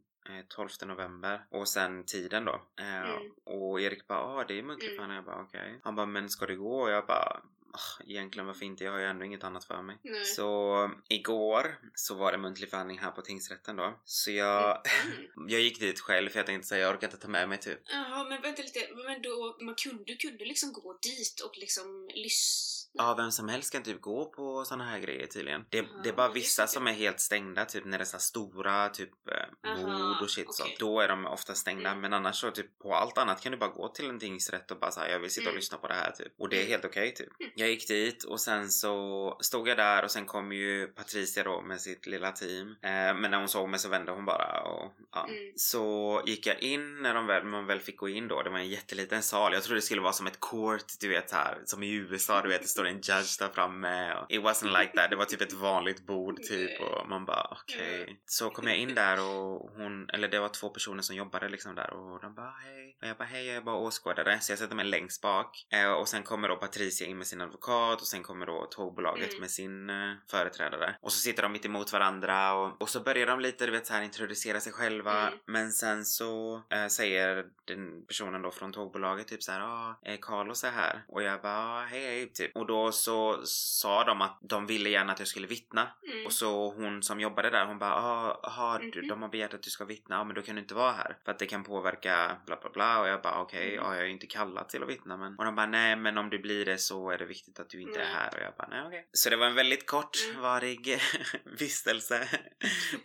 12 0.49 0.69
november 0.87 1.47
och 1.51 1.69
sen 1.69 2.05
tiden 2.05 2.45
då. 2.45 2.61
Eh, 2.81 2.97
Mm. 3.11 3.33
Och 3.45 3.81
Erik 3.81 4.07
bara 4.07 4.19
ja 4.19 4.41
ah, 4.41 4.45
det 4.45 4.59
är 4.59 4.63
muntlig 4.63 4.99
Mm. 4.99 5.11
Jag 5.11 5.25
bara 5.25 5.43
okej. 5.43 5.81
Han 5.85 5.95
bara 5.97 6.07
men 6.07 6.31
ska 6.31 6.47
det 6.47 6.57
gå? 6.57 6.81
Och 6.83 6.91
jag 6.91 7.07
bara 7.07 7.43
"Ah, 7.73 8.03
egentligen 8.07 8.47
varför 8.47 8.65
inte? 8.65 8.85
Jag 8.85 8.93
har 8.93 8.99
ju 8.99 9.05
ändå 9.05 9.25
inget 9.25 9.45
annat 9.45 9.65
för 9.65 9.83
mig. 9.83 9.97
Nej. 10.03 10.25
Så 10.25 10.91
igår 11.09 11.79
så 11.95 12.15
var 12.15 12.33
det 12.33 12.39
muntlig 12.39 12.71
förhandling 12.71 12.99
här 12.99 13.11
på 13.11 13.23
tingsrätten 13.23 13.77
då. 13.77 14.01
Så 14.05 14.31
jag, 14.31 14.83
Mm. 15.05 15.27
jag 15.49 15.61
gick 15.61 15.81
dit 15.81 16.01
själv 16.01 16.29
för 16.31 16.39
jag 16.39 16.47
tänkte 16.47 16.69
säga 16.69 16.83
jag 16.87 16.95
orkar 16.95 17.07
inte 17.07 17.19
ta 17.19 17.29
med 17.29 17.49
mig 17.49 17.59
typ. 17.59 17.79
Jaha, 17.85 18.25
men 18.25 18.43
vänta 18.43 18.63
lite. 18.63 18.81
Men 19.07 19.23
då, 19.23 19.57
man 19.61 19.75
kunde, 19.75 20.15
kunde 20.17 20.45
liksom 20.45 20.73
gå 20.73 20.99
dit 21.03 21.41
och 21.45 21.59
liksom 21.59 22.09
lyssna? 22.15 22.76
Ja, 22.99 23.15
vem 23.15 23.31
som 23.33 23.49
helst 23.49 23.73
kan 23.73 23.83
typ 23.83 24.01
gå 24.01 24.25
på 24.25 24.65
såna 24.65 24.85
här 24.85 24.99
grejer 24.99 25.27
tydligen. 25.27 25.65
Det, 25.71 25.81
Aha, 25.81 25.89
det 26.03 26.09
är 26.09 26.13
bara 26.13 26.29
vissa 26.33 26.67
som 26.67 26.87
är 26.87 26.93
helt 26.93 27.21
stängda, 27.21 27.65
typ 27.65 27.85
när 27.85 27.99
det 27.99 28.03
är 28.03 28.07
så 28.07 28.17
här 28.17 28.21
stora 28.21 28.89
typ 28.89 29.11
eh, 29.29 29.77
bord 29.83 30.23
och 30.23 30.31
shit 30.31 30.55
så. 30.55 30.63
okej. 30.65 30.77
Då 30.79 31.01
är 31.01 31.09
de 31.09 31.27
ofta 31.27 31.55
stängda. 31.55 31.89
Mm. 31.91 32.01
Men 32.01 32.13
annars 32.13 32.37
så 32.37 32.51
typ 32.51 32.79
på 32.79 32.95
allt 32.95 33.19
annat 33.19 33.41
kan 33.43 33.53
du 33.53 33.59
bara 33.59 33.71
gå 33.71 33.89
till 33.89 34.09
en 34.11 34.19
tingsrätt 34.19 34.71
och 34.71 34.79
bara 34.79 34.91
säga 34.91 35.13
jag 35.13 35.19
vill 35.21 35.31
sitta 35.31 35.45
och 35.45 35.49
Mm. 35.51 35.57
lyssna 35.57 35.79
på 35.79 35.89
det 35.89 35.95
här 35.95 36.11
typ. 36.11 36.33
Och 36.39 36.49
det 36.49 36.57
är 36.57 36.61
Mm. 36.61 36.71
helt 36.71 36.85
okej 36.85 37.15
typ. 37.15 37.41
Mm. 37.41 37.53
Jag 37.57 37.69
gick 37.69 37.89
dit 37.89 38.25
och 38.25 38.41
sen 38.41 38.71
så 38.71 39.37
stod 39.41 39.69
jag 39.69 39.77
där 39.77 40.05
och 40.05 40.11
sen 40.11 40.27
kom 40.27 40.53
ju 40.53 40.87
Patricia 40.87 41.45
då 41.45 41.61
med 41.61 41.81
sitt 41.81 42.07
lilla 42.07 42.33
team. 42.33 42.69
Eh, 42.83 42.91
men 42.91 43.31
när 43.31 43.39
hon 43.39 43.49
såg 43.49 43.69
mig 43.69 43.81
så 43.81 43.89
vände 43.89 44.13
hon 44.13 44.25
bara 44.25 44.61
och 44.63 44.93
ja. 45.13 45.27
Mm. 45.29 45.53
Så 45.57 46.23
gick 46.27 46.47
jag 46.47 46.61
in 46.63 47.03
när 47.03 47.15
de 47.15 47.27
väl, 47.27 47.45
man 47.45 47.67
väl 47.67 47.81
fick 47.81 47.97
gå 47.97 48.09
in 48.09 48.29
då. 48.29 48.43
Det 48.43 48.51
var 48.51 48.59
en 48.59 48.69
jätteliten 48.69 49.23
sal. 49.23 49.53
Jag 49.53 49.63
trodde 49.63 49.79
det 49.79 49.83
skulle 49.83 50.01
vara 50.03 50.13
som 50.13 50.27
ett 50.27 50.41
court, 50.41 50.85
du 51.01 51.09
vet 51.09 51.31
här, 51.33 51.59
som 51.65 51.83
i 51.83 51.93
USA, 51.93 52.43
du 52.43 52.49
vet 52.49 52.63
det 52.63 52.69
står 52.69 52.86
en 52.87 52.95
judge 52.97 53.39
där 53.39 53.49
framme. 53.49 54.15
Och 54.15 54.31
it 54.31 54.41
wasn't 54.43 54.81
like 54.81 54.93
that. 54.97 55.11
Det 55.11 55.17
var 55.17 55.25
typ 55.25 55.41
ett 55.41 55.53
vanligt 55.53 56.07
bord 56.07 56.37
typ 56.43 56.81
och 56.81 57.09
man 57.09 57.25
bara 57.25 57.49
okej. 57.63 58.21
Så 58.27 58.51
kom 58.51 58.67
jag 58.67 58.77
in 58.77 58.95
där 58.95 59.21
och 59.21 59.71
hon, 59.77 60.11
eller 60.11 60.29
det 60.29 60.39
var 60.39 60.49
två 60.49 60.69
personer 60.69 61.03
som 61.03 61.17
jobbade 61.17 61.49
liksom 61.49 61.75
där 61.75 61.93
och 61.93 62.21
de 62.21 62.35
bara 62.35 62.55
hej. 62.65 62.97
Och 63.03 63.09
jag 63.09 63.17
bara 63.17 63.25
hej, 63.25 63.47
jag 63.47 63.57
är 63.57 63.61
bara 63.61 63.77
åskådare. 63.77 64.41
Så 64.41 64.53
jag 64.53 64.59
sätter 64.59 64.75
mig 64.77 64.85
längst 64.85 65.23
bak. 65.23 65.67
Eh, 65.73 65.93
och 65.93 66.09
sen 66.09 66.23
kommer 66.23 66.49
då 66.49 66.57
Patricia 66.57 67.07
in 67.07 67.19
med 67.19 67.27
sin 67.27 67.41
advokat 67.41 68.01
och 68.01 68.07
sen 68.07 68.23
kommer 68.23 68.47
då 68.47 68.67
tågbolaget 68.71 69.27
Mm. 69.29 69.41
med 69.41 69.51
sin 69.51 69.91
eh, 69.91 70.13
företrädare. 70.31 70.97
Och 71.01 71.13
så 71.13 71.19
sitter 71.19 71.43
de 71.43 71.53
mitt 71.53 71.65
emot 71.65 71.93
varandra 71.93 72.53
och, 72.55 72.83
och 72.83 72.89
så 72.89 73.01
börjar 73.01 73.27
de 73.27 73.41
lite, 73.41 73.67
du 73.67 73.73
vet 73.73 73.87
så 73.87 73.93
här 73.95 74.03
introducera 74.03 74.61
sig 74.61 74.73
själva. 74.73 75.27
Mm. 75.27 75.39
Men 75.47 75.73
sen 75.73 76.05
så 76.05 76.63
eh, 76.71 76.87
säger 76.87 77.45
den 77.65 78.07
personen 78.07 78.43
då 78.43 78.51
från 78.51 78.73
tågbolaget 78.73 79.29
typ 79.29 79.43
så 79.43 79.53
här, 79.53 79.61
ja, 79.61 79.97
ah, 80.07 80.17
Carlos 80.21 80.65
är 80.65 80.71
här. 80.71 81.05
Och 81.09 81.23
jag 81.23 81.43
bara, 81.43 81.57
ah, 81.59 81.85
hej 81.85 82.01
hej, 82.07 82.33
typ. 82.33 82.57
Och 82.57 82.67
då 82.67 82.76
då 82.77 82.93
så 82.93 83.41
sa 83.47 84.05
de 84.05 84.23
att 84.23 84.39
de 84.43 84.67
ville 84.67 84.89
gärna 84.91 85.13
att 85.13 85.19
jag 85.19 85.29
skulle 85.29 85.47
vittna. 85.47 85.89
Mm. 86.13 86.27
Och 86.27 86.33
så 86.33 86.71
hon 86.71 87.03
som 87.03 87.21
jobbade 87.21 87.51
där 87.51 87.67
hon 87.67 87.79
bara 87.79 87.95
ah, 88.43 88.79
du, 88.79 88.99
Mhm. 89.01 89.09
de 89.09 89.23
har 89.23 89.29
begärt 89.29 89.55
att 89.55 89.63
du 89.63 89.71
ska 89.71 89.85
vittna, 89.85 90.17
ja 90.17 90.25
men 90.25 90.35
då 90.35 90.43
kan 90.43 90.55
du 90.57 90.63
inte 90.63 90.75
vara 90.75 90.93
här. 90.93 91.17
För 91.25 91.33
att 91.33 91.39
det 91.39 91.47
kan 91.47 91.65
påverka 91.65 92.37
bla 92.47 92.57
bla 92.61 92.71
bla 92.71 93.01
och 93.01 93.09
jag 93.09 93.23
bara 93.23 93.41
okej, 93.41 93.63
Mm. 93.75 93.85
ja 93.85 93.95
jag 93.97 94.05
är 94.05 94.09
inte 94.09 94.27
kallad 94.27 94.69
till 94.69 94.83
att 94.83 94.89
vittna 94.89 95.17
men. 95.17 95.35
Och 95.39 95.45
de 95.45 95.55
bara 95.55 95.67
nej 95.67 95.97
men 95.97 96.19
om 96.19 96.31
du 96.31 96.39
blir 96.39 96.65
det 96.65 96.79
så 96.79 97.11
är 97.11 97.19
det 97.19 97.25
viktigt 97.25 97.61
att 97.61 97.69
du 97.71 97.81
inte 97.81 98.01
är 98.01 98.05
Nej. 98.05 98.15
här 98.15 98.35
och 98.37 98.43
jag 98.43 98.55
bara 98.59 98.69
nej 98.69 98.83
okej. 98.87 99.09
Så 99.13 99.31
det 99.31 99.37
var 99.37 99.47
en 99.47 99.55
väldigt 99.55 99.93
Mm. 99.93 100.03
kortvarig 100.03 101.01
vistelse 101.59 102.29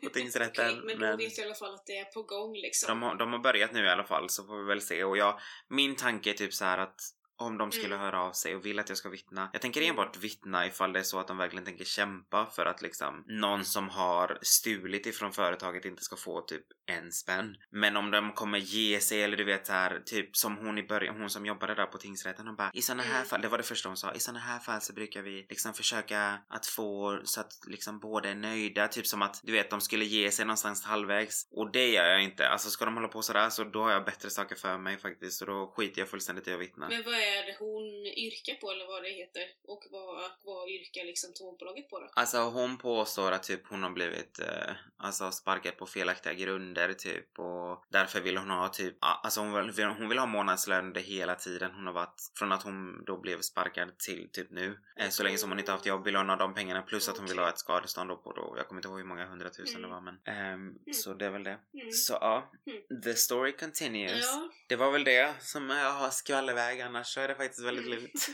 på 0.03 0.09
tingsrätten. 0.09 0.65
Okej, 0.65 0.81
men 0.85 0.99
då 1.11 1.17
vet 1.17 1.37
jag 1.37 1.45
i 1.45 1.47
alla 1.47 1.55
fall 1.55 1.73
att 1.73 1.85
det 1.85 1.97
är 1.97 2.05
på 2.05 2.23
gång 2.23 2.53
liksom. 2.53 2.87
De 2.87 3.01
har, 3.07 3.15
de 3.15 3.31
har 3.33 3.39
börjat 3.39 3.71
nu 3.73 3.85
i 3.85 3.89
alla 3.89 4.03
fall 4.03 4.29
så 4.29 4.43
får 4.43 4.57
vi 4.57 4.63
väl 4.63 4.81
se 4.81 5.03
och 5.03 5.17
jag, 5.17 5.39
min 5.67 5.95
tanke 5.95 6.29
är 6.29 6.33
typ 6.33 6.53
så 6.53 6.65
här 6.65 6.77
att 6.77 7.01
om 7.45 7.57
de 7.57 7.71
skulle 7.71 7.95
Mm. 7.95 7.99
höra 7.99 8.21
av 8.21 8.31
sig 8.31 8.55
och 8.55 8.65
vill 8.65 8.79
att 8.79 8.89
jag 8.89 8.97
ska 8.97 9.09
vittna. 9.09 9.49
Jag 9.53 9.61
tänker 9.61 9.81
Mm. 9.81 9.89
enbart 9.89 10.17
vittna 10.17 10.65
ifall 10.67 10.93
det 10.93 10.99
är 10.99 11.03
så 11.03 11.19
att 11.19 11.27
de 11.27 11.37
verkligen 11.37 11.65
tänker 11.65 11.85
kämpa 11.85 12.45
för 12.45 12.65
att 12.65 12.81
liksom 12.81 13.23
någon 13.27 13.65
som 13.65 13.89
har 13.89 14.37
stulit 14.41 15.05
ifrån 15.05 15.31
företaget 15.33 15.85
inte 15.85 16.03
ska 16.03 16.15
få 16.15 16.41
typ 16.41 16.65
en 16.85 17.11
spänn. 17.11 17.55
Men 17.71 17.97
om 17.97 18.11
de 18.11 18.31
kommer 18.33 18.57
ge 18.57 18.99
sig 18.99 19.23
eller 19.23 19.37
du 19.37 19.43
vet 19.43 19.67
så 19.67 19.73
här 19.73 20.01
typ 20.05 20.37
som 20.37 20.57
hon 20.57 20.77
i 20.77 20.83
början, 20.83 21.15
hon 21.21 21.29
som 21.29 21.45
jobbade 21.45 21.75
där 21.75 21.85
på 21.85 21.97
tingsrätten 21.97 22.47
hon 22.47 22.55
bara 22.55 22.71
i 22.73 22.81
såna 22.81 23.03
här 23.03 23.15
Mm. 23.15 23.25
fall, 23.27 23.41
det 23.41 23.47
var 23.47 23.57
det 23.57 23.63
första 23.63 23.89
hon 23.89 23.97
sa, 23.97 24.13
i 24.13 24.19
såna 24.19 24.39
här 24.39 24.59
fall 24.59 24.81
så 24.81 24.93
brukar 24.93 25.21
vi 25.21 25.45
liksom 25.49 25.73
försöka 25.73 26.37
att 26.49 26.65
få 26.65 27.21
så 27.23 27.41
att 27.41 27.51
liksom 27.67 27.99
båda 27.99 28.29
är 28.29 28.35
nöjda. 28.35 28.87
Typ 28.87 29.07
som 29.07 29.21
att 29.21 29.39
du 29.43 29.51
vet 29.51 29.69
de 29.69 29.81
skulle 29.81 30.05
ge 30.05 30.31
sig 30.31 30.45
någonstans 30.45 30.83
halvvägs. 30.83 31.47
Och 31.51 31.71
det 31.71 31.87
gör 31.89 32.05
jag 32.05 32.23
inte. 32.23 32.49
Alltså 32.49 32.69
ska 32.69 32.85
de 32.85 32.93
hålla 32.95 33.07
på 33.07 33.21
sådär 33.21 33.49
så 33.49 33.63
då 33.63 33.83
har 33.83 33.91
jag 33.91 34.05
bättre 34.05 34.29
saker 34.29 34.55
för 34.55 34.77
mig 34.77 34.97
faktiskt. 34.97 35.37
Så 35.37 35.45
då 35.45 35.73
skiter 35.77 36.01
jag 36.01 36.09
fullständigt 36.09 36.47
i 36.47 36.53
att 36.53 36.59
vittna. 36.59 36.87
Men 36.89 37.03
vad 37.05 37.13
är 37.13 37.30
det 37.47 37.55
hon 37.59 37.83
yrkar 38.05 38.53
på 38.55 38.71
eller 38.71 38.87
vad 38.87 39.03
det 39.03 39.09
heter? 39.09 39.43
Och 39.67 39.83
vad, 39.91 40.31
vad 40.43 40.69
yrkar 40.69 41.03
liksom 41.05 41.33
tågbolaget 41.33 41.89
på 41.89 41.99
då? 41.99 42.09
Alltså 42.13 42.37
hon 42.37 42.77
påstår 42.77 43.31
att 43.31 43.43
typ 43.43 43.67
hon 43.67 43.83
har 43.83 43.89
blivit 43.89 44.39
eh, 44.39 44.73
alltså 44.97 45.31
sparkad 45.31 45.77
på 45.77 45.85
felaktiga 45.85 46.33
grunder 46.33 46.93
typ 46.93 47.39
och 47.39 47.83
därför 47.89 48.21
vill 48.21 48.37
hon 48.37 48.49
ha 48.49 48.67
typ, 48.67 48.97
alltså 48.99 49.39
hon 49.41 49.53
vill, 49.73 49.85
hon 49.85 50.09
vill 50.09 50.17
ha 50.19 50.25
månadslön 50.25 50.85
under 50.85 51.01
hela 51.01 51.35
tiden 51.35 51.71
hon 51.71 51.85
har 51.85 51.93
varit 51.93 52.31
från 52.35 52.51
att 52.51 52.63
hon 52.63 53.03
då 53.05 53.17
blev 53.17 53.41
sparkad 53.41 53.97
till 53.97 54.29
typ 54.31 54.51
nu. 54.51 54.79
Eh, 54.97 55.09
så 55.09 55.23
länge 55.23 55.37
som 55.37 55.49
hon 55.49 55.59
inte 55.59 55.71
haft 55.71 55.85
jobb 55.85 56.05
vill 56.05 56.15
hon 56.15 56.29
ha 56.29 56.35
de 56.35 56.53
pengarna 56.53 56.81
plus 56.81 57.09
att 57.09 57.17
hon 57.17 57.25
vill 57.27 57.39
ha 57.39 57.49
ett 57.49 57.59
skadestånd 57.59 58.09
då 58.09 58.15
på 58.17 58.31
då, 58.33 58.53
jag 58.57 58.67
kommer 58.67 58.79
inte 58.79 58.87
ihåg 58.87 58.97
hur 58.97 59.05
många 59.05 59.25
hundratusen 59.25 59.71
Mm. 59.77 59.89
det 59.89 59.95
var 59.95 60.01
men 60.01 60.19
ehm, 60.25 60.93
så 60.93 61.13
det 61.13 61.25
är 61.25 61.29
väl 61.29 61.43
det. 61.43 61.57
Mm. 61.73 61.91
Så 61.91 62.13
ja, 62.21 62.51
Mm. 62.65 63.01
the 63.01 63.13
story 63.15 63.51
continues. 63.57 64.25
Ja, 64.25 64.49
Det 64.67 64.75
var 64.75 64.91
väl 64.91 65.03
det 65.03 65.33
som 65.39 65.69
jag 65.69 65.91
har 65.91 66.09
skvallerväg 66.09 66.81
annars 66.81 67.10
så 67.11 67.19
är 67.19 67.27
det 67.27 67.35
faktiskt 67.35 67.65
väldigt 67.65 67.85
lugnt. 67.95 68.29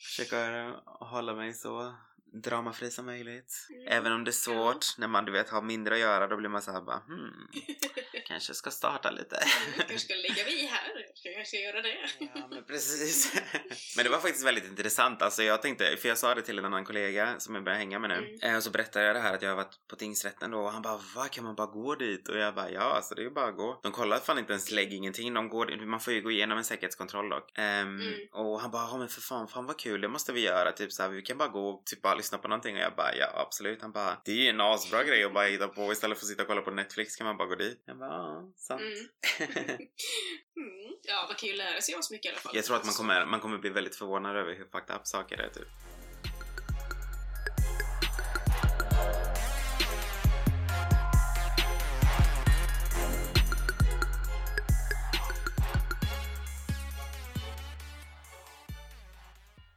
Försöker 0.00 0.72
hålla 1.04 1.34
mig 1.34 1.54
så 1.54 1.94
dramafri 2.42 2.90
som 2.90 3.06
möjligt. 3.06 3.66
Mm. 3.70 3.86
Även 3.88 4.12
om 4.12 4.24
det 4.24 4.30
är 4.30 4.32
svårt 4.32 4.86
när 4.98 5.08
man 5.08 5.24
du 5.24 5.32
vet 5.32 5.48
har 5.48 5.62
mindre 5.62 5.94
att 5.94 6.00
göra 6.00 6.26
då 6.26 6.36
blir 6.36 6.48
man 6.48 6.62
så 6.62 6.72
här 6.72 6.80
bara 6.80 6.98
hmm, 7.06 7.48
kanske 8.26 8.54
ska 8.54 8.70
starta 8.70 9.10
lite. 9.10 9.38
Jag 9.76 9.86
kanske 9.88 9.98
ska 10.06 10.14
lägga 10.14 10.44
vid 10.44 10.68
här. 10.68 11.06
Jag 11.22 11.34
kanske 11.34 11.56
göra 11.56 11.82
det. 11.82 11.96
Ja 12.18 12.46
men 12.50 12.64
precis. 12.64 13.34
men 13.96 14.04
det 14.04 14.10
var 14.10 14.18
faktiskt 14.18 14.46
väldigt 14.46 14.64
intressant. 14.64 15.22
Alltså 15.22 15.42
jag 15.42 15.62
tänkte, 15.62 15.96
för 15.96 16.08
jag 16.08 16.18
sa 16.18 16.34
det 16.34 16.42
till 16.42 16.58
en 16.58 16.64
annan 16.64 16.84
kollega 16.84 17.34
som 17.40 17.54
jag 17.54 17.64
börjar 17.64 17.78
hänga 17.78 17.98
med 17.98 18.10
nu. 18.10 18.16
Mm. 18.16 18.38
Eh, 18.42 18.56
Och 18.56 18.62
så 18.62 18.70
berättade 18.70 19.04
jag 19.06 19.16
det 19.16 19.20
här 19.20 19.34
att 19.34 19.42
jag 19.42 19.48
har 19.48 19.56
varit 19.56 19.78
på 19.88 19.96
tingsrätten 19.96 20.50
då 20.50 20.58
och 20.60 20.72
han 20.72 20.82
bara 20.82 21.00
va 21.14 21.28
kan 21.30 21.44
man 21.44 21.54
bara 21.54 21.66
gå 21.66 21.94
dit? 21.94 22.28
Och 22.28 22.38
jag 22.38 22.54
bara 22.54 22.70
ja 22.70 22.80
alltså 22.80 23.14
det 23.14 23.20
är 23.20 23.24
ju 23.24 23.30
bara 23.30 23.48
att 23.48 23.56
gå. 23.56 23.80
De 23.82 23.92
kollar 23.92 24.18
fan 24.18 24.38
inte 24.38 24.52
ens 24.52 24.70
lägg 24.70 24.92
ingenting. 24.92 25.34
De 25.34 25.48
går, 25.48 25.86
man 25.86 26.00
får 26.00 26.12
ju 26.12 26.20
gå 26.22 26.30
igenom 26.30 26.58
en 26.58 26.64
säkerhetskontroll 26.64 27.28
dock. 27.28 27.58
Ehm, 27.58 27.86
Mm. 27.96 28.12
Och 28.32 28.60
han 28.60 28.70
bara 28.70 28.82
ja 28.82 28.98
men 28.98 29.08
för 29.08 29.20
fan, 29.20 29.48
fan 29.48 29.66
vad 29.66 29.78
kul 29.78 30.00
det 30.00 30.08
måste 30.08 30.32
vi 30.32 30.40
göra. 30.40 30.72
Typ 30.72 30.92
så 30.92 31.02
här, 31.02 31.10
vi 31.10 31.22
kan 31.22 31.38
bara 31.38 31.48
gå 31.48 31.82
typ 31.84 32.02
bara 32.02 32.14
lyssna 32.26 32.38
på 32.38 32.48
någonting 32.48 32.76
och 32.76 32.82
jag 32.82 32.94
bara 32.96 33.14
ja 33.16 33.26
absolut. 33.34 33.82
Han 33.82 33.92
bara 33.92 34.20
det 34.24 34.32
är 34.32 34.36
ju 34.36 34.48
en 34.48 34.60
asbra 34.60 35.04
grej 35.04 35.24
att 35.24 35.34
bara 35.34 35.44
hitta 35.46 35.68
på 35.68 35.92
istället 35.92 36.18
för 36.18 36.24
att 36.24 36.28
sitta 36.28 36.42
och 36.42 36.48
kolla 36.48 36.60
på 36.60 36.70
Netflix 36.70 37.16
kan 37.16 37.26
man 37.26 37.36
bara 37.36 37.48
gå 37.48 37.54
dit. 37.54 37.82
Jag 37.86 37.98
bara 37.98 38.08
ja 38.08 38.52
sant. 38.56 38.80
Mm. 38.80 39.78
Mm. 40.56 40.96
Ja, 41.02 41.24
man 41.28 41.36
kan 41.36 41.48
ju 41.48 41.54
lära 41.54 41.80
sig 41.80 41.94
så 42.00 42.14
mycket 42.14 42.26
i 42.26 42.28
alla 42.28 42.38
fall. 42.38 42.56
Jag 42.56 42.64
tror 42.64 42.76
att 42.76 42.84
man 42.84 42.94
kommer, 42.94 43.26
man 43.26 43.40
kommer 43.40 43.58
bli 43.58 43.70
väldigt 43.70 43.96
förvånad 43.96 44.36
över 44.36 44.54
hur 44.54 44.64
fucked 44.64 44.96
up 44.96 45.06
saker 45.06 45.38
är 45.38 45.48
typ. 45.48 45.68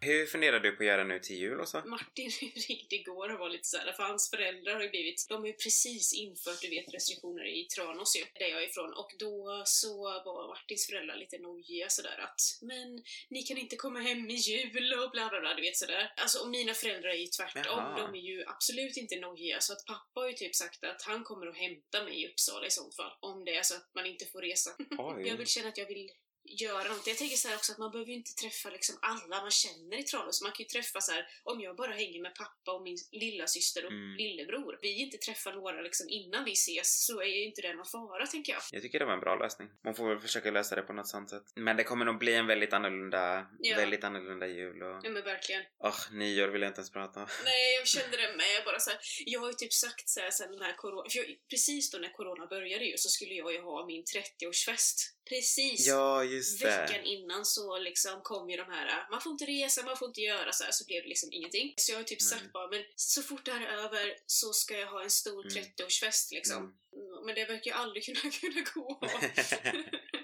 Hur 0.09 0.25
funderar 0.25 0.59
du 0.59 0.71
på 0.71 0.83
att 0.83 0.87
göra 0.87 1.03
nu 1.03 1.19
till 1.19 1.35
jul 1.35 1.59
och 1.59 1.69
så? 1.69 1.81
Martin 1.85 2.29
ringde 2.67 2.95
igår 2.95 3.33
och 3.33 3.39
var 3.39 3.49
lite 3.49 3.67
såhär, 3.67 3.93
för 3.93 4.03
hans 4.03 4.29
föräldrar 4.29 4.73
har 4.73 4.81
ju 4.81 4.89
blivit, 4.89 5.25
de 5.29 5.41
har 5.41 5.47
ju 5.47 5.53
precis 5.53 6.13
infört, 6.13 6.61
du 6.61 6.69
vet, 6.69 6.93
restriktioner 6.93 7.45
i 7.45 7.65
Tranås 7.65 8.15
ju, 8.15 8.23
där 8.39 8.47
jag 8.47 8.63
är 8.63 8.67
ifrån. 8.67 8.93
Och 8.93 9.11
då 9.19 9.63
så 9.65 10.03
var 10.25 10.47
Martins 10.47 10.87
föräldrar 10.87 11.15
lite 11.15 11.37
nojiga 11.37 11.89
sådär 11.89 12.17
att, 12.27 12.41
men 12.61 13.03
ni 13.29 13.43
kan 13.43 13.57
inte 13.57 13.75
komma 13.75 13.99
hem 13.99 14.29
i 14.29 14.33
jul 14.33 14.93
och 14.93 15.11
bla 15.11 15.29
bla 15.29 15.39
bla, 15.39 15.53
du 15.53 15.61
vet 15.61 15.77
sådär. 15.77 16.13
Alltså 16.17 16.39
och 16.43 16.49
mina 16.49 16.73
föräldrar 16.73 17.09
är 17.09 17.21
ju 17.25 17.27
tvärtom, 17.27 17.63
Jaha. 17.65 17.97
de 18.01 18.15
är 18.15 18.23
ju 18.31 18.43
absolut 18.47 18.97
inte 18.97 19.15
nojiga. 19.19 19.59
Så 19.59 19.73
att 19.73 19.85
pappa 19.85 20.19
har 20.19 20.27
ju 20.27 20.33
typ 20.33 20.55
sagt 20.55 20.83
att 20.83 21.01
han 21.01 21.23
kommer 21.23 21.47
att 21.47 21.57
hämta 21.57 22.03
mig 22.03 22.21
i 22.21 22.27
Uppsala 22.27 22.65
i 22.67 22.71
sånt 22.71 22.95
fall, 22.95 23.11
om 23.19 23.45
det 23.45 23.55
är 23.55 23.63
så 23.63 23.75
att 23.75 23.89
man 23.95 24.05
inte 24.05 24.25
får 24.25 24.41
resa. 24.41 24.69
Jag 25.29 25.37
vill 25.37 25.47
känna 25.47 25.69
att 25.69 25.77
jag 25.77 25.87
vill 25.87 26.11
göra 26.49 26.83
något. 26.89 27.07
Jag 27.07 27.17
tänker 27.17 27.35
så 27.37 27.47
här 27.47 27.55
också 27.55 27.71
att 27.71 27.77
man 27.77 27.91
behöver 27.91 28.09
ju 28.11 28.17
inte 28.17 28.33
träffa 28.35 28.69
liksom 28.69 28.95
alla 29.01 29.41
man 29.41 29.51
känner 29.51 29.97
i 29.99 30.03
Tranås. 30.03 30.41
Man 30.41 30.51
kan 30.51 30.63
ju 30.63 30.67
träffa 30.69 31.01
så 31.01 31.11
här, 31.11 31.27
om 31.43 31.61
jag 31.61 31.75
bara 31.75 31.91
hänger 31.91 32.21
med 32.21 32.35
pappa 32.35 32.71
och 32.71 32.81
min 32.81 32.97
lilla 33.11 33.47
syster 33.47 33.85
och 33.85 33.91
Mm. 33.91 34.15
lillebror. 34.17 34.79
Vi 34.81 34.93
inte 35.01 35.17
träffar 35.17 35.53
några 35.53 35.81
liksom 35.81 36.09
innan 36.09 36.45
vi 36.45 36.51
ses 36.51 37.05
så 37.05 37.21
är 37.21 37.25
ju 37.25 37.43
inte 37.45 37.61
det 37.61 37.73
någon 37.73 37.85
fara 37.85 38.27
tänker 38.27 38.53
jag. 38.53 38.61
Jag 38.71 38.81
tycker 38.81 38.99
det 38.99 39.05
var 39.05 39.13
en 39.13 39.19
bra 39.19 39.35
lösning. 39.35 39.69
Man 39.83 39.95
får 39.95 40.09
väl 40.09 40.19
försöka 40.19 40.51
lösa 40.51 40.75
det 40.75 40.81
på 40.81 40.93
något 40.93 41.07
sånt 41.07 41.29
sätt. 41.29 41.43
Men 41.55 41.77
det 41.77 41.83
kommer 41.83 42.05
nog 42.05 42.17
bli 42.19 42.33
en 42.35 42.47
väldigt 42.47 42.73
annorlunda, 42.73 43.47
Ja. 43.59 43.75
väldigt 43.77 44.03
annorlunda 44.03 44.47
jul 44.47 44.83
och... 44.83 44.99
Ja 45.03 45.09
men 45.09 45.23
verkligen. 45.23 45.63
Åh, 45.83 45.95
nyår 46.11 46.47
vill 46.47 46.61
jag 46.61 46.69
inte 46.69 46.79
ens 46.79 46.91
prata 46.91 47.19
om. 47.19 47.27
Nej, 47.43 47.73
jag 47.79 47.87
kände 47.87 48.17
det 48.17 48.27
med. 48.37 48.65
Bara 48.65 48.79
så 48.79 48.89
här, 48.89 48.99
jag 49.25 49.39
har 49.39 49.47
ju 49.47 49.53
typ 49.53 49.73
sagt 49.73 50.09
så 50.09 50.19
här 50.19 50.31
sen 50.31 50.51
den 50.51 50.61
här 50.61 50.73
corona... 50.75 51.09
För 51.09 51.17
jag, 51.19 51.25
precis 51.49 51.91
då 51.91 51.97
när 51.97 52.09
corona 52.13 52.45
började 52.47 52.85
ju 52.85 52.97
så 52.97 53.09
skulle 53.09 53.33
jag 53.33 53.53
ju 53.53 53.61
ha 53.61 53.85
min 53.85 54.03
30-årsfest. 54.03 54.97
Precis. 55.29 55.87
Ja, 55.87 56.23
Veckan 56.61 57.05
innan 57.05 57.45
så 57.45 57.77
liksom 57.77 58.21
kom 58.23 58.49
ju 58.49 58.57
de 58.57 58.63
här, 58.71 59.07
man 59.11 59.21
får 59.21 59.31
inte 59.31 59.45
resa, 59.45 59.83
man 59.83 59.97
får 59.97 60.07
inte 60.07 60.21
göra 60.21 60.51
så 60.51 60.63
här, 60.63 60.71
så 60.71 60.85
blev 60.85 61.03
det 61.03 61.09
liksom 61.09 61.29
ingenting. 61.31 61.73
Så 61.77 61.91
jag 61.91 61.99
har 61.99 62.03
typ 62.03 62.21
sagt 62.21 62.51
bara, 62.53 62.67
men 62.69 62.83
så 62.95 63.21
fort 63.23 63.45
det 63.45 63.51
här 63.51 63.61
är 63.67 63.77
över 63.85 64.17
så 64.25 64.53
ska 64.53 64.77
jag 64.77 64.87
ha 64.87 65.03
en 65.03 65.09
stor 65.09 65.39
Mm. 65.51 65.63
30-årsfest 65.63 66.31
liksom. 66.33 66.57
Mm, 66.57 67.25
Men 67.25 67.35
det 67.35 67.45
verkar 67.45 67.71
ju 67.71 67.77
aldrig 67.77 68.05
kunna, 68.05 68.31
kunna 68.31 68.61
gå. 68.73 68.99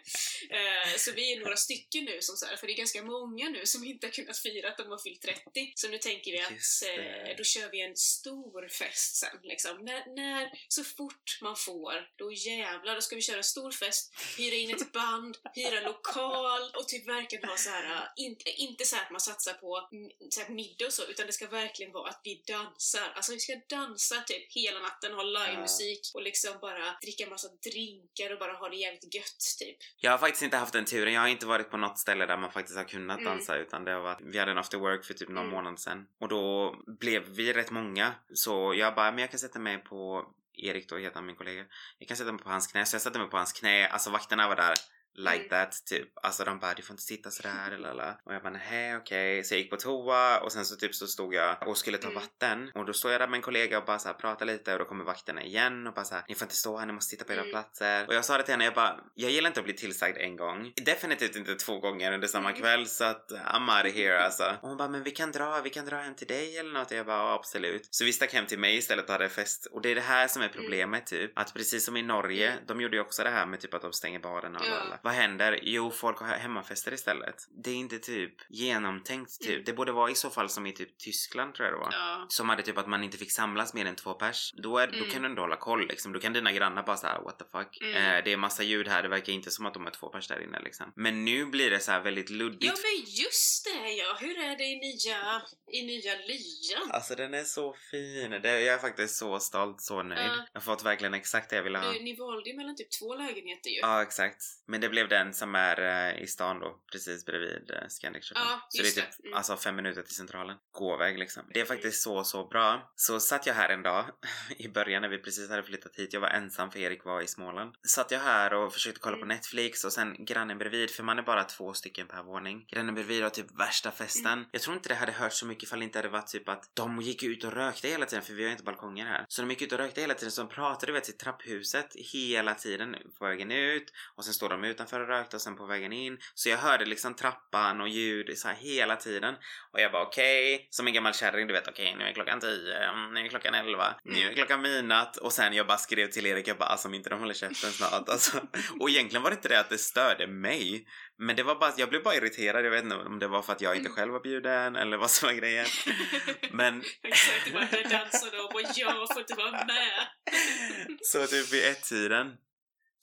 Eh, 0.50 0.98
så 0.98 1.12
vi 1.12 1.34
är 1.34 1.39
några 1.39 1.58
stycken 1.58 2.06
nu 2.06 2.22
som 2.22 2.36
så 2.38 2.46
här, 2.46 2.58
för 2.58 2.68
det 2.68 2.74
är 2.74 2.78
ganska 2.78 3.04
många 3.04 3.50
nu 3.50 3.65
som 3.65 3.84
inte 3.84 4.08
har 4.08 4.12
kunnat 4.12 4.38
fira 4.38 4.70
att 4.70 4.78
de 4.78 4.88
har 4.88 4.98
fyllt 4.98 5.22
30. 5.22 5.72
Så 5.76 5.88
nu 5.88 5.98
tänker 5.98 6.32
vi 6.32 6.41
att 6.41 6.52
eh, 6.52 7.38
då 7.38 7.44
kör 7.44 7.72
vi 7.72 7.82
en 7.82 7.96
stor 7.96 8.68
fest 8.68 9.15
sen 9.15 9.39
liksom. 9.44 9.86
När, 9.86 10.15
när, 10.15 10.52
så 10.68 10.84
fort 10.84 11.38
man 11.41 11.56
får, 11.56 11.94
då 12.15 12.32
jävlar, 12.32 12.96
då 12.96 13.02
ska 13.02 13.15
vi 13.15 13.22
köra 13.22 13.38
en 13.38 13.44
stor 13.44 13.72
fest, 13.72 14.13
hyra 14.38 14.56
in 14.56 14.76
ett 14.76 14.91
band, 14.91 15.38
hyra 15.56 15.82
lokal 15.82 16.72
och 16.76 16.88
typ 16.88 17.08
verkligen 17.08 17.50
ha 17.50 17.58
så 17.58 17.70
här, 17.70 17.96
äh, 17.96 18.26
inte, 18.26 18.50
inte 18.50 18.86
så 18.86 18.96
här 18.96 19.04
att 19.04 19.12
man 19.12 19.22
satsar 19.22 19.54
på 19.54 19.89
så 20.30 20.41
här 20.41 20.50
middag 20.50 20.86
och 20.86 20.94
så, 20.94 21.04
utan 21.06 21.28
det 21.28 21.34
ska 21.34 21.48
verkligen 21.48 21.91
vara 21.91 22.10
att 22.10 22.22
vi 22.24 22.44
dansar. 22.48 23.12
Alltså 23.15 23.32
vi 23.32 23.39
ska 23.39 23.56
dansa 23.70 24.22
typ 24.22 24.54
hela 24.54 24.80
natten, 24.80 25.13
ha 25.13 25.24
livemusik 25.24 26.12
och 26.13 26.22
liksom 26.22 26.60
bara 26.62 26.98
dricka 27.02 27.30
massa 27.30 27.48
drinkar 27.48 28.30
och 28.34 28.39
bara 28.39 28.54
ha 28.54 28.70
det 28.70 28.76
jävligt 28.76 29.13
gött 29.15 29.39
typ. 29.60 29.78
Jag 29.97 30.12
har 30.12 30.17
faktiskt 30.17 30.43
inte 30.43 30.58
haft 30.58 30.73
den 30.73 30.86
turen. 30.86 31.13
Jag 31.13 31.21
har 31.21 31.27
inte 31.27 31.45
varit 31.45 31.69
på 31.71 31.77
något 31.77 31.99
ställe 31.99 32.25
där 32.25 32.38
man 32.38 32.51
faktiskt 32.51 32.77
har 32.77 32.84
kunnat 32.84 33.19
Mm. 33.19 33.31
dansa 33.31 33.55
utan 33.58 33.86
det 33.86 33.91
har 33.91 34.01
varit, 34.01 34.21
vi 34.21 34.39
hade 34.39 34.51
en 34.51 34.58
after 34.58 34.77
work 34.77 35.05
för 35.05 35.13
typ 35.13 35.29
någon 35.29 35.38
Mm. 35.38 35.55
månad 35.55 35.79
sedan. 35.79 36.05
Och 36.19 36.27
då 36.27 36.75
blev 36.99 37.23
vi 37.29 37.53
rätt 37.53 37.71
många. 37.71 38.13
Så 38.34 38.73
jag 38.73 38.95
bara, 38.95 39.12
men 39.12 39.19
jag 39.19 39.29
kan 39.31 39.39
sätta 39.39 39.60
mig 39.60 39.77
på 39.77 40.25
Erik 40.58 40.89
då 40.89 40.97
heter 40.97 41.15
han 41.15 41.25
min 41.25 41.36
kollega. 41.36 41.65
Jag 41.99 42.08
kan 42.08 42.17
sätta 42.17 42.31
mig 42.31 42.41
på 42.43 42.49
hans 42.49 42.67
knä. 42.67 42.86
Så 42.86 42.95
jag 42.95 43.01
satte 43.01 43.19
mig 43.19 43.29
på 43.29 43.38
hans 43.38 43.53
knä. 43.53 43.88
Alltså 43.88 44.10
vakterna 44.10 44.47
var 44.47 44.55
där 44.55 44.73
like 45.17 45.36
Mm. 45.36 45.49
that 45.49 45.86
typ. 45.86 46.10
Alltså 46.23 46.43
de 46.43 46.60
bara 46.60 46.73
du 46.73 46.82
får 46.82 46.93
inte 46.93 47.04
sitta 47.04 47.32
sådär 47.32 47.71
eller 47.71 47.93
la. 47.93 48.17
Och 48.25 48.34
jag 48.34 48.41
bara 48.43 48.54
nej 48.69 48.97
okej. 48.97 49.43
Så 49.43 49.54
jag 49.54 49.60
gick 49.62 49.69
på 49.69 49.78
toa 49.78 50.39
och 50.39 50.51
sen 50.51 50.65
så 50.65 50.75
typ 50.75 50.95
så 50.95 51.08
stod 51.08 51.34
jag 51.34 51.67
och 51.67 51.78
skulle 51.78 51.97
ta 51.97 52.08
Mm. 52.08 52.21
vatten. 52.21 52.71
Och 52.75 52.86
då 52.86 52.93
står 52.93 53.12
jag 53.12 53.21
där 53.21 53.28
med 53.28 53.38
en 53.38 53.41
kollega 53.41 53.78
och 53.78 53.86
bara 53.86 53.99
så 53.99 54.08
här 54.08 54.15
pratar 54.15 54.45
lite 54.45 54.73
och 54.73 54.80
då 54.80 54.86
kommer 54.86 55.04
vakterna 55.04 55.43
igen 55.43 55.88
och 55.88 55.93
bara 55.93 56.06
så 56.06 56.15
här, 56.15 56.23
ni 56.28 56.36
får 56.36 56.45
inte 56.45 56.56
stå 56.56 56.78
här, 56.78 56.86
ni 56.86 56.93
måste 56.93 57.10
sitta 57.10 57.25
på 57.25 57.34
era 57.34 57.39
Mm. 57.41 57.51
platser. 57.51 58.08
Och 58.08 58.13
jag 58.13 58.25
sa 58.25 58.38
det 58.38 58.43
till 58.43 58.54
henne, 58.54 58.65
jag 58.65 58.73
bara 58.73 58.99
jag 59.13 59.32
gillar 59.32 59.47
inte 59.47 59.60
att 59.60 59.65
bli 59.65 59.73
tillsagd 59.73 60.17
en 60.17 60.36
gång. 60.36 60.73
Definitivt 60.86 61.36
inte 61.36 61.56
två 61.56 61.80
gånger 61.80 62.12
under 62.12 62.28
samma 62.28 62.49
Mm. 62.49 62.62
kväll 62.62 62.88
så 62.88 63.04
att 63.04 63.32
I'm 63.32 63.78
out 63.78 63.91
of 63.91 63.97
here 63.99 64.19
alltså. 64.23 64.43
Och 64.62 64.67
hon 64.69 64.78
bara 64.78 64.89
men 64.89 65.04
vi 65.04 65.12
kan 65.12 65.32
dra, 65.32 65.62
vi 65.62 65.69
kan 65.69 65.86
dra 65.86 65.97
hem 65.97 66.15
till 66.15 66.28
dig 66.28 66.58
eller 66.58 66.73
något. 66.73 66.91
Och 66.91 66.97
jag 66.97 67.06
bara 67.06 67.17
ja, 67.17 67.34
absolut. 67.34 67.88
Så 67.91 68.06
vi 68.06 68.13
stack 68.13 68.34
hem 68.34 68.45
till 68.45 68.60
mig 68.60 68.78
istället 68.78 69.06
och 69.06 69.12
hade 69.12 69.30
fest. 69.30 69.65
Och 69.71 69.82
det 69.82 69.89
är 69.91 69.95
det 69.95 70.01
här 70.01 70.28
som 70.28 70.41
är 70.41 70.47
problemet 70.47 71.06
typ. 71.08 71.32
Att 71.39 71.54
precis 71.54 71.86
som 71.86 71.97
i 71.97 72.01
Norge, 72.01 72.54
de 72.67 72.82
gjorde 72.82 72.95
ju 72.95 73.01
också 73.01 73.23
det 73.23 73.30
här 73.30 73.45
med 73.45 73.60
typ 73.60 73.73
att 73.73 73.82
de 73.82 73.93
stänger 73.93 74.19
baren 74.19 74.56
och 74.56 74.62
alla. 74.62 74.99
Vad 75.06 75.13
händer? 75.13 75.60
Jo, 75.63 75.91
folk 75.91 76.20
har 76.20 76.28
hemmafester 76.28 76.94
istället. 76.94 77.36
Det 77.63 77.70
är 77.70 77.76
inte 77.76 78.00
typ 78.00 78.34
genomtänkt 78.50 79.39
typ. 79.41 79.50
Mm. 79.50 79.63
Det 79.65 79.74
borde 79.74 79.91
vara 79.91 80.12
i 80.12 80.15
så 80.15 80.30
fall 80.30 80.50
som 80.50 80.65
i 80.68 80.72
typ 80.74 80.98
Tyskland 80.98 81.54
tror 81.54 81.68
jag 81.68 81.76
det 81.76 81.80
var. 81.80 81.89
Ja. 81.91 82.26
Som 82.30 82.50
hade 82.50 82.63
typ 82.63 82.78
att 82.78 82.88
man 82.88 83.04
inte 83.04 83.18
fick 83.18 83.32
samlas 83.32 83.74
mer 83.74 83.86
än 83.86 83.96
två 83.96 84.13
pers. 84.13 84.54
Då, 84.63 84.78
är, 84.78 84.88
då 84.88 84.98
Mm. 84.98 85.10
kan 85.10 85.22
du 85.22 85.30
inte 85.30 85.41
hålla 85.41 85.56
koll 85.56 85.88
liksom. 85.88 86.13
Då 86.13 86.20
kan 86.20 86.34
dina 86.34 86.52
grannar 86.52 86.84
bara 86.84 86.98
såhär 86.98 87.22
what 87.22 87.39
the 87.39 87.46
fuck. 87.52 87.82
Mm. 87.82 87.96
Eh, 87.96 88.24
det 88.24 88.34
är 88.34 88.38
massa 88.38 88.63
ljud 88.63 88.88
här, 88.88 89.04
det 89.04 89.10
verkar 89.10 89.34
inte 89.34 89.52
som 89.52 89.65
att 89.65 89.74
de 89.74 89.88
är 89.88 89.91
två 89.91 90.10
pers 90.10 90.28
där 90.28 90.44
inne 90.44 90.60
liksom. 90.63 90.94
Men 90.96 91.26
nu 91.26 91.46
blir 91.46 91.70
det 91.70 91.80
så 91.80 91.91
här 91.91 92.02
väldigt 92.02 92.30
luddigt. 92.30 92.63
Ja 92.65 92.74
men 92.74 93.06
just 93.06 93.65
det 93.65 93.91
ja, 93.94 94.18
hur 94.20 94.38
är 94.39 94.58
det 94.58 94.63
i 94.63 94.76
nya, 94.80 95.41
i 95.72 95.86
nya 95.86 96.15
lyan? 96.15 96.91
Alltså 96.91 97.15
den 97.15 97.34
är 97.34 97.44
så 97.44 97.76
fin. 97.91 98.32
Det, 98.44 98.62
jag 98.62 98.74
är 98.76 98.80
faktiskt 98.80 99.15
så 99.15 99.39
stolt, 99.39 99.82
så 99.82 100.04
nöjd. 100.04 100.20
Ja. 100.20 100.46
Jag 100.54 100.62
har 100.62 100.65
fått 100.65 100.86
verkligen 100.86 101.13
exakt 101.13 101.50
det 101.50 101.56
jag 101.56 101.63
ville 101.63 101.78
ha. 101.78 101.94
Du, 101.94 102.00
ni 102.00 102.15
valde 102.15 102.50
ju 102.50 102.56
mellan 102.58 102.76
typ 102.76 102.91
två 103.00 103.15
lägenheter 103.15 103.70
ju. 103.70 103.78
Ja, 103.78 104.02
exakt. 104.02 104.44
Men 104.68 104.82
det 104.82 104.89
blev 104.95 105.10
den 105.10 105.34
som 105.34 105.55
är 105.55 105.77
eh, 105.81 106.23
i 106.23 106.27
stan 106.27 106.60
då, 106.60 106.79
precis 106.91 107.25
bredvid 107.25 107.71
eh, 107.71 107.88
Scandic 107.88 108.23
Shopping. 108.25 108.43
Ja, 108.45 108.67
så 108.69 108.81
det 108.81 108.88
är 108.88 108.91
typ. 108.91 109.25
Mm. 109.25 109.38
alltså 109.38 109.58
fem 109.58 109.75
minuter 109.75 110.01
till 110.01 110.15
centralen. 110.15 110.58
Gåväg 110.71 111.19
liksom. 111.19 111.43
Det 111.53 111.60
är 111.60 111.65
faktiskt 111.65 112.01
så, 112.01 112.23
så 112.23 112.47
bra. 112.47 112.91
Så 112.95 113.19
satt 113.19 113.45
jag 113.45 113.53
här 113.53 113.69
en 113.69 113.84
dag 113.84 114.05
i 114.58 114.67
början 114.67 115.01
när 115.01 115.10
vi 115.10 115.17
precis 115.17 115.49
hade 115.49 115.63
flyttat 115.63 115.95
hit. 115.95 116.13
Jag 116.13 116.21
var 116.21 116.27
ensam 116.27 116.71
för 116.71 116.79
Erik 116.79 117.05
var 117.05 117.21
i 117.21 117.27
Småland. 117.27 117.75
Satt 117.88 118.12
jag 118.12 118.19
här 118.19 118.53
och 118.53 118.73
försökte 118.73 118.99
kolla 118.99 119.17
på 119.17 119.25
Mm. 119.25 119.36
Netflix 119.36 119.84
och 119.84 119.93
sen 119.93 120.25
grannen 120.25 120.58
bredvid, 120.58 120.89
för 120.91 121.03
man 121.03 121.19
är 121.19 121.23
bara 121.23 121.43
två 121.43 121.73
stycken 121.73 122.08
per 122.08 122.23
våning. 122.23 122.65
Grannen 122.67 122.95
bredvid 122.95 123.23
har 123.23 123.29
typ 123.29 123.60
värsta 123.60 123.91
festen. 123.91 124.34
Mm. 124.34 124.45
Jag 124.51 124.62
tror 124.62 124.75
inte 124.75 124.89
det 124.89 124.95
hade 124.95 125.12
hört 125.12 125.34
så 125.34 125.45
mycket 125.45 125.63
ifall 125.63 125.79
det 125.79 125.86
inte 125.86 125.97
hade 125.97 126.10
varit 126.10 126.27
typ 126.27 126.49
att 126.49 126.71
de 126.73 127.01
gick 127.01 127.23
ut 127.23 127.43
och 127.43 127.53
rökte 127.53 127.88
hela 127.88 128.05
tiden 128.05 128.23
för 128.23 128.34
vi 128.34 128.43
har 128.43 128.51
inte 128.51 128.63
balkonger 128.63 129.05
här. 129.05 129.25
Så 129.27 129.41
de 129.41 129.49
gick 129.49 129.62
ut 129.62 129.71
och 129.71 129.77
rökte 129.77 130.01
hela 130.01 130.13
tiden 130.13 130.31
så 130.31 130.41
de 130.41 130.49
pratade 130.49 130.86
du 130.86 130.93
vet 130.93 131.10
i 131.10 131.12
trapphuset 131.12 131.95
hela 132.13 132.53
tiden 132.53 132.95
på 133.19 133.25
vägen 133.25 133.51
ut 133.51 133.91
och 134.15 134.25
sen 134.25 134.34
står 134.34 134.49
de 134.49 134.63
utanför 134.75 134.99
och 134.99 135.07
rökte 135.07 135.35
och 135.35 135.41
sen 135.41 135.55
på 135.55 135.65
vägen 135.65 135.93
in. 135.93 136.17
Så 136.33 136.49
jag 136.49 136.57
hörde 136.57 136.85
liksom 136.85 137.13
trappan 137.13 137.81
och 137.81 137.89
ljud 137.89 138.38
så 138.38 138.47
här 138.47 138.55
hela 138.55 138.95
tiden. 138.95 139.35
Och 139.73 139.79
jag 139.81 139.91
bara 139.91 140.03
okej, 140.03 140.67
som 140.69 140.88
en 140.88 140.93
gammal 140.93 141.13
kärring 141.13 141.47
du 141.47 141.53
vet 141.53 141.67
okej 141.67 141.95
nu 141.97 142.03
är 142.03 142.13
klockan 142.13 142.39
10, 142.39 142.77
mm, 142.77 143.13
nu 143.13 143.25
är 143.25 143.29
klockan 143.29 143.53
11, 143.53 143.95
nu 144.03 144.29
är 144.29 144.33
klockan 144.33 144.61
midnatt 144.61 145.17
och 145.17 145.33
sen 145.33 145.53
jag 145.53 145.67
bara 145.67 145.77
skrev 145.77 146.07
till 146.07 146.25
Erik 146.25 146.47
jag 146.47 146.57
bara 146.57 146.69
alltså 146.69 146.88
om 146.88 146.93
inte 146.93 147.09
de 147.09 147.19
håller 147.19 147.33
käften 147.33 147.71
snart 147.71 148.09
alltså. 148.09 148.38
Och 148.79 148.89
egentligen 148.89 149.23
var 149.23 149.29
det 149.29 149.35
inte 149.35 149.49
det 149.49 149.59
att 149.59 149.69
det 149.69 149.77
störde 149.77 150.27
mig. 150.27 150.88
Men 151.17 151.35
det 151.35 151.43
var 151.43 151.55
bara, 151.55 151.73
jag 151.77 151.89
blev 151.89 152.03
bara 152.03 152.15
irriterad, 152.15 152.65
jag 152.65 152.71
vet 152.71 152.83
inte 152.83 152.95
om 152.95 153.19
det 153.19 153.27
var 153.27 153.41
för 153.41 153.53
att 153.53 153.61
jag 153.61 153.75
inte 153.75 153.85
Mm. 153.89 153.95
själv 153.95 154.11
var 154.11 154.19
bjuden 154.19 154.75
eller 154.75 154.97
vad 154.97 155.11
som 155.11 155.27
var 155.27 155.33
grejen. 155.33 155.65
Men 156.51 156.83
Exakt, 157.03 157.45
det 157.45 157.51
var 157.53 157.61
där 157.61 157.89
dansade 157.89 158.38
de 158.38 158.43
och 158.43 158.61
jag 158.75 159.13
får 159.13 159.19
inte 159.19 159.33
vara 159.33 159.51
med. 159.51 160.07
så 161.01 161.27
typ 161.27 161.53
vid 161.53 161.65
ett-tiden 161.65 162.27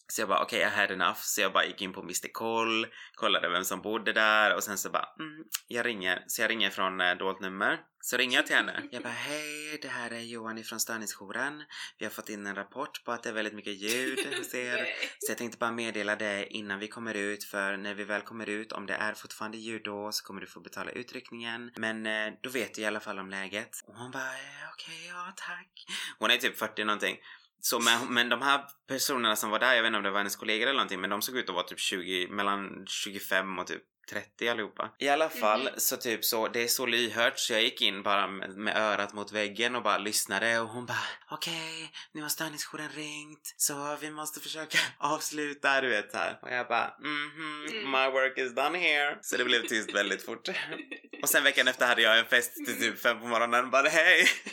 så 0.09 0.21
jag 0.21 0.29
bara 0.29 0.43
okej, 0.43 0.61
I 0.61 0.65
had 0.65 0.91
enough. 0.91 1.19
Så 1.21 1.41
jag 1.41 1.53
bara 1.53 1.65
gick 1.65 1.83
in 1.83 1.93
på 1.93 2.01
Mr 2.01 2.33
Koll, 2.33 2.87
kollade 3.15 3.49
vem 3.49 3.65
som 3.65 3.83
bodde 3.83 4.13
där 4.13 4.55
och 4.55 4.65
sen 4.65 4.79
så 4.79 4.91
bara 4.91 5.09
mm, 5.19 5.45
jag 5.69 5.87
ringer. 5.87 6.25
Så 6.27 6.43
jag 6.43 6.51
ringer 6.51 6.71
från 6.71 7.01
eh, 7.01 7.15
dolt 7.15 7.41
nummer. 7.41 7.81
Så 8.01 8.17
ringer 8.17 8.37
jag 8.37 8.47
till 8.47 8.57
henne. 8.57 8.83
Jag 8.91 9.03
bara 9.03 9.13
hej, 9.13 9.79
det 9.83 9.89
här 9.89 10.11
är 10.11 10.21
Johan 10.21 10.59
ifrån 10.59 10.81
störningsjouren. 10.81 11.65
Vi 11.99 12.05
har 12.05 12.11
fått 12.11 12.29
in 12.29 12.47
en 12.47 12.55
rapport 12.55 13.05
på 13.05 13.13
att 13.13 13.23
det 13.23 13.29
är 13.29 13.33
väldigt 13.33 13.55
mycket 13.55 13.73
ljud 13.73 14.19
hos 14.39 14.55
er. 14.55 14.89
Så 15.19 15.31
jag 15.31 15.39
tänkte 15.39 15.59
bara 15.59 15.73
meddela 15.73 16.17
det 16.17 16.47
innan 16.47 16.79
vi 16.79 16.89
kommer 16.89 17.15
ut 17.15 17.45
för 17.45 17.77
när 17.77 17.95
vi 17.95 18.05
väl 18.05 18.23
kommer 18.23 18.49
ut, 18.49 18.73
om 18.73 18.87
det 18.87 18.95
är 18.95 19.15
fortfarande 19.15 19.59
ljud 19.59 19.83
då 19.85 20.13
så 20.13 20.25
kommer 20.25 20.41
du 20.41 20.47
få 20.47 20.61
betala 20.61 20.91
utryckningen. 20.91 21.71
Men 21.77 22.07
eh, 22.07 22.33
då 22.43 22.51
vet 22.51 22.75
du 22.75 22.83
i 22.83 22.87
alla 22.87 23.01
fall 23.01 23.19
om 23.19 23.31
läget. 23.31 23.71
Och 23.87 23.97
hon 23.97 24.11
bara 24.11 24.23
eh, 24.23 24.71
okej, 24.73 25.07
ja 25.09 25.33
tack. 25.37 25.87
Hon 26.19 26.31
är 26.31 26.37
typ 26.37 26.59
40 26.59 26.85
någonting. 26.85 27.17
Så 27.65 27.81
men, 27.81 28.15
men 28.15 28.29
de 28.29 28.43
här 28.43 28.61
personerna 28.89 29.37
som 29.37 29.51
var 29.51 29.59
där, 29.59 29.75
jag 29.75 29.83
vet 29.83 29.87
inte 29.89 29.97
om 29.97 30.03
det 30.05 30.11
var 30.11 30.19
hennes 30.19 30.37
kollegor 30.37 30.63
eller 30.67 30.73
någonting, 30.79 31.01
men 31.01 31.11
de 31.11 31.23
såg 31.23 31.37
ut 31.37 31.49
att 31.49 31.55
vara 31.55 31.67
typ 31.67 31.81
20, 31.81 32.27
mellan 32.31 32.87
25 32.87 33.59
och 33.59 33.67
typ 33.67 33.83
30 34.11 34.49
allihopa. 34.49 34.91
I 34.99 35.09
alla 35.09 35.29
fall 35.29 35.61
Mhm. 35.63 35.71
så 35.77 35.97
typ 35.97 36.25
så, 36.25 36.49
det 36.49 36.63
är 36.63 36.69
så 36.69 36.87
lyhört 36.87 37.39
så 37.39 37.53
jag 37.53 37.63
gick 37.63 37.81
in 37.83 38.03
bara 38.03 38.27
med, 38.27 38.51
med 38.57 38.77
örat 38.77 39.13
mot 39.15 39.33
väggen 39.33 39.77
och 39.77 39.83
bara 39.83 39.99
lyssnade 39.99 40.61
och 40.61 40.69
hon 40.69 40.87
bara 40.87 40.99
okej, 41.31 41.93
nu 42.13 42.23
har 42.23 42.29
störningsjouren 42.29 42.89
ringt 42.89 43.55
så 43.57 43.97
vi 44.01 44.11
måste 44.11 44.41
försöka 44.41 44.79
avsluta, 44.99 45.81
du 45.81 45.89
vet 45.89 46.15
här. 46.15 46.39
Och 46.43 46.51
jag 46.51 46.69
bara 46.69 46.95
mhm, 47.01 47.67
Mm. 47.71 47.91
my 47.91 48.11
work 48.21 48.39
is 48.39 48.55
done 48.55 48.79
here. 48.79 49.19
Så 49.23 49.37
det 49.37 49.45
blev 49.45 49.67
tyst 49.67 49.95
väldigt 49.95 50.25
fort. 50.25 50.49
Och 51.23 51.29
sen 51.29 51.45
veckan 51.45 51.69
efter 51.69 51.87
hade 51.87 52.03
jag 52.03 52.19
en 52.19 52.27
fest 52.27 52.55
till 52.55 52.81
typ 52.81 53.03
fem 53.03 53.21
på 53.21 53.27
morgonen 53.27 53.71
bara 53.71 53.89
hej! 53.89 54.27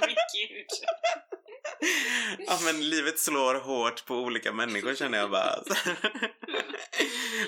Men 0.00 0.08
gud. 0.34 0.66
Ja 2.50 2.58
men 2.64 2.90
livet 2.90 3.18
slår 3.18 3.54
hårt 3.54 4.04
på 4.06 4.14
olika 4.14 4.52
människor 4.52 4.94
känner 4.94 5.18
jag 5.18 5.30
bara. 5.30 5.54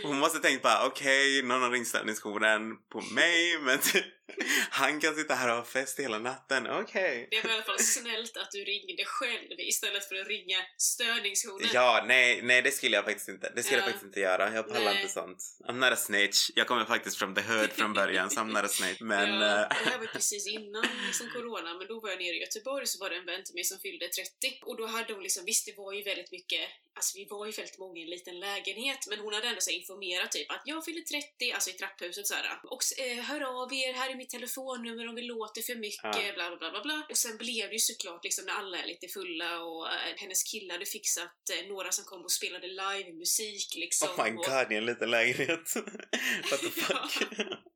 Hon 0.02 0.18
måste 0.18 0.38
tänkt 0.38 0.62
bara 0.62 0.86
okej, 0.86 1.42
någon 1.42 1.62
har 1.62 1.70
ringt 1.70 1.88
störningsjouren 1.88 2.76
på 2.92 3.00
mig 3.00 3.58
men 3.58 3.78
han 4.70 5.00
kan 5.00 5.14
sitta 5.14 5.34
här 5.34 5.48
och 5.50 5.56
ha 5.56 5.64
fest 5.64 5.98
hela 6.00 6.18
natten, 6.18 6.66
okej. 6.70 7.28
Det 7.30 7.44
var 7.44 7.50
i 7.50 7.54
alla 7.54 7.62
fall 7.62 7.78
snällt 7.78 8.36
att 8.36 8.50
du 8.50 8.64
ringde 8.64 9.04
själv 9.04 9.50
istället 9.58 10.08
för 10.08 10.14
att 10.14 10.26
ringa 10.26 10.58
störningsjouren. 10.78 11.68
Ja, 11.72 12.04
nej, 12.06 12.42
nej 12.42 12.62
det 12.62 12.70
skulle 12.70 12.96
jag 12.96 13.04
faktiskt 13.04 13.28
inte. 13.28 13.52
Det 13.56 13.62
skulle 13.62 13.78
jag 13.78 13.82
Ja. 13.82 13.86
faktiskt 13.86 14.04
inte 14.04 14.20
göra. 14.20 14.54
Jag 14.54 14.68
pallar 14.68 14.96
inte 14.96 15.08
sånt. 15.12 15.38
I'm 15.68 15.72
not 15.72 15.92
a 15.92 15.96
snitch. 15.96 16.50
Jag 16.54 16.66
kommer 16.66 16.84
faktiskt 16.84 17.16
från 17.16 17.34
the 17.34 17.40
hood 17.40 17.70
från 17.72 17.92
början, 17.92 18.30
så 18.30 18.40
I'm 18.40 18.52
not 18.52 18.64
a 18.64 18.68
snitch. 18.68 19.00
Men... 19.12 19.40
ja, 19.40 19.62
eh, 19.62 19.68
det 19.84 19.90
här 19.90 19.98
var 19.98 20.06
precis 20.06 20.46
innan 20.46 20.86
liksom, 21.06 21.26
corona, 21.32 21.74
men 21.78 21.86
då 21.86 22.00
var 22.00 22.08
jag 22.10 22.18
nere 22.18 22.34
i 22.36 22.40
Göteborg 22.40 22.86
så 22.86 22.98
var 22.98 23.10
det 23.10 23.16
en 23.16 23.26
vän 23.26 23.44
till 23.44 23.54
mig 23.54 23.64
som 23.64 23.78
fyllde 23.78 24.08
30. 24.08 24.58
Och 24.62 24.76
då 24.76 24.86
hade 24.86 25.12
hon 25.14 25.22
liksom, 25.22 25.44
visst 25.44 25.66
det 25.66 25.74
var 25.76 25.92
ju 25.92 26.02
väldigt 26.02 26.32
mycket, 26.32 26.60
alltså 26.96 27.18
vi 27.18 27.26
var 27.30 27.46
ju 27.46 27.52
väldigt 27.52 27.78
många 27.78 28.00
i 28.00 28.02
en 28.02 28.10
liten 28.10 28.40
lägenhet, 28.40 29.06
men 29.08 29.18
hon 29.18 29.34
hade 29.34 29.48
ändå 29.48 29.60
så 29.60 29.70
här 29.82 29.92
informerat 29.96 30.32
typ 30.32 30.50
att 30.50 30.62
jag 30.64 30.84
fyller 30.84 31.00
30, 31.00 31.52
alltså 31.52 31.70
i 31.70 31.72
trapphuset 31.72 32.26
så 32.26 32.34
här. 32.34 32.60
Och 32.70 32.82
eh, 32.98 33.24
hör 33.24 33.40
av 33.62 33.72
er, 33.72 33.92
här 33.92 34.10
är 34.10 34.16
mitt 34.16 34.30
telefonnummer 34.30 35.08
om 35.08 35.14
det 35.14 35.22
låter 35.22 35.62
för 35.62 35.74
mycket, 35.74 36.02
Ja. 36.02 36.32
bla 36.34 36.48
bla 36.48 36.56
bla 36.56 36.70
bla 36.70 36.82
bla. 36.82 37.06
Och 37.10 37.16
sen 37.16 37.36
blev 37.36 37.68
det 37.68 37.72
ju 37.74 37.78
såklart 37.78 38.24
liksom 38.24 38.44
när 38.44 38.52
alla 38.52 38.78
är 38.82 38.86
lite 38.86 39.08
fulla 39.08 39.62
och 39.62 39.86
eh, 39.88 40.14
hennes 40.16 40.42
kille 40.42 40.72
hade 40.72 40.86
fixat 40.86 41.50
eh, 41.54 41.68
några 41.68 41.92
som 41.92 42.04
kom 42.04 42.22
och 42.24 42.32
spelade 42.32 42.66
livemusik 42.66 43.74
liksom. 43.76 44.08
Oh 44.08 44.24
my 44.24 44.30
och, 44.30 44.44
god, 44.44 44.72
i 44.72 44.76
en 44.76 44.86
liten 44.86 45.10
lägenhet. 45.10 45.74
What 46.50 46.60
the 46.60 46.70
fuck? 46.70 47.12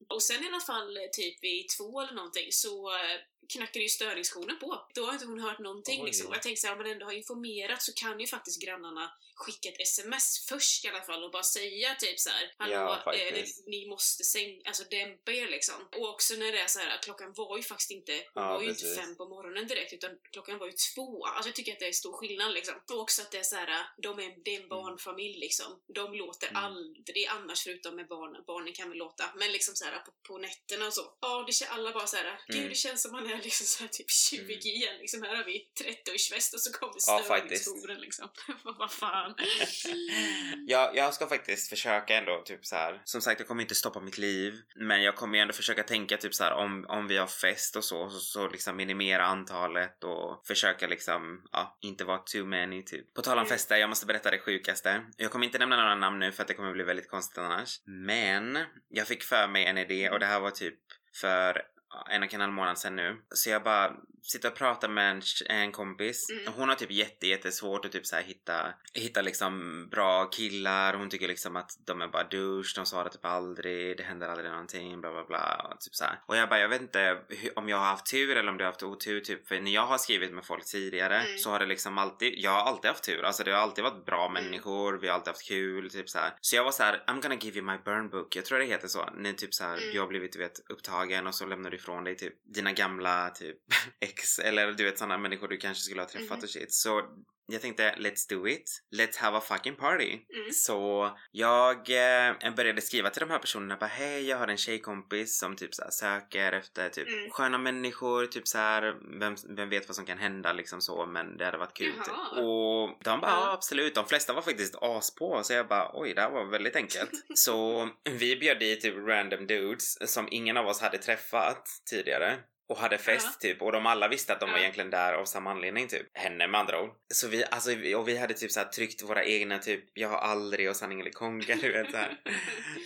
Och 0.08 0.22
sen 0.22 0.44
i 0.44 0.46
alla 0.46 0.60
fall 0.60 0.96
eh, 0.96 1.02
typ 1.12 1.42
vid 1.42 1.68
två 1.76 2.00
eller 2.00 2.12
någonting 2.14 2.48
så 2.52 2.94
eh, 2.94 3.18
knackade 3.54 3.82
ju 3.82 3.88
störningsjouren 3.88 4.58
på. 4.58 4.86
Då 4.94 5.04
har 5.06 5.12
inte 5.12 5.26
hon 5.26 5.40
hört 5.40 5.58
någonting 5.58 6.00
Oj. 6.00 6.06
liksom. 6.06 6.26
Och 6.28 6.34
jag 6.34 6.42
tänkte 6.42 6.60
såhär, 6.60 6.74
om 6.74 6.82
man 6.82 6.92
ändå 6.92 7.06
har 7.06 7.12
informerat 7.12 7.82
så 7.82 7.92
kan 7.92 8.20
ju 8.20 8.26
faktiskt 8.26 8.62
grannarna 8.62 9.12
skicka 9.36 9.68
ett 9.68 9.80
sms 9.80 10.46
först 10.48 10.84
i 10.84 10.88
alla 10.88 11.02
fall 11.02 11.24
och 11.24 11.30
bara 11.30 11.42
säga 11.42 11.94
typ 11.94 12.20
så 12.20 12.30
här, 12.30 12.52
Hallå, 12.58 12.74
Ja, 13.04 13.14
eh, 13.14 13.44
ni, 13.66 13.86
måste 13.88 14.24
sänka, 14.24 14.68
alltså 14.68 14.84
dämpa 14.90 15.32
er 15.32 15.48
liksom. 15.48 15.88
Och 15.96 16.08
också 16.08 16.34
när 16.34 16.52
det 16.52 16.60
är 16.60 16.66
så 16.66 16.78
här, 16.78 16.94
att 16.94 17.04
klockan 17.04 17.32
var 17.36 17.56
ju 17.56 17.62
faktiskt 17.62 17.90
inte, 17.90 18.12
Ja, 18.34 18.52
var 18.54 18.62
ju 18.62 18.68
precis. 18.68 18.84
inte 18.90 19.00
fem 19.02 19.16
på 19.16 19.28
morgonen 19.28 19.66
direkt 19.66 19.92
utan 19.92 20.10
klockan 20.32 20.58
var 20.58 20.66
ju 20.66 20.72
två. 20.94 21.26
Alltså 21.26 21.48
jag 21.48 21.54
tycker 21.56 21.72
att 21.72 21.78
det 21.78 21.88
är 21.88 21.92
stor 21.92 22.12
skillnad 22.12 22.52
liksom. 22.52 22.74
Och 22.92 23.00
också 23.00 23.22
att 23.22 23.30
det 23.30 23.38
är 23.38 23.42
så 23.42 23.56
här, 23.56 23.86
de 24.02 24.18
är, 24.18 24.34
det 24.44 24.56
är 24.56 24.60
en 24.62 24.68
barnfamilj 24.68 25.38
liksom. 25.38 25.80
De 25.94 26.14
låter 26.14 26.48
Mm. 26.48 26.64
aldrig 26.64 27.26
annars 27.26 27.62
förutom 27.64 27.96
med 27.96 28.06
barnen. 28.08 28.44
Barnen 28.46 28.72
kan 28.72 28.88
väl 28.88 28.98
låta, 28.98 29.24
men 29.36 29.52
liksom 29.52 29.74
så 29.76 29.84
här 29.84 29.98
på, 29.98 30.12
på 30.28 30.38
nätterna 30.38 30.86
och 30.86 30.94
så. 30.94 31.16
Ja, 31.20 31.44
det 31.46 31.52
känns 31.52 31.70
alla 31.70 31.92
bara 31.92 32.06
så 32.06 32.16
här. 32.16 32.40
Gud, 32.46 32.56
Mm. 32.56 32.68
det 32.68 32.74
känns 32.74 33.02
som 33.02 33.12
man 33.12 33.30
är 33.30 33.42
liksom 33.42 33.66
så 33.66 33.82
här 33.82 33.88
typ 33.88 34.10
20 34.10 34.38
Mm. 34.40 34.58
igen. 34.60 34.96
Liksom 34.98 35.22
här 35.22 35.36
har 35.36 35.44
vi 35.44 35.68
30-årsfest 35.80 36.54
och 36.54 36.60
så 36.60 36.72
kommer 36.72 36.94
Ja, 37.06 37.22
faktiskt. 37.28 37.62
störningsjouren 37.62 38.00
liksom. 38.00 38.28
Vad 38.78 38.92
fan. 38.92 39.25
Ja, 40.68 40.92
jag 40.94 41.14
ska 41.14 41.26
faktiskt 41.26 41.68
försöka 41.68 42.16
ändå 42.16 42.42
typ 42.44 42.66
så 42.66 42.76
här. 42.76 43.00
Som 43.04 43.20
sagt, 43.20 43.40
jag 43.40 43.48
kommer 43.48 43.62
inte 43.62 43.74
stoppa 43.74 44.00
mitt 44.00 44.18
liv. 44.18 44.54
Men 44.76 45.02
jag 45.02 45.16
kommer 45.16 45.38
ju 45.38 45.42
ändå 45.42 45.54
försöka 45.54 45.82
tänka 45.82 46.16
typ 46.16 46.34
så 46.34 46.44
här 46.44 46.52
om, 46.52 46.86
om 46.88 47.06
vi 47.08 47.16
har 47.16 47.26
fest 47.26 47.76
och 47.76 47.84
så, 47.84 48.10
så, 48.10 48.18
så 48.20 48.48
liksom 48.48 48.76
minimera 48.76 49.24
antalet 49.26 50.04
och 50.04 50.46
försöka 50.46 50.86
liksom, 50.86 51.42
ja, 51.52 51.78
inte 51.80 52.04
vara 52.04 52.18
too 52.18 52.44
many 52.46 52.82
typ. 52.82 53.14
På 53.14 53.22
tal 53.22 53.38
om 53.38 53.46
Mm. 53.46 53.48
fester, 53.48 53.76
jag 53.76 53.88
måste 53.88 54.06
berätta 54.06 54.30
det 54.30 54.38
sjukaste. 54.38 55.02
Jag 55.16 55.30
kommer 55.30 55.46
inte 55.46 55.58
nämna 55.58 55.76
några 55.76 55.94
namn 55.94 56.18
nu 56.18 56.32
för 56.32 56.42
att 56.42 56.48
det 56.48 56.54
kommer 56.54 56.72
bli 56.72 56.84
väldigt 56.84 57.10
konstigt 57.10 57.38
annars. 57.38 57.80
Men 57.84 58.58
jag 58.88 59.06
fick 59.06 59.22
för 59.22 59.48
mig 59.48 59.64
en 59.66 59.78
idé 59.78 60.10
och 60.10 60.20
det 60.20 60.26
här 60.26 60.40
var 60.40 60.50
typ 60.50 60.78
för 61.20 61.62
en 62.10 62.22
och 62.22 62.34
en 62.34 62.40
halv 62.40 62.52
månad 62.52 62.78
sedan 62.78 62.96
nu. 62.96 63.16
Så 63.30 63.50
jag 63.50 63.62
bara 63.62 63.92
sitter 64.22 64.48
och 64.50 64.54
pratar 64.56 64.88
med 64.88 65.10
en, 65.10 65.22
en 65.46 65.72
kompis. 65.72 66.30
Mm. 66.30 66.52
Hon 66.56 66.68
har 66.68 66.76
typ 66.76 66.90
jätte, 66.90 67.26
jättesvårt 67.26 67.84
att 67.84 67.92
typ 67.92 68.06
så 68.06 68.16
hitta, 68.16 68.66
hitta 68.94 69.22
liksom 69.22 69.86
bra 69.90 70.24
killar. 70.24 70.94
Hon 70.94 71.08
tycker 71.10 71.28
liksom 71.28 71.56
att 71.56 71.70
de 71.86 72.02
är 72.02 72.08
bara 72.08 72.24
douche, 72.24 72.72
de 72.76 72.86
svarar 72.86 73.08
typ 73.08 73.24
aldrig, 73.24 73.96
det 73.96 74.02
händer 74.02 74.28
aldrig 74.28 74.50
någonting, 74.50 75.00
bla 75.00 75.12
bla 75.12 75.24
bla. 75.24 75.70
Och, 75.74 75.80
typ 75.80 75.94
så 75.94 76.04
här. 76.04 76.18
och 76.26 76.36
jag 76.36 76.48
bara, 76.48 76.60
jag 76.60 76.68
vet 76.68 76.80
inte 76.80 77.18
om 77.56 77.68
jag 77.68 77.76
har 77.76 77.84
haft 77.84 78.10
tur 78.10 78.36
eller 78.36 78.50
om 78.50 78.56
du 78.58 78.64
har 78.64 78.70
haft 78.72 78.82
otur 78.82 79.20
typ. 79.20 79.48
För 79.48 79.60
när 79.60 79.70
jag 79.70 79.86
har 79.86 79.98
skrivit 79.98 80.32
med 80.32 80.44
folk 80.44 80.64
tidigare 80.64 81.16
Mm. 81.20 81.38
så 81.38 81.50
har 81.50 81.58
det 81.58 81.66
liksom 81.66 81.98
alltid, 81.98 82.34
jag 82.36 82.50
har 82.50 82.62
alltid 82.62 82.88
haft 82.88 83.04
tur. 83.04 83.22
Alltså 83.24 83.44
det 83.44 83.50
har 83.50 83.58
alltid 83.58 83.84
varit 83.84 84.04
bra 84.06 84.26
Mm. 84.30 84.44
människor, 84.44 84.98
vi 84.98 85.08
har 85.08 85.14
alltid 85.14 85.28
haft 85.28 85.48
kul, 85.48 85.90
typ 85.90 86.08
så 86.10 86.18
här. 86.18 86.32
Så 86.40 86.56
jag 86.56 86.64
var 86.64 86.72
så 86.72 86.82
här, 86.82 87.04
I'm 87.06 87.22
gonna 87.22 87.34
give 87.34 87.58
you 87.58 87.66
my 87.66 87.78
burn 87.84 88.08
book. 88.08 88.36
Jag 88.36 88.44
tror 88.44 88.58
det 88.58 88.64
heter 88.64 88.88
så. 88.88 89.08
När 89.16 89.32
typ 89.32 89.54
så 89.54 89.64
här, 89.64 89.76
Mm. 89.76 89.92
du 89.92 90.00
har 90.00 90.06
blivit 90.06 90.32
du 90.32 90.38
vet 90.38 90.60
upptagen 90.68 91.26
och 91.26 91.34
så 91.34 91.46
lämnar 91.46 91.70
du 91.70 91.78
ifrån 91.86 92.04
dig 92.04 92.16
typ 92.16 92.34
dina 92.54 92.72
gamla 92.72 93.30
typ 93.30 93.56
ex 94.00 94.38
eller 94.38 94.72
du 94.72 94.84
vet 94.84 94.98
sådana 94.98 95.18
människor 95.18 95.48
du 95.48 95.56
kanske 95.56 95.82
skulle 95.84 96.00
ha 96.00 96.08
träffat 96.08 96.30
Mhm. 96.38 96.42
och 96.42 96.50
shit. 96.50 96.72
Så 96.72 97.02
jag 97.48 97.62
tänkte 97.62 97.94
let's 97.98 98.28
do 98.28 98.48
it. 98.48 98.82
Let's 98.96 99.18
have 99.18 99.38
a 99.38 99.40
fucking 99.40 99.76
party. 99.76 100.10
Mm. 100.12 100.52
Så 100.52 101.10
jag 101.32 101.76
eh, 101.76 102.54
började 102.56 102.80
skriva 102.80 103.10
till 103.10 103.20
de 103.20 103.30
här 103.30 103.38
personerna 103.38 103.76
bara 103.76 103.86
hej 103.86 104.28
jag 104.28 104.36
har 104.36 104.48
en 104.48 104.56
tjejkompis 104.56 105.38
som 105.38 105.56
typ 105.56 105.74
så 105.74 105.82
här, 105.82 105.90
söker 105.90 106.52
efter 106.52 106.88
typ 106.88 107.06
Mm. 107.08 107.30
sköna 107.30 107.58
människor, 107.58 108.26
typ 108.26 108.48
så 108.48 108.58
här 108.58 108.94
vem, 109.20 109.36
vem 109.56 109.68
vet 109.68 109.88
vad 109.88 109.96
som 109.96 110.06
kan 110.06 110.18
hända 110.18 110.52
liksom 110.52 110.80
så 110.80 111.06
men 111.06 111.36
det 111.36 111.44
hade 111.44 111.58
varit 111.58 111.76
kul. 111.76 111.92
Jaha. 112.06 112.42
Och 112.42 112.98
de 113.04 113.20
bara 113.20 113.30
ja 113.30 113.52
absolut, 113.52 113.94
de 113.94 114.06
flesta 114.06 114.32
var 114.32 114.42
faktiskt 114.42 114.74
as 114.80 115.14
på 115.14 115.42
så 115.42 115.52
jag 115.52 115.68
bara 115.68 115.90
oj 115.94 116.14
det 116.14 116.20
här 116.20 116.30
var 116.30 116.44
väldigt 116.44 116.76
enkelt. 116.76 117.10
så 117.34 117.88
vi 118.04 118.36
bjöd 118.36 118.58
dit 118.58 118.80
typ 118.80 118.94
random 118.96 119.46
dudes 119.46 120.12
som 120.12 120.28
ingen 120.30 120.56
av 120.56 120.66
oss 120.66 120.80
hade 120.80 120.98
träffat 120.98 121.68
tidigare. 121.90 122.38
Och 122.68 122.78
hade 122.78 122.98
fest 122.98 123.40
typ 123.40 123.62
och 123.62 123.72
de 123.72 123.86
alla 123.86 124.08
visste 124.08 124.32
att 124.32 124.40
de 124.40 124.50
var 124.50 124.56
Ja. 124.56 124.62
egentligen 124.62 124.90
där 124.90 125.12
av 125.12 125.24
samma 125.24 125.50
anledning 125.50 125.88
typ. 125.88 126.06
Henne 126.18 126.46
med 126.48 126.60
andra 126.60 126.82
ord. 126.82 126.90
Så 127.14 127.28
vi, 127.28 127.44
alltså, 127.50 127.70
och 127.96 128.08
vi 128.08 128.16
hade 128.18 128.34
typ 128.34 128.52
så 128.52 128.60
här 128.60 128.66
tryckt 128.66 129.02
våra 129.02 129.24
egna 129.24 129.58
typ 129.58 129.84
jag 129.94 130.08
har 130.08 130.18
aldrig 130.18 130.70
och 130.70 130.76
sanning 130.76 131.00
eller 131.00 131.10
konka 131.10 131.54
du 131.62 131.72
vet 131.72 131.90
så 131.90 131.96
här. 131.96 132.16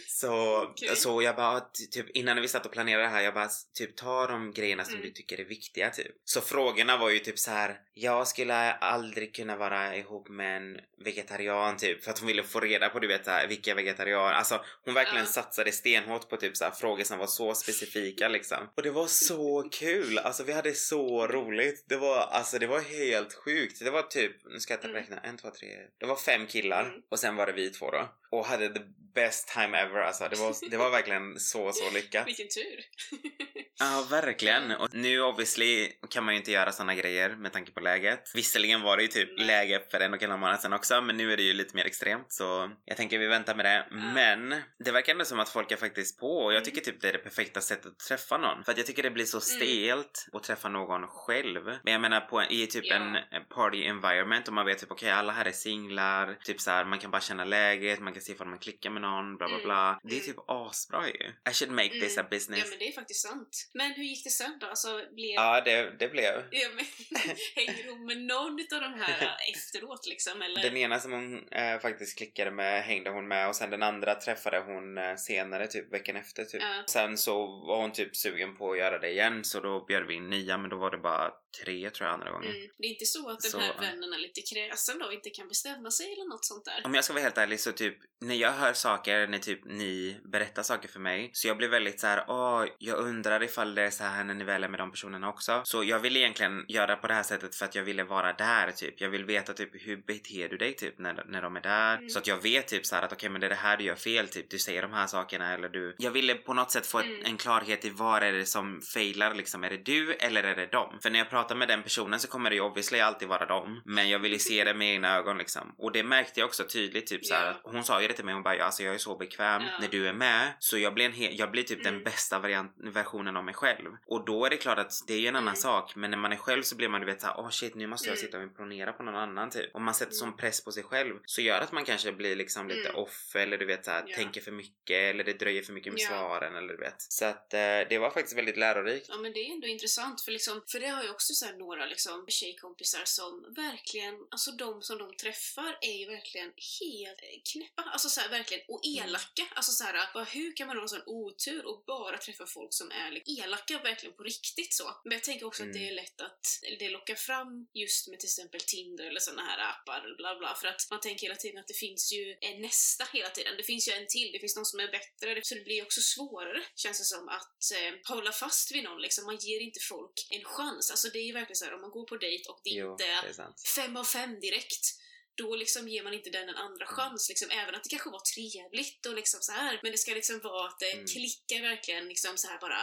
Så, 0.07 0.63
Okej. 0.63 0.97
så 0.97 1.23
jag 1.23 1.37
bara, 1.37 1.61
ty- 1.61 1.87
typ 1.87 2.11
innan 2.11 2.41
vi 2.43 2.49
satt 2.49 2.67
och 2.67 2.73
planerade 2.73 3.03
det 3.05 3.09
här, 3.09 3.21
jag 3.23 3.35
bara 3.35 3.49
typ 3.79 3.97
ta 3.97 4.27
de 4.27 4.53
grejerna 4.53 4.85
som 4.85 4.95
Mm. 4.95 5.07
du 5.07 5.11
tycker 5.13 5.41
är 5.41 5.45
viktiga 5.45 5.91
typ. 5.91 6.07
Så 6.25 6.41
frågorna 6.41 6.97
var 6.97 7.11
ju 7.11 7.19
typ 7.19 7.39
så 7.39 7.51
här. 7.51 7.77
jag 7.95 8.29
skulle 8.29 8.73
aldrig 8.73 9.35
kunna 9.35 9.57
vara 9.57 9.97
ihop 9.97 10.29
med 10.29 10.57
en 10.57 10.79
vegetarian 11.05 11.77
typ 11.77 12.05
för 12.05 12.11
att 12.11 12.19
hon 12.19 12.27
ville 12.27 12.43
få 12.43 12.61
reda 12.61 12.89
på 12.89 12.99
du 12.99 13.09
vet 13.09 13.25
så 13.25 13.31
här, 13.31 13.47
vilka 13.47 13.75
vegetarianer, 13.75 14.33
alltså 14.35 14.65
hon 14.85 14.95
verkligen 14.95 15.25
Ja. 15.25 15.31
satsade 15.33 15.73
stenhårt 15.73 16.29
på 16.29 16.37
typ 16.37 16.57
så 16.57 16.65
här, 16.65 16.71
frågor 16.71 17.05
som 17.05 17.19
var 17.19 17.27
så 17.27 17.55
specifika 17.55 18.29
liksom. 18.29 18.59
Och 18.77 18.83
det 18.83 18.91
var 18.91 19.07
så 19.07 19.69
kul, 19.73 20.19
alltså 20.19 20.45
vi 20.45 20.53
hade 20.53 20.75
så 20.75 21.27
roligt. 21.27 21.85
Det 21.89 21.97
var, 21.97 22.17
alltså 22.19 22.59
det 22.59 22.67
var 22.67 22.81
helt 22.81 23.35
sjukt. 23.35 23.85
Det 23.85 23.91
var 23.91 24.03
typ, 24.03 24.33
nu 24.45 24.61
ska 24.61 24.73
jag 24.73 24.83
ta 24.83 24.89
Mm. 24.89 25.01
räkna, 25.01 25.19
en, 25.21 25.37
två, 25.37 25.51
tre, 25.51 25.69
det 25.99 26.07
var 26.07 26.17
fem 26.17 26.47
killar 26.47 26.83
Mm. 26.85 27.03
och 27.09 27.19
sen 27.19 27.37
var 27.37 27.47
det 27.47 27.53
vi 27.53 27.71
två 27.71 27.91
då. 27.91 28.09
Och 28.31 28.47
hade 28.47 28.69
the 28.69 28.81
best 29.15 29.49
time 29.49 29.79
ever 29.79 30.01
alltså. 30.01 30.29
Det 30.31 30.37
var, 30.37 30.71
det 30.71 30.77
var 30.77 30.91
verkligen 30.91 31.39
så, 31.41 31.73
så 31.73 31.91
lyckat. 31.91 32.27
Vilken 32.27 32.49
tur. 32.49 32.81
Ja, 33.83 34.07
verkligen. 34.11 34.71
Och 34.71 34.89
nu 34.95 35.21
obviously 35.23 35.89
kan 36.11 36.25
man 36.25 36.35
ju 36.35 36.39
inte 36.39 36.51
göra 36.53 36.73
såna 36.73 36.95
grejer 36.95 37.37
med 37.37 37.53
tanke 37.53 37.73
på 37.73 37.81
läget. 37.81 38.33
Visserligen 38.35 38.81
var 38.83 38.97
det 38.97 39.03
ju 39.03 39.09
typ 39.09 39.39
läge 39.39 39.83
för 39.91 40.01
en 40.01 40.15
och 40.15 40.23
en 40.23 40.31
halv 40.31 40.41
månad 40.41 40.61
sedan 40.61 40.73
också, 40.73 41.01
men 41.01 41.17
nu 41.17 41.33
är 41.33 41.37
det 41.37 41.43
ju 41.43 41.53
lite 41.53 41.77
mer 41.77 41.85
extremt 41.85 42.27
så 42.33 42.71
jag 42.85 42.97
tänker 42.97 43.19
vi 43.19 43.27
väntar 43.27 43.55
med 43.55 43.65
det. 43.65 43.87
Ja. 43.91 43.97
Men 44.15 44.63
det 44.85 44.91
verkar 44.93 45.13
ändå 45.13 45.25
som 45.25 45.41
att 45.41 45.49
folk 45.49 45.73
är 45.73 45.77
faktiskt 45.77 46.21
på 46.21 46.39
och 46.39 46.53
jag 46.53 46.57
Mm. 46.61 46.65
tycker 46.65 46.81
typ 46.81 47.01
det 47.01 47.09
är 47.09 47.13
det 47.13 47.19
perfekta 47.19 47.61
sättet 47.61 47.87
att 47.87 47.99
träffa 47.99 48.39
någon. 48.39 48.65
För 48.65 48.73
att 48.73 48.79
jag 48.79 48.87
tycker 48.87 49.03
det 49.03 49.11
blir 49.11 49.25
så 49.25 49.41
stelt 49.41 50.27
att 50.33 50.43
träffa 50.43 50.69
någon 50.69 51.07
själv. 51.07 51.65
Men 51.85 51.93
jag 51.93 52.01
menar 52.01 52.21
på, 52.21 52.43
i 52.51 52.67
typ 52.67 52.85
Ja. 52.87 52.95
en 52.97 53.17
party 53.55 53.85
environment 53.87 54.49
och 54.49 54.55
man 54.55 54.67
vet 54.67 54.79
typ 54.79 54.91
okej 54.91 55.11
alla 55.11 55.33
här 55.33 55.45
är 55.45 55.53
singlar, 55.53 56.39
typ 56.45 56.61
så 56.61 56.71
här, 56.71 56.85
man 56.85 56.99
kan 56.99 57.11
bara 57.11 57.21
känna 57.21 57.45
läget, 57.45 58.01
man 58.01 58.13
kan 58.13 58.23
se 58.23 58.33
ifall 58.33 58.47
man 58.49 58.59
klickar 58.59 58.91
med 58.91 59.00
någon, 59.01 59.37
bla 59.37 59.47
bla 59.47 59.57
Mm. 59.57 59.67
bla. 59.69 60.01
Det 60.03 60.09
är 60.15 60.21
Mm. 60.21 60.27
typ 60.27 60.37
asbra 60.49 61.09
ju. 61.09 61.33
I 61.51 61.53
should 61.55 61.73
make 61.73 61.89
this 61.91 62.19
a 62.19 62.21
Mm. 62.21 62.31
business. 62.31 62.61
Ja 62.65 62.67
men 62.71 62.79
det 62.79 62.89
är 62.89 62.93
faktiskt 62.93 63.23
sant. 63.29 63.69
Men 63.75 63.93
hur 63.93 64.03
gick 64.05 64.25
det 64.25 64.31
sen 64.31 64.59
då? 64.61 64.67
Alltså 64.67 64.89
blev... 65.15 65.35
Ja, 65.35 65.61
det, 65.61 65.91
det 65.99 66.09
blev. 66.09 66.35
Ja, 66.51 66.69
men, 66.75 66.85
hänger 67.57 67.91
hon 67.91 68.07
med 68.07 68.21
någon 68.21 68.53
av 68.75 68.81
de 68.81 69.01
här 69.01 69.37
efteråt 69.55 70.07
liksom 70.07 70.43
eller? 70.43 70.63
Den 70.63 70.77
ena 70.77 70.99
som 71.01 71.13
hon 71.13 71.49
eh, 71.49 71.79
faktiskt 71.81 72.19
klickade 72.19 72.51
med 72.51 72.83
hängde 72.85 73.11
hon 73.11 73.29
med 73.29 73.49
och 73.49 73.57
sen 73.57 73.71
den 73.71 73.83
andra 73.83 74.15
träffade 74.15 74.59
hon 74.61 74.99
eh, 74.99 75.17
senare, 75.17 75.67
typ 75.67 75.93
veckan 75.93 76.17
efter 76.17 76.45
typ. 76.45 76.63
Ja. 76.63 76.83
Sen 76.87 77.19
så 77.19 77.47
var 77.47 77.81
hon 77.81 77.93
typ 77.93 78.17
sugen 78.17 78.57
på 78.57 78.73
att 78.73 78.79
göra 78.79 78.99
det 78.99 79.11
igen 79.11 79.45
så 79.45 79.61
då 79.61 79.85
bjöd 79.85 80.07
vi 80.07 80.15
in 80.15 80.31
nia 80.31 80.59
men 80.59 80.71
då 80.71 80.77
var 80.77 80.91
det 80.91 80.99
bara 80.99 81.31
tre 81.65 81.91
tror 81.91 82.07
jag 82.09 82.15
andra 82.15 82.31
gången. 82.31 82.51
Mm. 82.57 82.69
Det 82.79 82.87
är 82.87 82.91
inte 82.91 83.05
så 83.07 83.31
att 83.31 83.41
den 83.41 83.51
Så, 83.51 83.59
här 83.59 83.75
är 83.83 84.19
lite 84.19 84.55
kräsen 84.55 84.99
då 84.99 85.07
och 85.07 85.13
inte 85.13 85.31
kan 85.31 85.49
bestämma 85.49 85.91
sig 85.91 86.13
eller 86.13 86.29
något 86.29 86.45
sånt 86.45 86.65
där? 86.65 86.81
Om 86.85 86.95
jag 86.95 87.05
ska 87.05 87.13
vara 87.13 87.23
helt 87.23 87.39
ärlig 87.39 87.61
så 87.61 87.73
typ 87.73 87.99
när 88.21 88.35
jag 88.35 88.53
hör 88.53 88.73
saker, 88.91 89.27
när 89.27 89.39
typ 89.39 89.61
ni 89.65 90.21
berättar 90.25 90.63
saker 90.63 90.89
för 90.89 91.01
mig 91.01 91.31
så 91.33 91.49
jag 91.49 91.57
blir 91.57 91.69
väldigt 91.69 92.01
så 92.01 92.07
här, 92.07 92.25
åh, 92.29 92.65
jag 92.79 92.99
undrar 92.99 93.43
ifall 93.43 93.75
det 93.75 93.83
är 93.83 93.91
så 93.91 94.05
här 94.05 94.25
när 94.25 94.35
ni 94.35 94.45
väl 94.45 94.65
är 94.65 94.69
med 94.69 94.81
de 94.81 94.91
personerna 94.91 95.29
också. 95.29 95.61
Så 95.65 95.85
jag 95.85 95.99
vill 95.99 96.17
egentligen 96.17 96.65
göra 96.69 96.97
på 96.97 97.07
det 97.07 97.15
här 97.15 97.23
sättet 97.23 97.55
för 97.55 97.65
att 97.65 97.75
jag 97.75 97.83
ville 97.83 98.05
vara 98.05 98.33
där 98.33 98.71
typ. 98.71 99.01
Jag 99.01 99.09
vill 99.11 99.25
veta 99.25 99.53
typ 99.53 99.71
hur 99.87 99.97
beter 99.97 100.49
du 100.49 100.57
dig 100.57 100.73
typ 100.75 100.99
när, 100.99 101.25
när 101.29 101.43
de 101.43 101.57
är 101.57 101.61
där. 101.61 101.97
Mm. 101.97 102.11
Så 102.11 102.19
att 102.19 102.27
jag 102.27 102.43
vet 102.43 102.69
typ 102.69 102.87
så 102.87 102.95
här 102.97 103.03
att 103.03 103.13
okej 103.13 103.29
men 103.31 103.41
det 103.41 103.47
är 103.47 103.49
det 103.49 103.55
här 103.55 103.77
du 103.77 103.85
gör 103.85 103.95
fel 103.95 104.29
typ. 104.29 104.51
Du 104.51 104.59
säger 104.59 104.83
de 104.83 104.93
här 104.93 105.07
sakerna 105.07 105.55
eller 105.55 105.69
du. 105.69 105.95
Jag 105.99 106.11
ville 106.11 106.35
på 106.35 106.55
något 106.55 106.71
sätt 106.71 106.87
få 106.87 107.01
Mm. 107.01 107.23
en 107.25 107.37
klarhet 107.37 107.85
i 107.85 107.91
vad 107.91 108.23
är 108.23 108.33
det 108.33 108.47
som 108.47 108.81
failar 108.95 109.35
liksom. 109.35 109.65
Är 109.65 109.71
det 109.71 109.77
du 109.85 110.13
eller 110.15 110.43
är 110.45 110.57
det 110.57 110.67
dem? 110.67 110.99
För 111.03 111.11
när 111.11 111.19
jag 111.19 111.31
pratar 111.31 111.55
med 111.55 111.69
den 111.69 111.83
personen 111.83 112.21
så 112.21 112.29
kommer 112.29 112.51
det 112.51 112.57
ju 112.57 112.63
obviously 112.63 113.01
alltid 113.01 113.29
vara 113.29 113.47
dem. 113.47 113.81
Men 113.85 114.09
jag 114.09 114.19
vill 114.19 114.33
ju 114.33 114.39
se 114.39 114.65
det 114.65 114.75
med 114.75 114.89
egna 114.95 115.17
ögon 115.17 115.39
liksom. 115.39 115.75
Och 115.79 115.93
det 115.93 116.03
märkte 116.03 116.41
jag 116.41 116.47
också 116.47 116.65
tydligt 116.65 117.07
typ 117.07 117.27
så 117.27 117.35
här 117.35 117.47
att 117.51 117.61
hon 117.65 117.85
sa 117.85 118.03
ju 118.03 118.09
det 118.09 118.15
till 118.15 118.25
mig, 118.25 118.35
hon 118.35 118.43
bara 118.43 118.57
ja, 118.57 118.65
alltså 118.65 118.80
jag 118.83 118.95
är 118.95 118.99
så 118.99 119.17
bekväm 119.17 119.63
Ja. 119.63 119.79
när 119.81 119.89
du 119.89 120.09
är 120.09 120.13
med. 120.13 120.53
Så 120.59 120.79
jag 120.79 120.95
blir, 120.95 121.05
en 121.07 121.13
he- 121.13 121.31
jag 121.33 121.51
blir 121.51 121.63
typ 121.63 121.85
den 121.85 121.95
Mm. 121.95 122.05
bästa 122.05 122.39
variant- 122.39 122.75
versionen 122.95 123.37
av 123.37 123.45
mig 123.45 123.55
själv. 123.55 123.91
Och 124.07 124.25
då 124.25 124.45
är 124.47 124.51
det 124.51 124.57
klart 124.57 124.79
att 124.79 124.93
det 125.07 125.15
är 125.15 125.19
ju 125.19 125.27
en 125.27 125.37
annan 125.37 125.49
Mm. 125.49 125.57
sak. 125.57 125.97
Men 125.97 126.11
när 126.11 126.19
man 126.19 126.33
är 126.33 126.37
själv 126.37 126.63
så 126.63 126.77
blir 126.77 126.89
man 126.89 127.01
du 127.01 127.07
vet 127.07 127.21
såhär, 127.21 127.35
åh 127.39 127.51
shit 127.51 127.75
nu 127.75 127.87
måste 127.87 128.09
jag 128.09 128.17
Mm. 128.17 128.27
sitta 128.27 128.37
och 128.37 128.43
imponera 128.43 128.93
på 128.93 129.03
någon 129.03 129.15
annan 129.17 129.51
typ. 129.51 129.71
Om 129.75 129.85
man 129.85 129.95
sätter 129.95 130.13
Mm. 130.13 130.19
sån 130.19 130.37
press 130.37 130.65
på 130.65 130.73
sig 130.73 130.83
själv 130.83 131.15
så 131.25 131.41
gör 131.43 131.61
att 131.61 131.73
man 131.73 131.85
kanske 131.85 132.13
blir 132.13 132.37
liksom 132.37 132.69
lite 132.69 132.89
Mm. 132.89 132.97
off 133.03 133.37
eller 133.37 133.59
du 133.59 133.67
vet 133.67 133.85
såhär, 133.85 134.05
Ja. 134.07 134.17
tänker 134.17 134.41
för 134.41 134.53
mycket 134.53 134.97
eller 135.15 135.25
det 135.25 135.33
dröjer 135.33 135.63
för 135.63 135.73
mycket 135.73 135.93
med 135.93 136.01
Ja. 136.03 136.09
svaren 136.09 136.57
eller 136.57 136.69
du 136.75 136.77
vet. 136.81 136.95
Så 136.99 137.25
att 137.25 137.55
eh, 137.55 137.61
det 137.89 137.99
var 138.01 138.11
faktiskt 138.11 138.37
väldigt 138.39 138.57
lärorikt. 138.57 139.07
Ja 139.09 139.17
men 139.19 139.33
det 139.33 139.41
är 139.41 139.53
ändå 139.53 139.67
intressant 139.67 140.21
för 140.21 140.33
liksom, 140.33 140.63
för 140.73 140.81
det 140.81 140.89
har 140.89 141.03
ju 141.03 141.11
också 141.11 141.35
så 141.35 141.47
här 141.47 141.53
några 141.57 141.87
liksom 141.87 142.25
tjejkompisar 142.29 143.03
som 143.05 143.55
verkligen, 143.57 144.15
alltså 144.31 144.51
de 144.53 144.83
som 144.83 144.99
de 144.99 145.15
träffar 145.17 145.79
är 145.81 145.93
ju 145.99 146.07
verkligen 146.07 146.53
helt 146.81 147.21
knäppa, 147.53 147.83
alltså 147.93 148.09
så 148.09 148.21
här, 148.21 148.29
verkligen, 148.29 148.65
och 148.71 148.87
Mm. 148.87 149.05
elaka. 149.09 149.47
Alltså 149.55 149.73
så 149.73 149.85
här, 149.85 150.13
bara, 150.15 150.25
hur 150.25 150.57
kan 150.57 150.67
man 150.67 150.77
ha 150.77 150.83
en 150.83 150.89
sån 150.89 151.03
otur 151.07 151.67
och 151.67 151.85
bara 151.87 152.19
träffa 152.19 152.47
folk 152.47 152.75
som 152.75 152.91
är 152.91 153.11
liksom, 153.11 153.37
elaka 153.45 153.79
verkligen 153.79 154.17
på 154.17 154.23
riktigt 154.23 154.75
så? 154.75 155.01
Men 155.05 155.13
jag 155.13 155.25
tänker 155.25 155.47
också 155.47 155.63
att 155.63 155.73
det 155.73 155.79
Mm. 155.79 155.91
är 155.91 155.95
lätt 155.95 156.21
att 156.21 156.47
det 156.79 156.89
lockar 156.91 157.15
fram 157.15 157.67
just 157.75 158.09
med 158.09 158.21
till 158.21 158.27
exempel 158.27 158.61
Tinder 158.61 159.05
eller 159.05 159.21
såna 159.21 159.43
här 159.43 159.59
appar, 159.59 160.15
bla 160.17 160.39
bla, 160.39 160.55
för 160.55 160.69
att 160.69 160.87
man 160.91 161.01
tänker 161.01 161.23
hela 161.27 161.37
tiden 161.37 161.59
att 161.61 161.69
det 161.69 161.75
finns 161.75 162.13
ju 162.13 162.37
en 162.41 162.63
nästa 162.63 163.05
hela 163.13 163.31
tiden. 163.31 163.57
Det 163.57 163.63
finns 163.63 163.89
ju 163.89 163.93
en 163.93 164.07
till, 164.07 164.33
det 164.33 164.39
finns 164.39 164.57
någon 164.57 164.67
som 164.67 164.81
är 164.81 164.89
bättre, 164.91 165.41
så 165.45 165.55
det 165.55 165.61
blir 165.65 165.83
också 165.83 166.01
svårare, 166.01 166.63
känns 166.77 166.99
det 166.99 167.05
som, 167.05 167.29
att 167.29 167.73
eh, 167.73 168.15
hålla 168.15 168.33
fast 168.33 168.73
vid 168.73 168.85
någon 168.85 169.01
liksom. 169.03 169.25
Man 169.25 169.37
ger 169.37 169.61
inte 169.61 169.81
folk 169.81 170.27
en 170.31 170.45
chans. 170.45 170.91
Alltså 170.91 171.09
det 171.09 171.19
är 171.19 171.25
ju 171.27 171.33
verkligen 171.33 171.57
så 171.57 171.65
här, 171.65 171.75
om 171.75 171.81
man 171.81 171.91
går 171.91 172.05
på 172.07 172.17
dejt 172.17 172.49
och 172.51 172.61
det 172.65 172.71
Jo, 172.71 172.93
inte 172.93 173.05
är 173.07 173.35
fem 173.77 173.97
av 173.97 174.05
fem 174.05 174.41
direkt, 174.41 174.97
då 175.43 175.57
liksom 175.63 175.83
ger 175.89 176.03
man 176.07 176.15
inte 176.19 176.31
den 176.31 176.49
en 176.49 176.57
andra 176.67 176.85
Mm. 176.87 176.95
chans, 176.97 177.29
liksom, 177.29 177.49
även 177.61 177.75
att 177.75 177.85
det 177.85 177.91
kanske 177.95 178.11
var 178.11 178.23
trevligt 178.35 179.03
och 179.09 179.15
liksom 179.21 179.41
så 179.43 179.53
här. 179.53 179.81
Men 179.83 179.93
det 179.93 179.99
ska 179.99 180.11
liksom 180.21 180.37
vara 180.49 180.67
att 180.69 180.79
det 180.79 180.93
Mm. 180.93 181.07
klickar 181.07 181.61
verkligen 181.71 182.05
liksom 182.13 182.33
så 182.37 182.49
här 182.49 182.59
bara, 182.67 182.79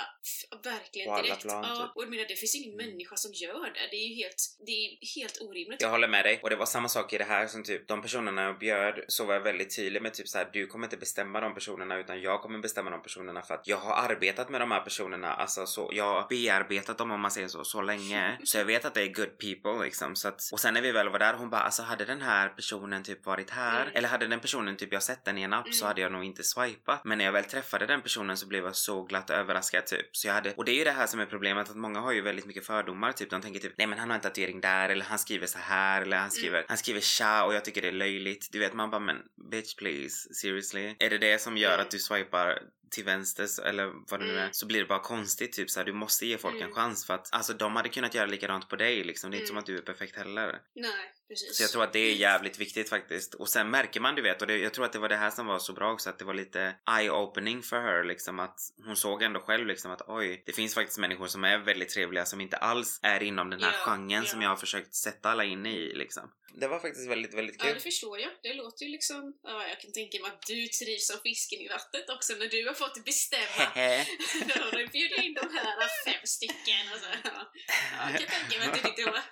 verkligen 0.63 1.07
På 1.15 1.21
direkt. 1.21 1.41
plan, 1.41 1.63
ja, 1.69 1.75
typ. 1.87 1.95
och 1.95 2.03
jag 2.03 2.09
menar, 2.09 2.25
det 2.27 2.35
finns 2.35 2.55
ingen 2.55 2.73
Mm. 2.79 2.85
människa 2.89 3.15
som 3.15 3.31
gör 3.33 3.65
det. 3.73 3.87
Det 3.91 3.95
är 3.97 4.07
ju 4.07 4.15
helt, 4.15 4.35
det 4.65 4.71
är 4.71 5.19
helt 5.19 5.41
orimligt. 5.41 5.81
Jag 5.81 5.89
håller 5.89 6.07
med 6.07 6.25
dig 6.25 6.39
och 6.43 6.49
det 6.49 6.55
var 6.55 6.65
samma 6.65 6.89
sak 6.89 7.13
i 7.13 7.17
det 7.17 7.23
här 7.23 7.47
som 7.47 7.63
typ 7.63 7.87
de 7.87 8.01
personerna 8.01 8.41
jag 8.43 8.59
bjöd 8.59 8.95
så 9.07 9.25
var 9.25 9.33
jag 9.33 9.41
väldigt 9.41 9.75
tydlig 9.75 10.01
med 10.01 10.13
typ 10.13 10.27
så 10.27 10.37
här: 10.37 10.49
du 10.53 10.67
kommer 10.67 10.85
inte 10.87 10.97
bestämma 10.97 11.39
de 11.41 11.53
personerna 11.53 11.97
utan 11.99 12.21
jag 12.21 12.41
kommer 12.41 12.59
bestämma 12.59 12.89
de 12.89 13.01
personerna 13.01 13.41
för 13.41 13.53
att 13.53 13.67
jag 13.67 13.77
har 13.77 13.93
arbetat 14.11 14.49
med 14.49 14.61
de 14.61 14.71
här 14.71 14.79
personerna 14.81 15.33
alltså 15.33 15.65
så 15.65 15.89
jag 15.93 16.03
har 16.21 16.27
bearbetat 16.29 16.97
dem 16.97 17.11
om 17.11 17.21
man 17.21 17.31
säger 17.31 17.47
så 17.47 17.63
så 17.63 17.81
länge 17.81 18.37
så 18.43 18.57
jag 18.57 18.65
vet 18.65 18.85
att 18.85 18.93
det 18.93 19.01
är 19.01 19.07
good 19.13 19.37
people 19.37 19.85
liksom 19.85 20.15
så 20.15 20.27
att 20.27 20.41
och 20.51 20.59
sen 20.59 20.73
när 20.73 20.81
vi 20.81 20.91
väl 20.91 21.09
var 21.09 21.19
där 21.19 21.33
hon 21.33 21.49
bara 21.49 21.61
alltså 21.61 21.81
hade 21.81 22.05
den 22.05 22.21
här 22.21 22.46
personen 22.55 23.03
typ 23.03 23.25
varit 23.25 23.49
här. 23.49 23.81
Mm. 23.81 23.95
eller 23.95 24.09
hade 24.09 24.27
den 24.27 24.39
personen 24.39 24.77
typ 24.77 24.93
jag 24.93 25.03
sett 25.03 25.25
den 25.25 25.37
i 25.37 25.41
en 25.41 25.53
app 25.53 25.73
så 25.73 25.85
Mm. 25.85 25.87
hade 25.87 26.01
jag 26.01 26.11
nog 26.11 26.23
inte 26.23 26.43
swipat. 26.43 27.05
Men 27.05 27.17
när 27.17 27.25
jag 27.25 27.31
väl 27.31 27.43
träffade 27.43 27.85
den 27.85 28.01
personen 28.01 28.37
så 28.37 28.47
blev 28.47 28.63
jag 28.65 28.75
så 28.75 29.03
glatt 29.03 29.29
överraskad 29.29 29.85
typ. 29.85 30.17
Så 30.17 30.27
jag 30.27 30.33
hade 30.33 30.53
och 30.53 30.65
det 30.65 30.71
är 30.71 30.75
ju 30.75 30.83
det 30.83 30.91
här 30.91 31.07
som 31.07 31.19
är 31.19 31.25
problemet 31.25 31.69
att 31.69 31.75
många 31.75 31.99
har 31.99 32.11
ju 32.11 32.21
väldigt 32.21 32.45
mycket 32.45 32.65
fördomar. 32.65 33.11
Typ 33.11 33.29
de 33.29 33.41
tänker 33.41 33.59
typ 33.59 33.73
nej 33.77 33.87
men 33.87 33.99
han 33.99 34.09
har 34.09 34.15
en 34.15 34.21
tatuering 34.21 34.61
där. 34.61 34.89
Eller 34.89 35.05
han 35.05 35.19
skriver 35.19 35.47
så 35.47 35.59
här. 35.59 36.01
Eller 36.01 36.17
han 36.17 36.31
skriver 36.31 36.65
han 36.67 36.77
skriver 36.77 37.01
tja. 37.01 37.43
Och 37.43 37.53
jag 37.53 37.65
tycker 37.65 37.81
det 37.81 37.87
är 37.87 37.91
löjligt. 37.91 38.47
Du 38.51 38.59
vet 38.59 38.73
man 38.73 38.89
bara 38.89 38.99
men 38.99 39.17
bitch 39.51 39.75
please. 39.75 40.33
Seriously. 40.33 40.95
Är 40.99 41.09
det 41.09 41.17
det 41.17 41.41
som 41.41 41.57
gör 41.57 41.73
Mm. 41.73 41.81
att 41.85 41.91
du 41.91 41.99
swipar 41.99 42.59
till 42.91 43.03
vänster 43.03 43.45
så- 43.47 43.61
eller 43.63 43.91
vad 44.11 44.19
det 44.19 44.25
nu 44.25 44.31
är 44.33 44.37
Mm. 44.41 44.49
så 44.53 44.65
blir 44.67 44.79
det 44.79 44.85
bara 44.85 44.99
konstigt 44.99 45.53
typ 45.53 45.69
så 45.69 45.79
här, 45.79 45.85
du 45.85 45.93
måste 45.93 46.25
ge 46.25 46.37
folk 46.37 46.55
en 46.55 46.61
Mm. 46.61 46.73
chans 46.75 47.05
för 47.05 47.13
att 47.13 47.33
alltså 47.33 47.53
de 47.53 47.75
hade 47.75 47.89
kunnat 47.89 48.13
göra 48.15 48.25
likadant 48.25 48.69
på 48.69 48.75
dig 48.75 49.03
liksom. 49.03 49.31
Det 49.31 49.37
är 49.37 49.39
inte 49.39 49.47
som 49.47 49.53
Mm. 49.53 49.59
att 49.59 49.65
du 49.65 49.77
är 49.77 49.81
perfekt 49.81 50.15
heller. 50.15 50.59
Nej, 50.75 50.91
precis. 51.27 51.57
så 51.57 51.63
jag 51.63 51.71
tror 51.71 51.83
att 51.83 51.93
det 51.93 51.99
är 51.99 52.13
jävligt 52.13 52.59
viktigt 52.59 52.89
faktiskt. 52.89 53.33
Och 53.33 53.49
sen 53.49 53.69
märker 53.69 53.99
man 53.99 54.15
du 54.15 54.21
vet, 54.21 54.41
och 54.41 54.47
det, 54.47 54.57
jag 54.57 54.73
tror 54.73 54.85
att 54.85 54.93
det 54.93 54.99
var 54.99 55.09
det 55.09 55.15
här 55.15 55.31
som 55.31 55.47
var 55.47 55.59
så 55.59 55.73
bra 55.73 55.91
också, 55.91 56.09
att 56.09 56.19
det 56.19 56.25
var 56.25 56.33
lite 56.33 56.75
eye-opening 56.89 57.61
för 57.61 57.81
her 57.81 58.03
liksom 58.03 58.39
att 58.39 58.59
hon 58.85 58.95
såg 58.95 59.21
ändå 59.23 59.39
själv 59.39 59.67
liksom 59.67 59.91
att 59.91 60.01
oj, 60.07 60.43
det 60.45 60.53
finns 60.53 60.73
faktiskt 60.73 60.99
människor 60.99 61.27
som 61.27 61.43
är 61.43 61.57
väldigt 61.57 61.89
trevliga 61.89 62.25
som 62.25 62.41
inte 62.41 62.57
alls 62.57 62.99
är 63.03 63.23
inom 63.23 63.49
den 63.49 63.63
här 63.63 63.73
Ja, 63.73 63.85
genren 63.85 64.25
som 64.25 64.41
ja. 64.41 64.45
jag 64.45 64.49
har 64.49 64.57
försökt 64.57 64.95
sätta 64.95 65.29
alla 65.29 65.43
in 65.43 65.65
i 65.65 65.93
liksom. 65.93 66.31
Det 66.59 66.67
var 66.67 66.79
faktiskt 66.79 67.09
väldigt, 67.09 67.33
väldigt 67.33 67.55
Ja, 67.59 67.65
kul. 67.65 67.73
det 67.73 67.79
förstår 67.79 68.19
jag. 68.19 68.31
Det 68.43 68.53
låter 68.53 68.85
ju 68.85 68.91
liksom... 68.91 69.33
Ja, 69.43 69.67
jag 69.67 69.79
kan 69.79 69.91
tänka 69.91 70.19
mig 70.21 70.27
att 70.31 70.41
du 70.47 70.67
trivs 70.67 71.07
som 71.07 71.17
fisken 71.23 71.59
i 71.59 71.67
vattnet 71.67 72.09
också 72.09 72.33
när 72.33 72.47
du 72.47 72.67
har 72.67 72.73
fått 72.73 73.05
bestämma. 73.05 73.63
Hehe. 73.75 74.05
Då 74.47 74.63
har 74.63 74.91
bjudit 74.91 75.23
in 75.23 75.33
de 75.33 75.49
här 75.55 75.87
fem 76.05 76.21
stycken 76.23 76.83
och 76.93 76.99
så. 76.99 77.07
Ja, 77.23 78.09
jag 78.11 78.19
kan 78.19 78.27
tänka 78.39 78.59
mig 78.59 78.67
att 78.67 78.73
du 78.73 78.81
tyckte 78.81 79.01
det 79.07 79.11
var 79.11 79.23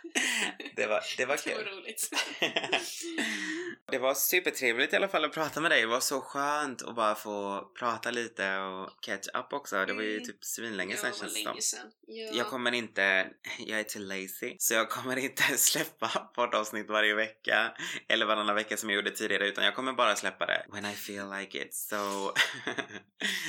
det 0.76 0.86
var 0.86 1.02
Det 1.18 1.26
var 1.26 1.38
kul. 1.38 1.85
Roligt. 1.86 2.10
det 3.92 3.98
var 3.98 4.14
supertrevligt 4.14 4.94
i 4.94 4.96
alla 4.96 5.08
fall 5.08 5.26
att 5.26 5.34
prata 5.34 5.62
med 5.62 5.72
dig. 5.72 5.82
Det 5.82 5.88
var 5.88 6.00
så 6.00 6.22
skönt 6.22 6.82
att 6.82 6.96
bara 6.96 7.16
få 7.16 7.62
prata 7.80 8.12
lite 8.12 8.58
och 8.58 9.02
catch 9.04 9.28
up 9.34 9.54
också. 9.54 9.86
Det 9.86 9.94
var 9.94 10.02
ju 10.02 10.16
Mm. 10.16 10.26
typ 10.26 10.44
svinlänge 10.46 10.98
sedan 10.98 11.14
känns 11.14 11.34
det 11.34 11.62
som. 11.62 11.80
Ja. 12.08 12.32
Jag 12.34 12.48
kommer 12.48 12.72
inte, 12.72 13.28
jag 13.60 13.80
är 13.80 13.84
too 13.84 14.02
lazy, 14.02 14.56
så 14.60 14.74
jag 14.74 14.90
kommer 14.90 15.18
inte 15.18 15.44
släppa 15.58 16.08
poddavsnitt 16.36 16.90
varje 16.90 17.14
vecka 17.16 17.72
eller 18.08 18.26
varannan 18.26 18.56
vecka 18.56 18.78
som 18.78 18.90
jag 18.90 18.96
gjorde 18.96 19.12
tidigare 19.12 19.48
utan 19.48 19.66
jag 19.66 19.76
kommer 19.76 19.94
bara 19.94 20.16
släppa 20.16 20.46
det 20.46 20.66
when 20.72 20.86
I 20.86 20.94
feel 20.94 21.30
like 21.40 21.62
it. 21.62 21.74
So, 21.74 21.96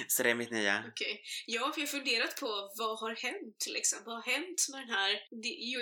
så 0.09 0.23
det 0.23 0.31
är 0.31 0.35
mitt 0.35 0.51
nya. 0.51 0.85
Okej. 0.89 1.23
Ja, 1.47 1.73
för 1.75 1.81
jag 1.81 1.87
har 1.87 1.91
funderat 1.93 2.41
på 2.41 2.73
vad 2.77 2.99
har 2.99 3.15
hänt 3.17 3.67
liksom? 3.69 3.99
Vad 4.05 4.15
har 4.15 4.23
hänt 4.23 4.67
med 4.73 4.81
den 4.81 4.91
här 4.91 5.11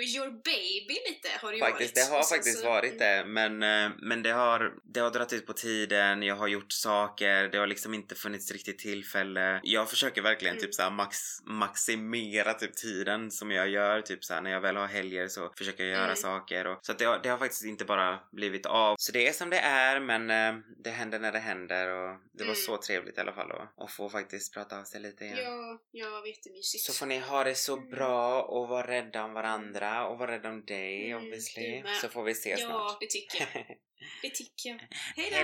your, 0.05 0.31
baby 0.43 0.97
lite 1.09 1.29
har 1.41 1.51
det 1.51 1.57
ju 1.57 1.63
Faktiskt, 1.63 1.97
varit. 1.97 2.09
det 2.09 2.15
har 2.15 2.23
faktiskt 2.45 2.65
varit 2.65 2.99
det 2.99 3.23
men, 3.27 3.63
eh, 3.63 3.91
men 4.01 4.23
det 4.23 4.29
har, 4.31 4.73
det 4.83 4.99
har 4.99 5.11
dragit 5.11 5.33
ut 5.33 5.45
på 5.47 5.53
tiden, 5.53 6.23
jag 6.23 6.35
har 6.35 6.47
gjort 6.47 6.71
saker, 6.71 7.47
det 7.47 7.57
har 7.57 7.67
liksom 7.67 7.93
inte 7.93 8.15
funnits 8.15 8.51
riktigt 8.51 8.79
tillfälle. 8.79 9.59
Jag 9.63 9.89
försöker 9.89 10.21
verkligen 10.21 10.55
Mm. 10.55 10.61
typ 10.65 10.73
såhär 10.75 10.91
max, 10.91 11.17
maximera 11.45 12.53
typ 12.53 12.75
tiden 12.75 13.31
som 13.31 13.51
jag 13.51 13.69
gör, 13.69 14.01
typ 14.01 14.23
såhär 14.25 14.41
när 14.41 14.51
jag 14.51 14.61
väl 14.61 14.75
har 14.75 14.87
helger 14.87 15.27
så 15.27 15.51
försöker 15.57 15.83
jag 15.83 15.91
göra 15.93 16.03
Mm. 16.05 16.15
saker 16.15 16.67
och 16.67 16.79
så 16.81 16.91
att 16.91 16.99
det 16.99 17.05
har, 17.05 17.19
det 17.23 17.29
har 17.29 17.37
faktiskt 17.37 17.65
inte 17.65 17.85
bara 17.85 18.19
blivit 18.31 18.65
av. 18.65 18.95
Så 18.99 19.11
det 19.11 19.27
är 19.27 19.31
som 19.33 19.49
det 19.49 19.59
är 19.59 19.99
men 19.99 20.29
eh, 20.29 20.61
det 20.83 20.89
händer 20.89 21.19
när 21.19 21.31
det 21.31 21.39
händer 21.39 21.87
och 21.89 22.17
det 22.33 22.43
var 22.43 22.51
Mm. 22.51 22.55
så 22.55 22.77
trevligt 22.77 23.17
i 23.17 23.21
alla 23.21 23.33
fall 23.33 23.51
att, 23.77 23.91
få 23.91 24.09
faktiskt 24.09 24.53
prata 24.53 24.79
av 24.79 24.83
sig 24.83 25.01
lite 25.01 25.23
igen. 25.25 25.37
Ja, 25.43 25.79
ja, 25.91 26.09
vad 26.09 26.27
jättemysigt. 26.27 26.83
Så 26.83 26.93
får 26.93 27.05
ni 27.05 27.19
ha 27.19 27.43
det 27.43 27.55
så 27.55 27.77
Mm. 27.77 27.89
bra 27.89 28.41
och 28.41 28.67
vara 28.67 28.87
rädda 28.87 29.23
om 29.23 29.33
varandra 29.33 30.07
och 30.07 30.17
vara 30.17 30.31
rädda 30.31 30.49
om 30.49 30.65
dig 30.65 31.11
Mm, 31.11 31.23
obviously. 31.23 31.83
Så 32.01 32.07
får 32.07 32.23
vi 32.23 32.34
ses 32.35 32.61
Ja, 32.61 32.67
snart. 32.67 32.97
det 32.99 33.07
tycker 33.09 33.39
jag. 33.39 33.65
Det 34.21 34.29
tycker 34.29 34.69
jag. 34.69 34.79
Hej 35.15 35.29
Hej 35.31 35.43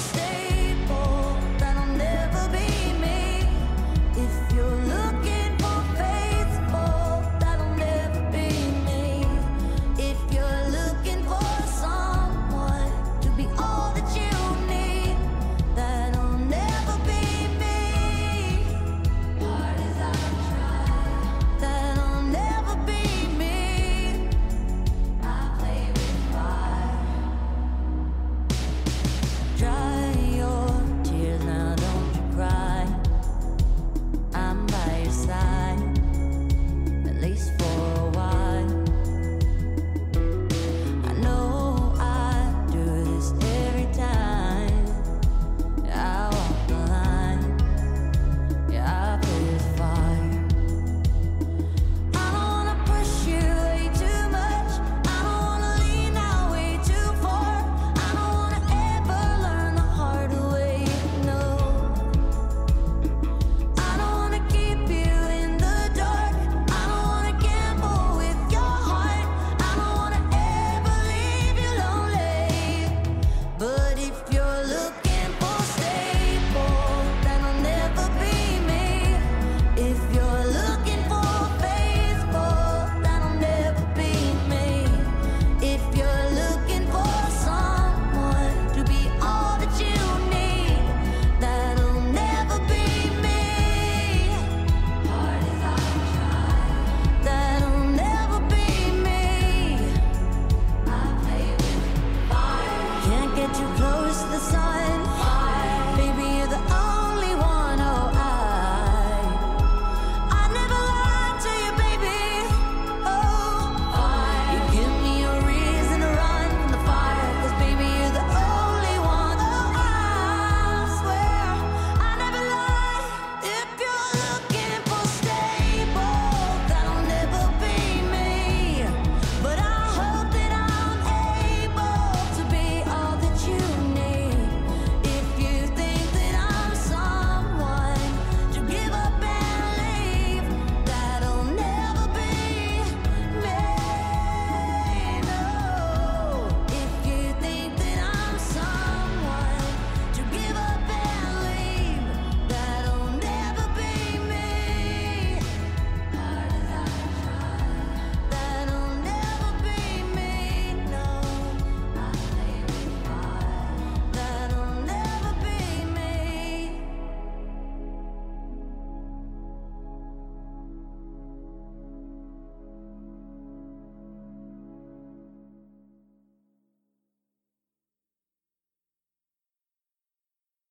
då! 0.00 0.11